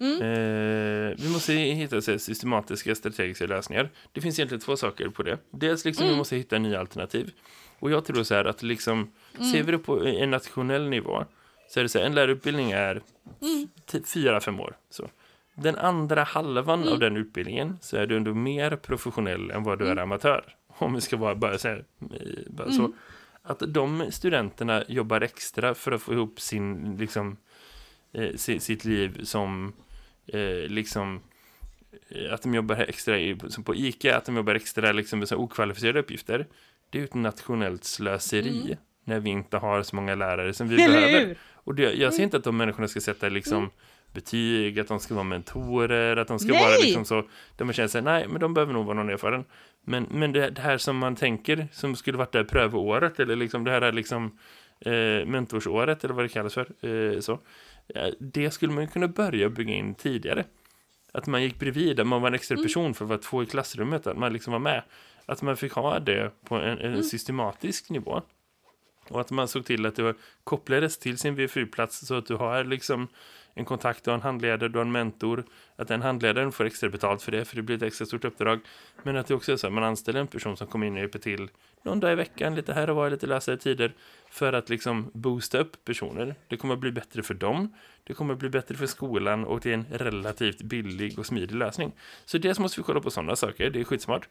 Eh, 0.00 1.14
vi 1.18 1.28
måste 1.32 1.52
hitta 1.52 2.00
så 2.00 2.18
systematiska 2.18 2.94
strategiska 2.94 3.46
lösningar. 3.46 3.90
Det 4.12 4.20
finns 4.20 4.38
egentligen 4.38 4.60
två 4.60 4.76
saker 4.76 5.08
på 5.08 5.22
det. 5.22 5.38
Dels 5.50 5.84
liksom 5.84 6.06
vi 6.08 6.16
måste 6.16 6.36
hitta 6.36 6.58
nya 6.58 6.80
alternativ. 6.80 7.30
Och 7.78 7.90
jag 7.90 8.04
tror 8.04 8.22
så 8.22 8.34
här 8.34 8.44
att 8.44 8.62
liksom, 8.62 9.10
ser 9.52 9.62
vi 9.62 9.72
det 9.72 9.78
på 9.78 10.04
en 10.06 10.30
nationell 10.30 10.88
nivå 10.88 11.24
så 11.68 11.80
är 11.80 11.82
det 11.84 11.88
så 11.88 11.98
här, 11.98 12.06
en 12.06 12.14
lärarutbildning 12.14 12.70
är 12.70 13.02
typ 13.86 14.08
fyra, 14.08 14.40
fem 14.40 14.60
år. 14.60 14.76
Så. 14.90 15.08
Den 15.54 15.76
andra 15.76 16.22
halvan 16.24 16.88
av 16.88 16.98
den 16.98 17.16
utbildningen 17.16 17.78
så 17.80 17.96
är 17.96 18.06
du 18.06 18.16
ändå 18.16 18.34
mer 18.34 18.76
professionell 18.76 19.50
än 19.50 19.62
vad 19.62 19.78
du 19.78 19.86
är 19.88 19.96
amatör. 19.96 20.44
Om 20.68 20.94
vi 20.94 21.00
ska 21.00 21.16
vara 21.16 21.34
bara 21.34 21.58
så 21.58 21.68
här, 21.68 21.84
eh, 22.00 22.06
bara 22.46 22.72
så. 22.72 22.92
Att 23.42 23.62
de 23.68 24.06
studenterna 24.10 24.84
jobbar 24.88 25.20
extra 25.20 25.74
för 25.74 25.92
att 25.92 26.02
få 26.02 26.12
ihop 26.12 26.40
sin, 26.40 26.96
liksom, 26.96 27.36
eh, 28.12 28.34
si- 28.36 28.60
sitt 28.60 28.84
liv 28.84 29.24
som 29.24 29.72
eh, 30.26 30.68
liksom 30.68 31.20
eh, 32.08 32.32
att 32.34 32.42
de 32.42 32.54
jobbar 32.54 32.76
extra 32.76 33.18
i, 33.18 33.38
som 33.48 33.64
på 33.64 33.74
ICA, 33.74 34.16
att 34.16 34.24
de 34.24 34.36
jobbar 34.36 34.54
extra 34.54 34.92
liksom, 34.92 35.18
med 35.18 35.28
så 35.28 35.36
okvalificerade 35.36 36.00
uppgifter 36.00 36.46
det 36.90 36.98
är 36.98 37.00
ju 37.00 37.04
ett 37.04 37.14
nationellt 37.14 37.84
slöseri 37.84 38.60
Mm. 38.64 38.76
när 39.04 39.20
vi 39.20 39.30
inte 39.30 39.56
har 39.56 39.82
så 39.82 39.96
många 39.96 40.14
lärare 40.14 40.52
som 40.54 40.68
vi 40.68 40.82
Eller 40.84 41.00
behöver. 41.00 41.26
hur? 41.26 41.36
Och 41.54 41.74
det, 41.74 41.92
jag 41.92 42.14
ser 42.14 42.22
inte 42.22 42.36
att 42.36 42.44
de 42.44 42.56
människorna 42.56 42.88
ska 42.88 43.00
sätta 43.00 43.28
liksom 43.28 43.70
betyg, 44.14 44.80
att 44.80 44.88
de 44.88 45.00
ska 45.00 45.14
vara 45.14 45.24
mentorer, 45.24 46.16
att 46.16 46.28
de 46.28 46.38
ska 46.38 46.52
Nej! 46.52 46.62
vara 46.62 46.76
liksom 46.78 47.04
så, 47.04 47.24
man 47.58 47.72
känner 47.72 47.88
sig, 47.88 48.02
nej, 48.02 48.28
men 48.28 48.40
de 48.40 48.54
behöver 48.54 48.72
nog 48.72 48.86
vara 48.86 48.96
någon 48.96 49.10
erfaren. 49.10 49.44
Men, 49.84 50.06
men 50.10 50.32
det, 50.32 50.50
det 50.50 50.60
här 50.60 50.78
som 50.78 50.96
man 50.96 51.16
tänker, 51.16 51.68
som 51.72 51.96
skulle 51.96 52.18
varit 52.18 52.32
det 52.32 52.38
här 52.38 52.44
prövoåret, 52.44 53.20
eller 53.20 53.36
liksom 53.36 53.64
det 53.64 53.70
här 53.70 53.82
är 53.82 53.92
liksom 53.92 54.38
eh, 54.80 55.26
mentorsåret, 55.26 56.04
eller 56.04 56.14
vad 56.14 56.24
det 56.24 56.28
kallas 56.28 56.54
för, 56.54 56.66
eh, 57.14 57.20
så. 57.20 57.38
Eh, 57.94 58.08
Det 58.18 58.50
skulle 58.50 58.72
man 58.72 58.84
ju 58.84 58.90
kunna 58.90 59.08
börja 59.08 59.48
bygga 59.48 59.74
in 59.74 59.94
tidigare. 59.94 60.44
Att 61.12 61.26
man 61.26 61.42
gick 61.42 61.58
bredvid, 61.58 62.00
att 62.00 62.06
man 62.06 62.20
var 62.20 62.28
en 62.28 62.34
extra 62.34 62.56
person 62.56 62.94
för 62.94 63.04
att 63.04 63.08
vara 63.08 63.18
två 63.18 63.42
i 63.42 63.46
klassrummet, 63.46 64.06
att 64.06 64.18
man 64.18 64.32
liksom 64.32 64.52
var 64.52 64.60
med. 64.60 64.82
Att 65.26 65.42
man 65.42 65.56
fick 65.56 65.72
ha 65.72 65.98
det 65.98 66.30
på 66.44 66.54
en, 66.54 66.78
en 66.78 67.04
systematisk 67.04 67.90
nivå. 67.90 68.22
Och 69.08 69.20
att 69.20 69.30
man 69.30 69.48
såg 69.48 69.64
till 69.64 69.86
att 69.86 69.96
det 69.96 70.02
var, 70.02 70.14
kopplades 70.44 70.98
till 70.98 71.18
sin 71.18 71.34
VFU-plats 71.34 72.06
så 72.06 72.14
att 72.14 72.26
du 72.26 72.34
har 72.34 72.64
liksom 72.64 73.08
en 73.58 73.64
kontakt, 73.64 74.04
du 74.04 74.10
har 74.10 74.14
en 74.14 74.22
handledare, 74.22 74.68
du 74.68 74.78
har 74.78 74.84
en 74.84 74.92
mentor. 74.92 75.44
Att 75.76 75.88
den 75.88 76.02
handledaren 76.02 76.52
får 76.52 76.64
extra 76.64 76.88
betalt 76.88 77.22
för 77.22 77.32
det, 77.32 77.44
för 77.44 77.56
det 77.56 77.62
blir 77.62 77.76
ett 77.76 77.82
extra 77.82 78.06
stort 78.06 78.24
uppdrag. 78.24 78.60
Men 79.02 79.16
att 79.16 79.26
det 79.26 79.34
också 79.34 79.52
är 79.52 79.56
så 79.56 79.66
att 79.66 79.72
man 79.72 79.84
anställer 79.84 80.20
en 80.20 80.26
person 80.26 80.56
som 80.56 80.66
kommer 80.66 80.86
in 80.86 80.92
och 80.92 80.98
hjälper 80.98 81.18
till 81.18 81.48
någon 81.82 82.00
dag 82.00 82.12
i 82.12 82.14
veckan, 82.14 82.54
lite 82.54 82.72
här 82.72 82.90
och 82.90 82.96
var, 82.96 83.10
lite 83.10 83.26
lösare 83.26 83.56
tider. 83.56 83.92
För 84.30 84.52
att 84.52 84.68
liksom 84.68 85.10
boosta 85.14 85.58
upp 85.58 85.84
personer. 85.84 86.34
Det 86.48 86.56
kommer 86.56 86.74
att 86.74 86.80
bli 86.80 86.92
bättre 86.92 87.22
för 87.22 87.34
dem. 87.34 87.74
Det 88.04 88.14
kommer 88.14 88.32
att 88.34 88.40
bli 88.40 88.48
bättre 88.48 88.74
för 88.74 88.86
skolan 88.86 89.44
och 89.44 89.60
det 89.60 89.70
är 89.70 89.74
en 89.74 89.86
relativt 89.90 90.62
billig 90.62 91.18
och 91.18 91.26
smidig 91.26 91.56
lösning. 91.56 91.92
Så 92.24 92.38
dels 92.38 92.58
måste 92.58 92.80
vi 92.80 92.84
kolla 92.84 93.00
på 93.00 93.10
sådana 93.10 93.36
saker, 93.36 93.70
det 93.70 93.80
är 93.80 93.84
skitsmart. 93.84 94.28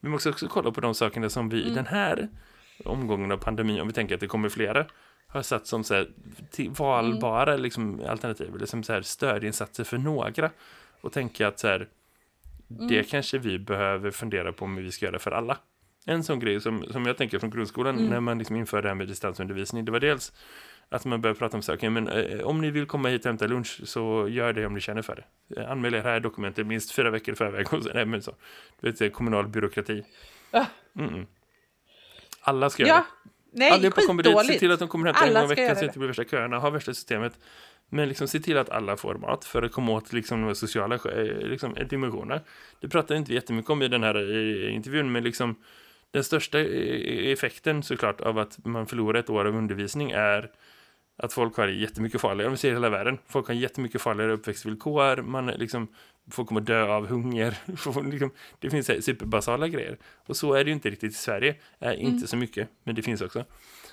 Vi 0.00 0.08
måste 0.08 0.30
också 0.30 0.48
kolla 0.48 0.70
på 0.70 0.80
de 0.80 0.94
sakerna 0.94 1.28
som 1.28 1.48
vi 1.48 1.64
i 1.64 1.74
den 1.74 1.86
här 1.86 2.28
omgången 2.84 3.32
av 3.32 3.36
pandemin, 3.36 3.80
om 3.80 3.86
vi 3.86 3.94
tänker 3.94 4.14
att 4.14 4.20
det 4.20 4.26
kommer 4.26 4.48
flera, 4.48 4.86
har 5.28 5.42
satt 5.42 5.66
som 5.66 5.84
så 5.84 5.94
här, 5.94 6.08
valbara 6.68 7.56
liksom, 7.56 8.02
alternativ, 8.08 8.54
eller 8.54 8.66
som 8.66 8.82
så 8.82 8.92
här, 8.92 9.02
stödinsatser 9.02 9.84
för 9.84 9.98
några. 9.98 10.50
Och 11.00 11.12
tänka 11.12 11.48
att 11.48 11.58
så 11.58 11.68
här, 11.68 11.88
det 12.68 13.10
kanske 13.10 13.38
vi 13.38 13.58
behöver 13.58 14.10
fundera 14.10 14.52
på 14.52 14.64
om 14.64 14.76
vi 14.76 14.92
ska 14.92 15.06
göra 15.06 15.18
för 15.18 15.30
alla. 15.30 15.58
En 16.04 16.24
sån 16.24 16.40
grej 16.40 16.60
som, 16.60 16.84
som 16.90 17.06
jag 17.06 17.16
tänker 17.16 17.38
från 17.38 17.50
grundskolan 17.50 17.96
när 17.96 18.20
man 18.20 18.38
liksom 18.38 18.56
inför 18.56 18.82
det 18.82 18.88
här 18.88 18.94
med 18.94 19.08
distansundervisning, 19.08 19.84
det 19.84 19.92
var 19.92 20.00
dels 20.00 20.32
att 20.88 21.04
man 21.04 21.20
börjar 21.20 21.34
prata 21.34 21.56
om 21.56 21.62
så 21.62 21.72
här, 21.72 21.76
okay, 21.76 21.90
men 21.90 22.08
eh, 22.08 22.40
om 22.40 22.60
ni 22.60 22.70
vill 22.70 22.86
komma 22.86 23.08
hit 23.08 23.20
och 23.20 23.26
hämta 23.28 23.46
lunch 23.46 23.80
så 23.84 24.28
gör 24.28 24.52
det 24.52 24.66
om 24.66 24.74
ni 24.74 24.80
känner 24.80 25.02
för 25.02 25.16
det. 25.16 25.60
Eh, 25.60 25.70
Anmäl 25.70 25.94
er 25.94 26.02
här 26.02 26.20
dokumentet 26.20 26.66
minst 26.66 26.92
fyra 26.92 27.10
veckor 27.10 27.34
i 27.34 27.36
förväg. 27.36 27.66
Och 27.74 27.82
så, 27.82 27.90
nej, 27.94 28.06
men 28.06 28.22
så. 28.22 28.34
Du 28.80 28.90
vet, 28.90 28.98
det 28.98 29.06
är 29.06 29.10
kommunal 29.10 29.48
byråkrati. 29.48 30.04
Mm-mm. 30.92 31.26
Alla 32.40 32.70
ska 32.70 32.82
göra 32.82 32.96
Ja, 32.96 33.06
det. 33.24 33.30
Nej, 33.58 33.70
Allihopa 33.70 34.00
kommer 34.00 34.22
dit, 34.22 34.46
se 34.46 34.58
till 34.58 34.72
att 34.72 34.78
de 34.78 34.88
kommer 34.88 35.06
hämta 35.06 35.22
en 35.24 35.28
Alla 35.28 35.40
gång 35.40 35.52
i 35.52 35.54
veckan 35.54 35.66
så 35.66 35.72
att 35.72 35.78
det 35.78 35.86
inte 35.86 35.98
blir 35.98 36.08
värsta 36.08 36.24
köerna, 36.24 36.58
ha 36.58 36.70
värsta 36.70 36.94
systemet. 36.94 37.32
Men 37.90 38.08
liksom 38.08 38.28
se 38.28 38.40
till 38.40 38.58
att 38.58 38.70
alla 38.70 38.96
får 38.96 39.14
mat 39.14 39.44
för 39.44 39.62
att 39.62 39.72
komma 39.72 39.92
åt 39.92 40.12
liksom 40.12 40.46
de 40.46 40.54
sociala 40.54 40.94
eh, 40.94 41.24
liksom, 41.24 41.76
dimensionerna. 41.90 42.40
Det 42.80 42.88
pratar 42.88 43.14
inte 43.14 43.34
jättemycket 43.34 43.70
om 43.70 43.82
i 43.82 43.88
den 43.88 44.02
här 44.02 44.14
eh, 44.14 44.74
intervjun, 44.74 45.12
men 45.12 45.24
liksom 45.24 45.56
den 46.10 46.24
största 46.24 46.58
eh, 46.58 47.32
effekten 47.32 47.82
såklart 47.82 48.20
av 48.20 48.38
att 48.38 48.64
man 48.64 48.86
förlorar 48.86 49.20
ett 49.20 49.30
år 49.30 49.44
av 49.44 49.56
undervisning 49.56 50.10
är 50.10 50.50
att 51.22 51.32
folk 51.32 51.56
har 51.56 51.68
jättemycket 51.68 52.20
farligare, 52.20 52.46
om 52.46 52.52
vi 52.52 52.58
ser 52.58 52.70
i 52.70 52.72
hela 52.72 52.90
världen. 52.90 53.18
Folk 53.26 53.46
har 53.46 53.54
jättemycket 53.54 54.02
farligare 54.02 54.32
uppväxtvillkor, 54.32 55.22
man 55.22 55.46
liksom, 55.46 55.88
folk 56.30 56.48
kommer 56.48 56.60
dö 56.60 56.82
av 56.82 57.06
hunger. 57.06 57.58
Liksom, 58.10 58.30
det 58.58 58.70
finns 58.70 59.04
superbasala 59.04 59.68
grejer. 59.68 59.98
Och 60.26 60.36
så 60.36 60.54
är 60.54 60.64
det 60.64 60.68
ju 60.68 60.74
inte 60.74 60.90
riktigt 60.90 61.12
i 61.12 61.14
Sverige. 61.14 61.56
Eh, 61.78 62.02
inte 62.02 62.26
så 62.26 62.36
mycket, 62.36 62.68
men 62.84 62.94
det 62.94 63.02
finns 63.02 63.20
också. 63.20 63.44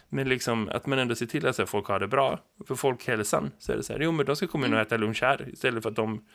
Men 0.10 0.30
liksom 0.30 0.70
att 0.70 0.86
man 0.86 1.00
ändå 1.00 1.16
ser 1.16 1.26
till 1.26 1.48
att 1.48 1.56
så 1.56 1.62
här, 1.62 1.68
folk 1.68 1.88
har 1.88 2.00
det 2.00 2.08
bra. 2.08 2.40
För 2.68 2.76
folkhälsan 2.76 3.52
så 3.60 3.72
är 3.72 3.78
det 3.78 3.84
så 3.84 3.94
här, 3.94 4.00
jo 4.00 4.12
men 4.12 4.26
de 4.26 4.36
ska 4.36 4.48
komma 4.48 4.68
in 4.68 4.74
och 4.74 4.80
äta 4.80 4.98
lunch 4.98 5.22
här 5.22 5.50
istället 5.54 5.84
för 5.84 5.90
att 5.90 5.96
de 5.96 6.26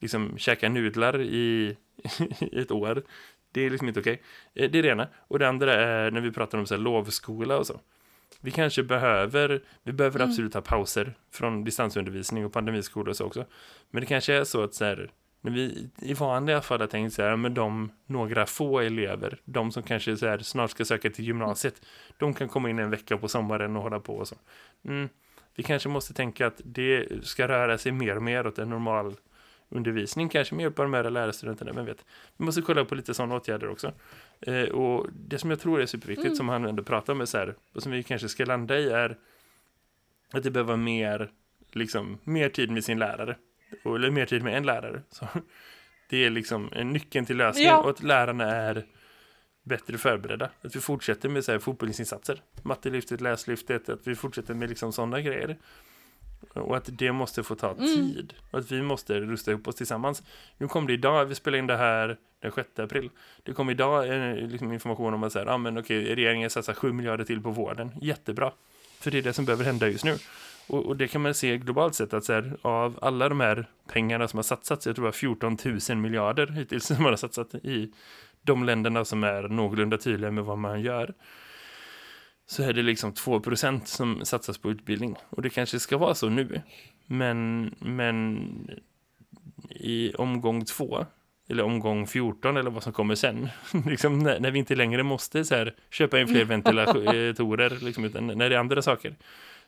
liksom 0.00 0.38
käkar 0.38 0.68
nudlar 0.68 1.20
i, 1.20 1.76
i 2.40 2.60
ett 2.60 2.70
år. 2.70 3.02
Det 3.52 3.60
är 3.60 3.70
liksom 3.70 3.88
inte 3.88 4.00
okej. 4.00 4.22
Eh, 4.54 4.70
Det 4.70 4.78
är 4.78 4.82
det 4.82 4.88
ena. 4.88 5.08
Och 5.28 5.38
det 5.38 5.48
andra 5.48 5.74
är 5.74 6.10
när 6.10 6.20
vi 6.20 6.32
pratar 6.32 6.58
om 6.58 6.66
så 6.66 6.74
här, 6.74 6.82
lovskola 6.82 7.58
och 7.58 7.66
så. 7.66 7.80
Vi 8.40 8.50
kanske 8.50 8.82
behöver, 8.82 9.62
vi 9.82 9.92
behöver 9.92 10.20
absolut 10.20 10.54
ha 10.54 10.60
pauser 10.60 11.14
från 11.32 11.64
distansundervisning 11.64 12.44
och 12.44 12.52
pandemiskola 12.52 13.10
och 13.10 13.16
så 13.16 13.24
också. 13.24 13.44
Men 13.90 14.00
det 14.00 14.06
kanske 14.06 14.34
är 14.34 14.44
så 14.44 14.62
att 14.62 14.74
så 14.74 14.84
här, 14.84 15.10
när 15.46 15.52
vi 15.52 15.88
i 15.98 16.14
vanliga 16.14 16.60
fall 16.60 16.80
har 16.80 16.86
tänkt 16.86 17.14
så 17.14 17.22
här, 17.22 17.36
men 17.36 17.54
de 17.54 17.92
några 18.06 18.46
få 18.46 18.80
elever, 18.80 19.38
de 19.44 19.72
som 19.72 19.82
kanske 19.82 20.16
så 20.16 20.26
här, 20.26 20.38
snart 20.38 20.70
ska 20.70 20.84
söka 20.84 21.10
till 21.10 21.24
gymnasiet, 21.24 21.82
de 22.18 22.34
kan 22.34 22.48
komma 22.48 22.70
in 22.70 22.78
en 22.78 22.90
vecka 22.90 23.18
på 23.18 23.28
sommaren 23.28 23.76
och 23.76 23.82
hålla 23.82 24.00
på 24.00 24.16
och 24.16 24.28
så. 24.28 24.36
Mm, 24.84 25.08
vi 25.54 25.62
kanske 25.62 25.88
måste 25.88 26.14
tänka 26.14 26.46
att 26.46 26.60
det 26.64 27.08
ska 27.22 27.48
röra 27.48 27.78
sig 27.78 27.92
mer 27.92 28.16
och 28.16 28.22
mer 28.22 28.46
åt 28.46 28.58
en 28.58 28.70
normal 28.70 29.14
undervisning, 29.68 30.28
kanske 30.28 30.54
med 30.54 30.62
hjälp 30.62 30.78
av 30.78 30.84
de 30.84 30.94
här 30.94 31.10
lärarstudenterna, 31.10 31.72
men 31.72 31.86
vet. 31.86 32.04
Vi 32.36 32.44
måste 32.44 32.62
kolla 32.62 32.84
på 32.84 32.94
lite 32.94 33.14
sådana 33.14 33.34
åtgärder 33.36 33.68
också. 33.68 33.92
Eh, 34.40 34.62
och 34.62 35.06
det 35.12 35.38
som 35.38 35.50
jag 35.50 35.60
tror 35.60 35.80
är 35.80 35.86
superviktigt, 35.86 36.36
som 36.36 36.48
han 36.48 36.64
ändå 36.64 36.82
pratar 36.82 37.12
om, 37.12 37.20
är 37.20 37.24
så 37.24 37.38
här, 37.38 37.54
och 37.74 37.82
som 37.82 37.92
vi 37.92 38.02
kanske 38.02 38.28
ska 38.28 38.44
landa 38.44 38.78
i, 38.78 38.88
är 38.88 39.16
att 40.32 40.42
det 40.42 40.50
behöver 40.50 40.76
mer, 40.76 41.30
liksom, 41.72 42.18
mer 42.24 42.48
tid 42.48 42.70
med 42.70 42.84
sin 42.84 42.98
lärare. 42.98 43.36
Eller 43.84 44.10
mer 44.10 44.26
tid 44.26 44.42
med 44.42 44.56
en 44.56 44.66
lärare. 44.66 45.02
Så 45.10 45.28
det 46.08 46.24
är 46.24 46.30
liksom 46.30 46.70
nyckeln 46.84 47.26
till 47.26 47.36
lösningen. 47.36 47.70
Ja. 47.70 47.82
Och 47.82 47.90
att 47.90 48.02
lärarna 48.02 48.44
är 48.44 48.84
bättre 49.62 49.98
förberedda. 49.98 50.50
Att 50.62 50.76
vi 50.76 50.80
fortsätter 50.80 51.28
med 51.28 51.44
så 51.44 51.52
här 51.52 51.58
fortbildningsinsatser. 51.58 52.42
Mattelyftet, 52.62 53.20
läslyftet, 53.20 53.88
att 53.88 54.06
vi 54.06 54.14
fortsätter 54.14 54.54
med 54.54 54.68
liksom 54.68 54.92
sådana 54.92 55.20
grejer. 55.20 55.56
Och 56.54 56.76
att 56.76 56.98
det 56.98 57.12
måste 57.12 57.42
få 57.42 57.54
ta 57.54 57.74
tid. 57.74 58.34
Och 58.50 58.58
att 58.58 58.72
vi 58.72 58.82
måste 58.82 59.20
rusta 59.20 59.50
ihop 59.50 59.68
oss 59.68 59.74
tillsammans. 59.74 60.22
Nu 60.58 60.68
kom 60.68 60.86
det 60.86 60.92
idag, 60.92 61.24
vi 61.24 61.34
spelar 61.34 61.58
in 61.58 61.66
det 61.66 61.76
här 61.76 62.16
den 62.40 62.52
6 62.52 62.78
april. 62.78 63.10
Det 63.42 63.52
kom 63.52 63.70
idag 63.70 64.08
eh, 64.08 64.34
liksom 64.34 64.72
information 64.72 65.14
om 65.14 65.22
att 65.22 65.32
säga, 65.32 65.52
ah, 65.52 65.58
men 65.58 65.78
okej, 65.78 66.14
regeringen 66.14 66.50
satsar 66.50 66.74
7 66.74 66.92
miljarder 66.92 67.24
till 67.24 67.42
på 67.42 67.50
vården. 67.50 67.90
Jättebra. 68.00 68.52
För 69.00 69.10
det 69.10 69.18
är 69.18 69.22
det 69.22 69.32
som 69.32 69.44
behöver 69.44 69.64
hända 69.64 69.88
just 69.88 70.04
nu. 70.04 70.16
Och, 70.66 70.86
och 70.86 70.96
det 70.96 71.08
kan 71.08 71.22
man 71.22 71.34
se 71.34 71.58
globalt 71.58 71.94
sett 71.94 72.14
att 72.14 72.24
så 72.24 72.32
här, 72.32 72.56
av 72.62 72.98
alla 73.02 73.28
de 73.28 73.40
här 73.40 73.66
pengarna 73.88 74.28
som 74.28 74.38
har 74.38 74.42
satsats, 74.42 74.86
jag 74.86 74.96
tror 74.96 75.04
det 75.04 75.08
var 75.08 75.12
14 75.12 75.56
000 75.88 75.98
miljarder 75.98 76.46
hittills 76.46 76.84
som 76.86 77.02
man 77.02 77.12
har 77.12 77.16
satsat 77.16 77.54
i 77.54 77.92
de 78.42 78.64
länderna 78.64 79.04
som 79.04 79.24
är 79.24 79.42
någorlunda 79.42 79.98
tydliga 79.98 80.30
med 80.30 80.44
vad 80.44 80.58
man 80.58 80.80
gör 80.80 81.14
så 82.46 82.62
är 82.62 82.72
det 82.72 82.82
liksom 82.82 83.12
2% 83.12 83.84
som 83.84 84.24
satsas 84.24 84.58
på 84.58 84.70
utbildning. 84.70 85.16
Och 85.30 85.42
det 85.42 85.50
kanske 85.50 85.80
ska 85.80 85.98
vara 85.98 86.14
så 86.14 86.28
nu. 86.28 86.60
Men, 87.06 87.64
men 87.78 88.70
i 89.70 90.14
omgång 90.14 90.64
två, 90.64 91.06
eller 91.48 91.62
omgång 91.62 92.06
14 92.06 92.56
eller 92.56 92.70
vad 92.70 92.82
som 92.82 92.92
kommer 92.92 93.14
sen, 93.14 93.48
liksom 93.86 94.18
när, 94.18 94.40
när 94.40 94.50
vi 94.50 94.58
inte 94.58 94.74
längre 94.74 95.02
måste 95.02 95.44
så 95.44 95.54
här, 95.54 95.74
köpa 95.90 96.20
in 96.20 96.28
fler 96.28 96.44
ventilatorer, 96.54 97.84
liksom, 97.84 98.04
utan 98.04 98.26
när 98.26 98.50
det 98.50 98.56
är 98.56 98.60
andra 98.60 98.82
saker, 98.82 99.16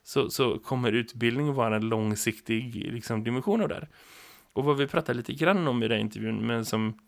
så, 0.03 0.31
så 0.31 0.59
kommer 0.59 0.93
utbildning 0.93 1.55
vara 1.55 1.77
en 1.77 1.89
långsiktig 1.89 2.75
liksom, 2.75 3.25
dimension 3.25 3.63
av 3.63 3.69
det 3.69 3.75
här. 3.75 3.89
Och 4.53 4.65
vad 4.65 4.77
vi 4.77 4.87
pratar 4.87 5.15
lite 5.15 5.33
grann 5.33 5.69
om 5.69 5.83
i 5.83 5.89
den 5.89 6.01
intervjun, 6.01 6.47
men 6.47 6.65
som 6.65 6.99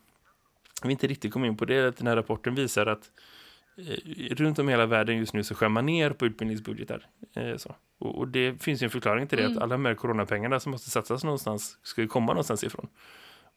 vi 0.82 0.90
inte 0.92 1.06
riktigt 1.06 1.32
kom 1.32 1.44
in 1.44 1.56
på 1.56 1.64
det, 1.64 1.74
är 1.74 1.86
att 1.86 1.96
den 1.96 2.06
här 2.06 2.16
rapporten 2.16 2.54
visar 2.54 2.86
att 2.86 3.10
eh, 3.76 4.34
runt 4.34 4.58
om 4.58 4.68
i 4.68 4.72
hela 4.72 4.86
världen 4.86 5.16
just 5.16 5.34
nu 5.34 5.44
så 5.44 5.54
skär 5.54 5.68
man 5.68 5.86
ner 5.86 6.10
på 6.10 6.26
utbildningsbudgetar. 6.26 7.06
Eh, 7.34 7.56
så. 7.56 7.74
Och, 7.98 8.18
och 8.18 8.28
det 8.28 8.62
finns 8.62 8.82
ju 8.82 8.84
en 8.84 8.90
förklaring 8.90 9.26
till 9.26 9.38
det, 9.38 9.46
att 9.46 9.56
alla 9.56 9.74
de 9.74 9.84
här 9.84 9.94
coronapengarna 9.94 10.60
som 10.60 10.72
måste 10.72 10.90
satsas 10.90 11.24
någonstans 11.24 11.78
ska 11.82 12.02
ju 12.02 12.08
komma 12.08 12.32
någonstans 12.32 12.64
ifrån. 12.64 12.88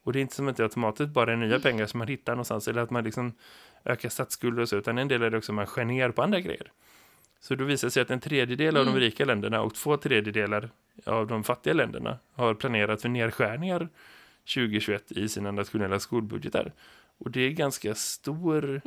Och 0.04 0.14
det 0.14 0.20
är 0.20 0.22
inte 0.22 0.36
som 0.36 0.48
att 0.48 0.58
det 0.58 0.64
automatiskt 0.64 1.14
bara 1.14 1.34
är 1.34 1.36
nya 1.36 1.60
pengar 1.60 1.86
som 1.86 1.98
man 1.98 2.08
hittar 2.08 2.34
någonstans, 2.34 2.68
eller 2.68 2.82
att 2.82 2.90
man 2.90 3.04
liksom 3.04 3.34
ökar 3.86 4.10
statsskulder 4.10 4.62
och 4.62 4.70
så, 4.70 4.76
utan 4.76 4.98
en 4.98 5.08
del 5.08 5.22
är 5.22 5.30
det 5.30 5.38
också 5.38 5.52
att 5.52 5.56
man 5.56 5.68
skär 5.68 5.86
ner 5.86 6.12
på 6.12 6.24
andra 6.24 6.40
grejer. 6.40 6.72
Så 7.44 7.56
då 7.56 7.64
visar 7.64 7.88
det 7.88 7.92
sig 7.92 8.02
att 8.02 8.12
en 8.12 8.20
tredjedel 8.20 8.78
av 8.78 8.86
de 8.86 8.96
rika 8.96 9.26
länderna 9.26 9.62
och 9.62 9.76
två 9.76 9.98
tredjedelar 9.98 10.70
av 11.06 11.28
de 11.28 11.44
fattiga 11.44 11.74
länderna 11.74 12.20
har 12.34 12.54
planerat 12.54 13.02
för 13.02 13.10
nedskärningar 13.10 13.90
2021 14.54 15.12
i 15.12 15.30
sina 15.30 15.52
nationella 15.52 16.00
skolbudgetar. 16.00 16.74
Och 17.18 17.32
det 17.32 17.42
är 17.42 17.50
ganska 17.50 17.96
stor, 17.96 18.82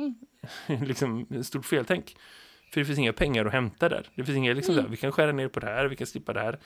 liksom, 0.85 1.27
stort 1.43 1.65
feltänk. 1.65 2.15
För 2.73 2.81
det 2.81 2.85
finns 2.85 2.99
inga 2.99 3.13
pengar 3.13 3.45
att 3.45 3.51
hämta 3.51 3.89
där. 3.89 4.09
Det 4.15 4.23
finns 4.23 4.37
inga, 4.37 4.53
liksom, 4.53 4.75
där, 4.75 4.85
vi 4.89 4.97
kan 4.97 5.11
skära 5.11 5.31
ner 5.31 5.47
på 5.47 5.59
det 5.59 5.67
här, 5.67 5.85
vi 5.85 5.95
kan 5.95 6.07
slippa 6.07 6.33
det 6.33 6.41
här. 6.41 6.59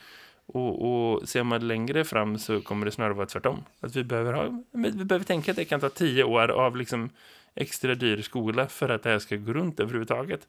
Och, 0.46 0.82
och 0.88 1.28
ser 1.28 1.42
man 1.42 1.68
längre 1.68 2.04
fram 2.04 2.38
så 2.38 2.60
kommer 2.60 2.86
det 2.86 2.92
snarare 2.92 3.14
vara 3.14 3.26
tvärtom. 3.26 3.64
Att 3.80 3.96
vi 3.96 4.04
behöver, 4.04 4.32
ha, 4.32 4.62
vi 4.70 5.04
behöver 5.04 5.24
tänka 5.24 5.50
att 5.50 5.56
det 5.56 5.64
kan 5.64 5.80
ta 5.80 5.88
tio 5.88 6.24
år 6.24 6.50
av 6.50 6.76
liksom 6.76 7.10
extra 7.54 7.94
dyr 7.94 8.22
skola 8.22 8.66
för 8.66 8.88
att 8.88 9.02
det 9.02 9.10
här 9.10 9.18
ska 9.18 9.36
gå 9.36 9.52
runt 9.52 9.80
överhuvudtaget. 9.80 10.48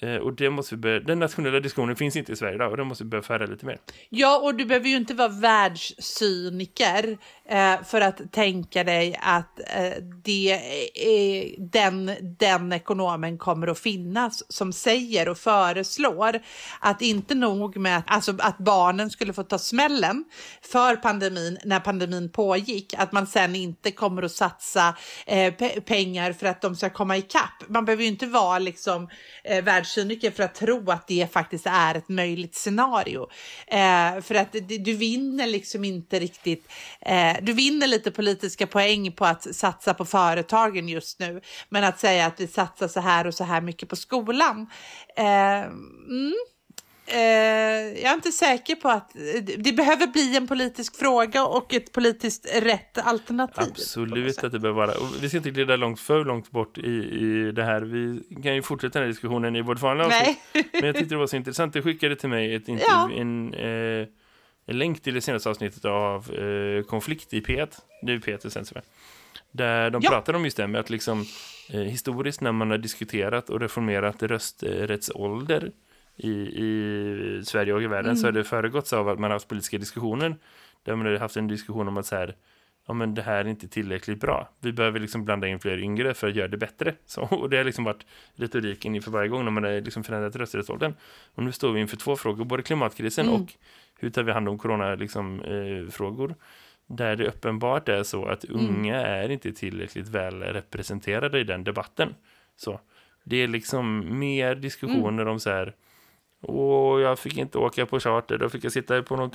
Eh, 0.00 0.16
och 0.16 0.32
det 0.32 0.50
måste 0.50 0.74
vi 0.74 0.80
börja, 0.80 1.00
den 1.00 1.18
nationella 1.18 1.60
diskussionen 1.60 1.96
finns 1.96 2.16
inte 2.16 2.32
i 2.32 2.36
Sverige 2.36 2.54
idag 2.54 2.70
och 2.70 2.76
den 2.76 2.86
måste 2.86 3.04
vi 3.04 3.10
börja 3.10 3.22
föra 3.22 3.46
lite 3.46 3.66
mer. 3.66 3.78
Ja, 4.08 4.40
och 4.44 4.54
du 4.54 4.64
behöver 4.64 4.88
ju 4.88 4.96
inte 4.96 5.14
vara 5.14 5.28
världscyniker 5.28 7.18
eh, 7.48 7.82
för 7.84 8.00
att 8.00 8.32
tänka 8.32 8.84
dig 8.84 9.18
att 9.22 9.60
eh, 9.60 10.02
det 10.24 10.52
är 10.94 11.54
den, 11.58 12.10
den 12.38 12.72
ekonomen 12.72 13.38
kommer 13.38 13.66
att 13.66 13.78
finnas 13.78 14.52
som 14.52 14.72
säger 14.72 15.28
och 15.28 15.38
föreslår 15.38 16.40
att 16.80 17.02
inte 17.02 17.34
nog 17.34 17.76
med 17.76 17.98
att, 17.98 18.04
alltså, 18.06 18.34
att 18.38 18.58
barnen 18.58 19.10
skulle 19.10 19.32
få 19.32 19.42
ta 19.42 19.58
smällen 19.58 20.24
för 20.62 20.96
pandemin 20.96 21.58
när 21.64 21.80
pandemin 21.80 22.32
pågick, 22.32 22.94
att 22.98 23.12
man 23.12 23.26
sen 23.26 23.54
inte 23.54 23.90
kommer 23.90 24.22
att 24.22 24.32
satsa 24.32 24.96
eh, 25.26 25.54
pe 25.54 25.80
pengar 25.80 26.32
för 26.32 26.46
att 26.46 26.60
de 26.60 26.76
ska 26.76 26.90
komma 26.90 27.16
ikapp. 27.16 27.68
Man 27.68 27.84
behöver 27.84 28.02
ju 28.02 28.08
inte 28.08 28.26
vara 28.26 28.58
liksom 28.58 29.08
eh, 29.44 29.64
världscyniker 29.64 30.30
för 30.30 30.42
att 30.42 30.54
tro 30.54 30.90
att 30.90 31.08
det 31.08 31.32
faktiskt 31.32 31.66
är 31.66 31.94
ett 31.94 32.08
möjligt 32.08 32.54
scenario. 32.54 33.28
Eh, 33.66 34.22
för 34.22 34.34
att 34.34 34.52
du 34.68 34.96
vinner 34.96 35.46
liksom 35.46 35.84
inte 35.84 36.18
riktigt, 36.18 36.68
eh, 37.00 37.35
du 37.42 37.52
vinner 37.52 37.86
lite 37.86 38.10
politiska 38.10 38.66
poäng 38.66 39.12
på 39.12 39.24
att 39.24 39.54
satsa 39.54 39.94
på 39.94 40.04
företagen 40.04 40.88
just 40.88 41.20
nu, 41.20 41.40
men 41.68 41.84
att 41.84 42.00
säga 42.00 42.26
att 42.26 42.40
vi 42.40 42.46
satsar 42.46 42.88
så 42.88 43.00
här 43.00 43.26
och 43.26 43.34
så 43.34 43.44
här 43.44 43.60
mycket 43.60 43.88
på 43.88 43.96
skolan. 43.96 44.66
Eh, 45.16 45.62
mm. 45.62 46.34
Eh, 47.08 48.02
jag 48.02 48.10
är 48.10 48.14
inte 48.14 48.32
säker 48.32 48.74
på 48.74 48.88
att 48.88 49.10
det 49.58 49.76
behöver 49.76 50.06
bli 50.06 50.36
en 50.36 50.46
politisk 50.46 50.96
fråga 50.96 51.44
och 51.44 51.74
ett 51.74 51.92
politiskt 51.92 52.46
rätt 52.62 52.98
alternativ. 52.98 53.64
Absolut 53.70 54.44
att 54.44 54.52
det 54.52 54.58
behöver 54.58 54.86
vara. 54.86 54.98
Och 54.98 55.22
vi 55.22 55.28
ska 55.28 55.36
inte 55.36 55.50
glida 55.50 55.76
långt 55.76 56.00
för 56.00 56.24
långt 56.24 56.50
bort 56.50 56.78
i, 56.78 56.90
i 56.90 57.52
det 57.52 57.64
här. 57.64 57.80
Vi 57.80 58.22
kan 58.42 58.54
ju 58.54 58.62
fortsätta 58.62 58.98
den 58.98 59.02
här 59.02 59.08
diskussionen 59.08 59.56
i 59.56 59.62
vårt 59.62 59.80
vanliga 59.80 60.06
avsnitt. 60.06 60.38
Men 60.72 60.84
jag 60.84 60.96
tyckte 60.96 61.14
det 61.14 61.18
var 61.18 61.26
så 61.26 61.36
intressant. 61.42 61.72
Du 61.72 61.82
skickade 61.82 62.16
till 62.16 62.28
mig 62.28 62.54
ett 62.54 62.68
intervju, 62.68 63.16
ja. 63.16 63.20
en, 63.20 63.54
eh, 63.54 64.06
länk 64.66 65.02
till 65.02 65.14
det 65.14 65.20
senaste 65.20 65.50
avsnittet 65.50 65.84
av 65.84 66.34
eh, 66.34 66.82
Konflikt 66.82 67.34
i 67.34 67.40
P1. 67.40 67.68
Det 68.02 68.12
är 68.12 68.18
P1 68.18 68.48
sen 68.48 68.82
Där 69.50 69.90
de 69.90 70.02
ja. 70.04 70.10
pratar 70.10 70.34
om 70.34 70.44
just 70.44 70.56
det 70.56 70.66
med 70.66 70.80
att 70.80 70.90
liksom 70.90 71.24
eh, 71.70 71.80
historiskt 71.80 72.40
när 72.40 72.52
man 72.52 72.70
har 72.70 72.78
diskuterat 72.78 73.50
och 73.50 73.60
reformerat 73.60 74.22
rösträttsålder 74.22 75.70
i, 76.16 76.30
i 76.30 77.42
Sverige 77.44 77.72
och 77.72 77.82
i 77.82 77.86
världen 77.86 78.10
mm. 78.10 78.16
så 78.16 78.26
har 78.26 78.32
det 78.32 78.44
föregåtts 78.44 78.92
av 78.92 79.08
att 79.08 79.18
man 79.18 79.30
har 79.30 79.36
haft 79.36 79.48
politiska 79.48 79.78
diskussioner 79.78 80.36
där 80.82 80.96
man 80.96 81.06
har 81.06 81.18
haft 81.18 81.36
en 81.36 81.48
diskussion 81.48 81.88
om 81.88 81.96
att 81.96 82.06
så 82.06 82.16
här, 82.16 82.36
ja 82.86 82.94
men 82.94 83.14
det 83.14 83.22
här 83.22 83.44
är 83.44 83.48
inte 83.48 83.68
tillräckligt 83.68 84.20
bra. 84.20 84.48
Vi 84.60 84.72
behöver 84.72 85.00
liksom 85.00 85.24
blanda 85.24 85.48
in 85.48 85.60
fler 85.60 85.78
yngre 85.78 86.14
för 86.14 86.28
att 86.28 86.34
göra 86.34 86.48
det 86.48 86.56
bättre. 86.56 86.94
Så, 87.06 87.22
och 87.22 87.50
det 87.50 87.56
har 87.56 87.64
liksom 87.64 87.84
varit 87.84 88.06
retoriken 88.34 88.94
inför 88.94 89.10
varje 89.10 89.28
gång 89.28 89.44
när 89.44 89.50
man 89.50 89.64
har 89.64 89.80
liksom 89.80 90.04
förändrat 90.04 90.36
rösträttsåldern. 90.36 90.94
Och 91.34 91.42
nu 91.42 91.52
står 91.52 91.72
vi 91.72 91.80
inför 91.80 91.96
två 91.96 92.16
frågor, 92.16 92.44
både 92.44 92.62
klimatkrisen 92.62 93.28
mm. 93.28 93.40
och 93.40 93.52
hur 93.98 94.10
tar 94.10 94.22
vi 94.22 94.32
hand 94.32 94.48
om 94.48 94.58
corona-frågor. 94.58 94.96
Liksom, 94.96 95.40
eh, 95.40 96.36
där 96.86 97.16
det 97.16 97.28
uppenbart 97.28 97.88
är 97.88 98.02
så 98.02 98.24
att 98.26 98.44
mm. 98.44 98.66
unga 98.66 99.00
mm. 99.00 99.24
är 99.24 99.30
inte 99.30 99.52
tillräckligt 99.52 100.08
väl 100.08 100.42
representerade 100.42 101.40
i 101.40 101.44
den 101.44 101.64
debatten. 101.64 102.14
Så 102.56 102.80
det 103.24 103.36
är 103.36 103.48
liksom 103.48 104.18
mer 104.18 104.54
diskussioner 104.54 105.22
mm. 105.22 105.28
om 105.28 105.40
så 105.40 105.50
här 105.50 105.74
och 106.40 107.00
jag 107.00 107.18
fick 107.18 107.36
inte 107.36 107.58
åka 107.58 107.86
på 107.86 108.00
charter. 108.00 108.38
Då 108.38 108.48
fick 108.48 108.64
jag 108.64 108.72
sitta 108.72 109.02
på 109.02 109.16
någon 109.16 109.30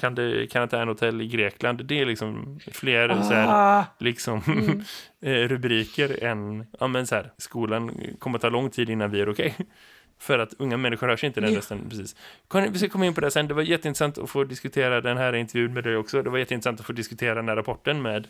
karantänhotell 0.48 1.22
i 1.22 1.28
Grekland. 1.28 1.86
Det 1.86 2.02
är 2.02 2.06
liksom 2.06 2.60
fler 2.72 3.10
ah. 3.10 3.24
så 3.24 3.34
här, 3.34 3.48
ah. 3.80 3.86
liksom, 4.00 4.42
mm. 4.48 4.82
Eh, 5.24 5.48
rubriker 5.48 6.24
än 6.24 6.66
ja, 6.80 6.88
men 6.88 7.08
så 7.08 7.16
här, 7.16 7.32
skolan 7.38 7.92
kommer 8.20 8.40
ta 8.40 8.50
lång 8.50 8.70
tid 8.70 8.90
innan 8.90 9.12
vi 9.12 9.22
är 9.22 9.30
okej. 9.30 9.54
Okay. 9.60 9.66
För 10.22 10.40
att 10.40 10.54
unga 10.58 10.78
människor 10.78 11.08
hörs 11.08 11.24
inte 11.24 11.42
den 11.42 11.56
rösten. 11.56 11.90
Precis. 11.90 12.16
Vi 12.72 12.80
ska 12.80 12.90
komma 12.90 13.06
in 13.06 13.14
på 13.14 13.22
det 13.22 13.32
sen. 13.32 13.48
Det 13.48 13.54
var 13.54 13.62
jätteintressant 13.62 14.18
att 14.18 14.30
få 14.30 14.44
diskutera 14.44 15.02
den 15.02 15.18
här 15.18 15.34
intervjun 15.36 15.74
med 15.74 15.84
dig 15.84 15.96
också. 15.96 16.22
Det 16.22 16.30
var 16.30 16.38
jätteintressant 16.38 16.80
att 16.80 16.86
få 16.86 16.94
diskutera 16.94 17.36
den 17.36 17.50
här 17.50 17.56
rapporten 17.56 18.02
med 18.02 18.28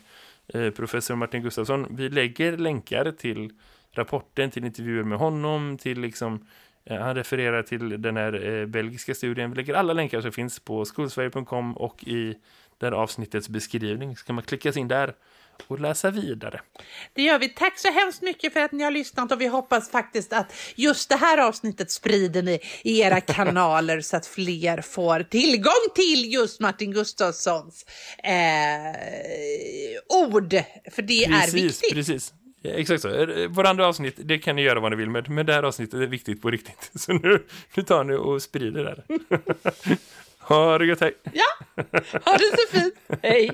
eh, 0.48 0.70
professor 0.70 1.14
Martin 1.14 1.42
Gustafsson. 1.42 1.86
Vi 1.90 2.08
lägger 2.08 2.56
länkar 2.56 3.10
till 3.10 3.50
rapporten, 3.92 4.50
till 4.50 4.64
intervjuer 4.64 5.02
med 5.02 5.18
honom, 5.18 5.78
till 5.78 6.00
liksom 6.00 6.46
Eh, 6.84 7.00
han 7.00 7.14
refererar 7.14 7.62
till 7.62 8.02
den 8.02 8.16
här 8.16 8.46
eh, 8.48 8.66
belgiska 8.66 9.14
studien. 9.14 9.50
Vi 9.50 9.56
lägger 9.56 9.74
alla 9.74 9.92
länkar 9.92 10.20
som 10.20 10.32
finns 10.32 10.58
på 10.58 10.84
skolsverige.com 10.84 11.76
och 11.76 12.04
i 12.04 12.34
den 12.78 12.94
avsnittets 12.94 13.48
beskrivning. 13.48 14.16
Så 14.16 14.24
kan 14.24 14.34
man 14.34 14.44
klicka 14.44 14.72
in 14.72 14.88
där 14.88 15.14
och 15.66 15.80
läsa 15.80 16.10
vidare. 16.10 16.60
Det 17.12 17.22
gör 17.22 17.38
vi. 17.38 17.48
Tack 17.48 17.78
så 17.78 17.92
hemskt 17.92 18.22
mycket 18.22 18.52
för 18.52 18.60
att 18.60 18.72
ni 18.72 18.84
har 18.84 18.90
lyssnat 18.90 19.32
och 19.32 19.40
vi 19.40 19.46
hoppas 19.46 19.90
faktiskt 19.90 20.32
att 20.32 20.54
just 20.74 21.08
det 21.08 21.16
här 21.16 21.38
avsnittet 21.38 21.90
sprider 21.90 22.42
ni 22.42 22.60
i 22.82 23.00
era 23.00 23.20
kanaler 23.20 24.00
så 24.00 24.16
att 24.16 24.26
fler 24.26 24.80
får 24.80 25.22
tillgång 25.22 25.94
till 25.94 26.32
just 26.32 26.60
Martin 26.60 26.92
Gustafssons 26.92 27.86
eh, 28.24 28.32
ord. 30.26 30.54
För 30.92 31.02
det 31.02 31.26
precis, 31.26 31.54
är 31.54 31.62
viktigt. 31.62 31.92
Precis. 31.94 32.32
Exakt 32.64 33.02
så. 33.02 33.08
Eh, 33.08 33.48
våra 33.48 33.68
andra 33.68 33.86
avsnitt, 33.86 34.14
det 34.18 34.38
kan 34.38 34.56
ni 34.56 34.62
göra 34.62 34.80
vad 34.80 34.92
ni 34.92 34.96
vill 34.96 35.10
med. 35.10 35.30
Men 35.30 35.46
det 35.46 35.52
här 35.52 35.62
avsnittet 35.62 35.94
är 35.94 36.06
viktigt 36.06 36.42
på 36.42 36.50
riktigt. 36.50 36.90
Så 37.00 37.12
nu, 37.12 37.46
nu 37.74 37.82
tar 37.82 38.04
ni 38.04 38.14
och 38.14 38.42
sprider 38.42 38.84
det. 38.84 39.18
ha 40.38 40.78
det 40.78 40.86
gött, 40.86 41.00
hej! 41.00 41.14
Ja, 41.32 41.74
ha 42.24 42.36
det 42.36 42.56
så 42.56 42.78
fint. 42.78 42.94
Hej! 43.22 43.50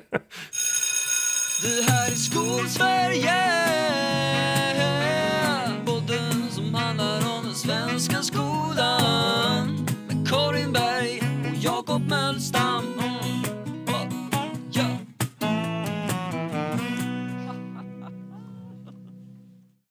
Vi 1.63 1.83
här 1.83 2.13
i 2.13 2.17
Skolsverige 2.17 3.35